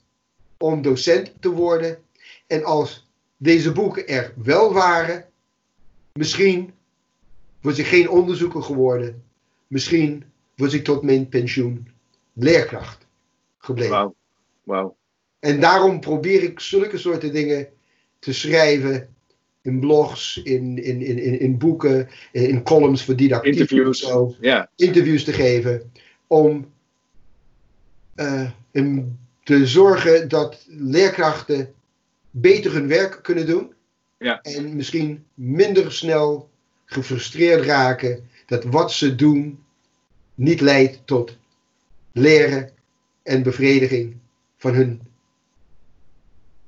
om 0.58 0.82
docent 0.82 1.32
te 1.40 1.50
worden. 1.50 1.98
En 2.46 2.64
als 2.64 3.08
deze 3.36 3.72
boeken 3.72 4.08
er 4.08 4.32
wel 4.36 4.72
waren, 4.72 5.28
misschien 6.12 6.72
was 7.60 7.78
ik 7.78 7.86
geen 7.86 8.08
onderzoeker 8.08 8.62
geworden. 8.62 9.24
Misschien 9.66 10.24
was 10.56 10.72
ik 10.72 10.84
tot 10.84 11.02
mijn 11.02 11.28
pensioen 11.28 11.88
leerkracht 12.32 13.06
gebleven. 13.58 13.92
Wauw. 13.92 14.14
Wow. 14.62 14.92
En 15.38 15.60
daarom 15.60 16.00
probeer 16.00 16.42
ik 16.42 16.60
zulke 16.60 16.98
soorten 16.98 17.32
dingen 17.32 17.68
te 18.18 18.32
schrijven. 18.32 19.14
In 19.62 19.80
blogs, 19.80 20.40
in, 20.42 20.82
in, 20.82 21.00
in, 21.00 21.40
in 21.40 21.58
boeken, 21.58 22.08
in 22.32 22.62
columns 22.62 23.04
voor 23.04 23.16
didactiek. 23.16 23.52
Interviews. 23.52 24.00
Zo, 24.00 24.34
Interviews 24.76 25.24
te 25.24 25.32
geven. 25.32 25.92
Om 26.26 26.70
uh, 28.16 28.50
te 29.42 29.66
zorgen 29.66 30.28
dat 30.28 30.64
leerkrachten 30.68 31.74
beter 32.30 32.72
hun 32.72 32.88
werk 32.88 33.22
kunnen 33.22 33.46
doen. 33.46 33.72
Ja. 34.18 34.42
En 34.42 34.76
misschien 34.76 35.24
minder 35.34 35.92
snel 35.92 36.50
gefrustreerd 36.84 37.64
raken 37.64 38.28
dat 38.46 38.64
wat 38.64 38.92
ze 38.92 39.14
doen 39.14 39.58
niet 40.34 40.60
leidt 40.60 41.00
tot 41.04 41.38
leren 42.12 42.70
en 43.22 43.42
bevrediging 43.42 44.16
van 44.56 44.74
hun 44.74 45.00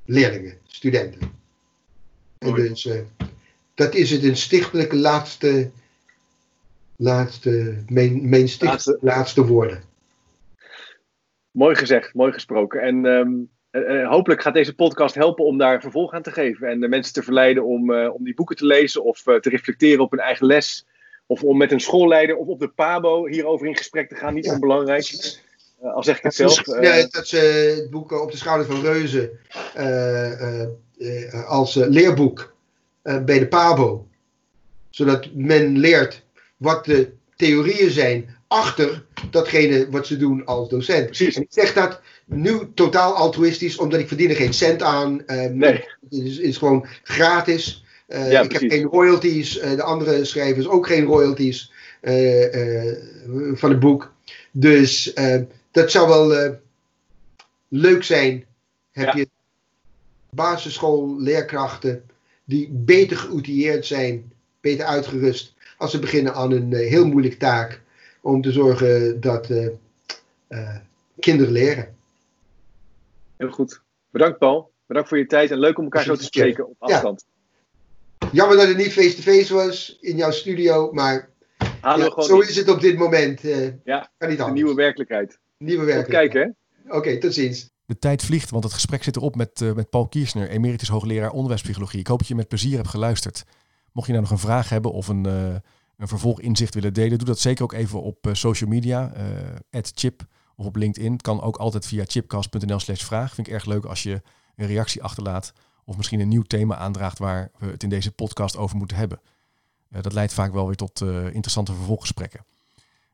leerlingen, 0.04 0.58
studenten. 0.66 1.41
En 2.42 2.54
dus 2.54 2.84
uh, 2.84 3.00
dat 3.74 3.94
is 3.94 4.10
het 4.10 4.24
een 4.24 4.36
stichtelijke 4.36 4.96
laatste, 4.96 5.70
laatste, 6.96 7.82
mijn, 7.88 8.28
mijn 8.28 8.48
laatste. 8.58 8.98
laatste 9.00 9.46
woorden. 9.46 9.82
Mooi 11.50 11.74
gezegd, 11.74 12.14
mooi 12.14 12.32
gesproken. 12.32 12.80
En 12.80 13.04
um, 13.04 13.50
uh, 13.70 14.08
hopelijk 14.08 14.42
gaat 14.42 14.54
deze 14.54 14.74
podcast 14.74 15.14
helpen 15.14 15.44
om 15.44 15.58
daar 15.58 15.80
vervolg 15.80 16.12
aan 16.12 16.22
te 16.22 16.30
geven. 16.30 16.68
En 16.68 16.80
de 16.80 16.88
mensen 16.88 17.14
te 17.14 17.22
verleiden 17.22 17.64
om, 17.64 17.90
uh, 17.90 18.14
om 18.14 18.24
die 18.24 18.34
boeken 18.34 18.56
te 18.56 18.66
lezen 18.66 19.04
of 19.04 19.22
te 19.22 19.48
reflecteren 19.48 20.04
op 20.04 20.10
hun 20.10 20.20
eigen 20.20 20.46
les. 20.46 20.86
Of 21.26 21.42
om 21.42 21.56
met 21.56 21.72
een 21.72 21.80
schoolleider 21.80 22.36
of 22.36 22.46
op 22.46 22.58
de 22.58 22.68
PABO 22.68 23.26
hierover 23.26 23.66
in 23.66 23.76
gesprek 23.76 24.08
te 24.08 24.14
gaan. 24.14 24.34
Niet 24.34 24.44
ja, 24.44 24.52
onbelangrijk. 24.52 25.40
Al 25.80 26.02
zeg 26.02 26.16
ik 26.16 26.22
het 26.22 26.34
zelf. 26.34 26.66
Uh, 26.66 27.04
dat 27.10 27.26
ze 27.26 27.36
het 27.76 27.90
boek 27.90 28.22
Op 28.22 28.30
de 28.30 28.36
Schouders 28.36 28.68
van 28.68 28.80
Reuzen 28.80 29.30
als 31.46 31.74
leerboek 31.74 32.54
bij 33.02 33.38
de 33.38 33.46
PABO. 33.48 34.06
Zodat 34.90 35.28
men 35.34 35.78
leert 35.78 36.22
wat 36.56 36.84
de 36.84 37.10
theorieën 37.36 37.90
zijn 37.90 38.36
achter 38.48 39.04
datgene 39.30 39.90
wat 39.90 40.06
ze 40.06 40.16
doen 40.16 40.44
als 40.44 40.68
docent. 40.68 41.06
Precies. 41.06 41.36
En 41.36 41.42
ik 41.42 41.48
zeg 41.50 41.72
dat 41.72 42.00
nu 42.24 42.58
totaal 42.74 43.14
altruïstisch, 43.14 43.76
omdat 43.76 44.00
ik 44.00 44.08
verdien 44.08 44.30
er 44.30 44.36
geen 44.36 44.54
cent 44.54 44.82
aan. 44.82 45.24
nee. 45.52 45.72
Het 45.72 46.24
is, 46.24 46.38
is 46.38 46.56
gewoon 46.56 46.86
gratis. 47.02 47.84
Ja, 48.08 48.40
ik 48.40 48.52
heb 48.52 48.70
geen 48.70 48.84
royalties. 48.84 49.60
de 49.60 49.82
andere 49.82 50.24
schrijvers 50.24 50.68
ook 50.68 50.86
geen 50.86 51.04
royalties 51.04 51.72
van 53.54 53.70
het 53.70 53.80
boek. 53.80 54.12
Dus 54.50 55.14
dat 55.72 55.90
zou 55.90 56.08
wel 56.08 56.44
uh, 56.44 56.50
leuk 57.68 58.02
zijn. 58.04 58.44
Heb 58.90 59.06
ja. 59.06 59.16
je 59.16 59.28
basisschoolleerkrachten 60.36 62.04
die 62.44 62.68
beter 62.70 63.16
geoutilleerd 63.16 63.86
zijn, 63.86 64.32
beter 64.60 64.84
uitgerust, 64.84 65.54
als 65.76 65.90
ze 65.90 65.98
beginnen 65.98 66.34
aan 66.34 66.52
een 66.52 66.70
uh, 66.70 66.88
heel 66.88 67.06
moeilijke 67.06 67.36
taak 67.36 67.80
om 68.20 68.42
te 68.42 68.52
zorgen 68.52 69.20
dat 69.20 69.50
uh, 69.50 70.76
kinderen 71.20 71.52
leren. 71.52 71.94
Heel 73.36 73.50
goed. 73.50 73.80
Bedankt 74.10 74.38
Paul. 74.38 74.70
Bedankt 74.86 75.08
voor 75.08 75.18
je 75.18 75.26
tijd 75.26 75.50
en 75.50 75.58
leuk 75.58 75.78
om 75.78 75.84
elkaar 75.84 76.02
zo 76.02 76.14
te 76.14 76.24
spreken 76.24 76.68
op 76.68 76.76
afstand. 76.78 77.24
Ja. 78.18 78.28
Jammer 78.32 78.56
dat 78.56 78.68
het 78.68 78.76
niet 78.76 78.92
face-to-face 78.92 79.54
was 79.54 79.98
in 80.00 80.16
jouw 80.16 80.30
studio, 80.30 80.92
maar 80.92 81.30
ja, 81.82 82.22
zo 82.22 82.40
is 82.40 82.56
het 82.56 82.68
op 82.68 82.80
dit 82.80 82.98
moment. 82.98 83.40
ja, 83.84 84.10
kan 84.18 84.28
niet 84.28 84.52
nieuwe 84.52 84.74
werkelijkheid. 84.74 85.38
Nieuwe 85.56 85.84
werk. 85.84 86.08
kijken, 86.08 86.56
Oké, 86.88 87.18
tot 87.18 87.34
ziens. 87.34 87.71
De 87.92 87.98
tijd 87.98 88.24
vliegt, 88.24 88.50
want 88.50 88.64
het 88.64 88.72
gesprek 88.72 89.02
zit 89.02 89.16
erop 89.16 89.36
met, 89.36 89.60
uh, 89.60 89.72
met 89.72 89.90
Paul 89.90 90.08
Kiersner, 90.08 90.48
emeritus 90.48 90.88
hoogleraar 90.88 91.30
onderwijspsychologie. 91.30 92.00
Ik 92.00 92.06
hoop 92.06 92.18
dat 92.18 92.28
je 92.28 92.34
met 92.34 92.48
plezier 92.48 92.76
hebt 92.76 92.88
geluisterd. 92.88 93.44
Mocht 93.92 94.06
je 94.06 94.12
nou 94.12 94.24
nog 94.24 94.32
een 94.32 94.38
vraag 94.38 94.68
hebben 94.68 94.92
of 94.92 95.08
een, 95.08 95.26
uh, 95.26 95.54
een 95.96 96.08
vervolginzicht 96.08 96.74
willen 96.74 96.94
delen, 96.94 97.18
doe 97.18 97.26
dat 97.26 97.38
zeker 97.38 97.64
ook 97.64 97.72
even 97.72 98.02
op 98.02 98.26
uh, 98.26 98.34
social 98.34 98.70
media, 98.70 99.12
chip 99.70 100.26
of 100.56 100.66
op 100.66 100.76
LinkedIn. 100.76 101.12
Het 101.12 101.22
kan 101.22 101.42
ook 101.42 101.56
altijd 101.56 101.86
via 101.86 102.04
chipcast.nl 102.06 102.78
slash 102.78 103.02
vraag. 103.02 103.34
Vind 103.34 103.46
ik 103.46 103.52
erg 103.52 103.64
leuk 103.64 103.84
als 103.84 104.02
je 104.02 104.22
een 104.56 104.66
reactie 104.66 105.02
achterlaat 105.02 105.52
of 105.84 105.96
misschien 105.96 106.20
een 106.20 106.28
nieuw 106.28 106.42
thema 106.42 106.76
aandraagt 106.76 107.18
waar 107.18 107.50
we 107.58 107.66
het 107.66 107.82
in 107.82 107.88
deze 107.88 108.12
podcast 108.12 108.56
over 108.56 108.76
moeten 108.76 108.96
hebben. 108.96 109.20
dat 109.88 110.12
leidt 110.12 110.34
vaak 110.34 110.52
wel 110.52 110.66
weer 110.66 110.76
tot 110.76 111.00
interessante 111.32 111.74
vervolggesprekken. 111.74 112.44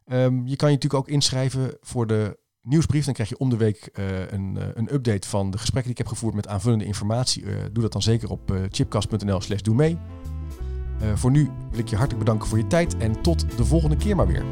Um, 0.06 0.46
je 0.46 0.56
kan 0.56 0.68
je 0.68 0.74
natuurlijk 0.74 0.94
ook 0.94 1.08
inschrijven 1.08 1.76
voor 1.80 2.06
de 2.06 2.38
nieuwsbrief. 2.68 3.04
Dan 3.04 3.14
krijg 3.14 3.28
je 3.28 3.38
om 3.38 3.50
de 3.50 3.56
week 3.56 3.88
eh, 3.92 4.20
een, 4.30 4.56
eh, 4.58 4.66
een, 4.74 4.94
update 4.94 5.28
van 5.28 5.50
de 5.50 5.58
gesprekken 5.58 5.92
die 5.92 6.00
ik 6.00 6.06
heb 6.06 6.16
gevoerd 6.16 6.34
met 6.34 6.48
aanvullende 6.48 6.84
informatie. 6.84 7.44
Eh, 7.44 7.54
doe 7.72 7.82
dat 7.82 7.92
dan 7.92 8.02
zeker 8.02 8.30
op 8.30 8.52
chipcast.nl 8.70 9.40
slash 9.40 9.60
doe 9.60 9.74
mee. 9.74 9.98
voor 11.14 11.30
nu 11.30 11.50
wil 11.70 11.78
ik 11.78 11.88
je 11.88 11.96
hartelijk 11.96 12.24
bedanken 12.24 12.48
voor 12.48 12.58
je 12.58 12.66
tijd 12.66 12.96
en 12.96 13.22
tot 13.22 13.56
de 13.56 13.64
volgende 13.64 13.96
keer 13.96 14.16
maar 14.16 14.26
weer. 14.26 14.44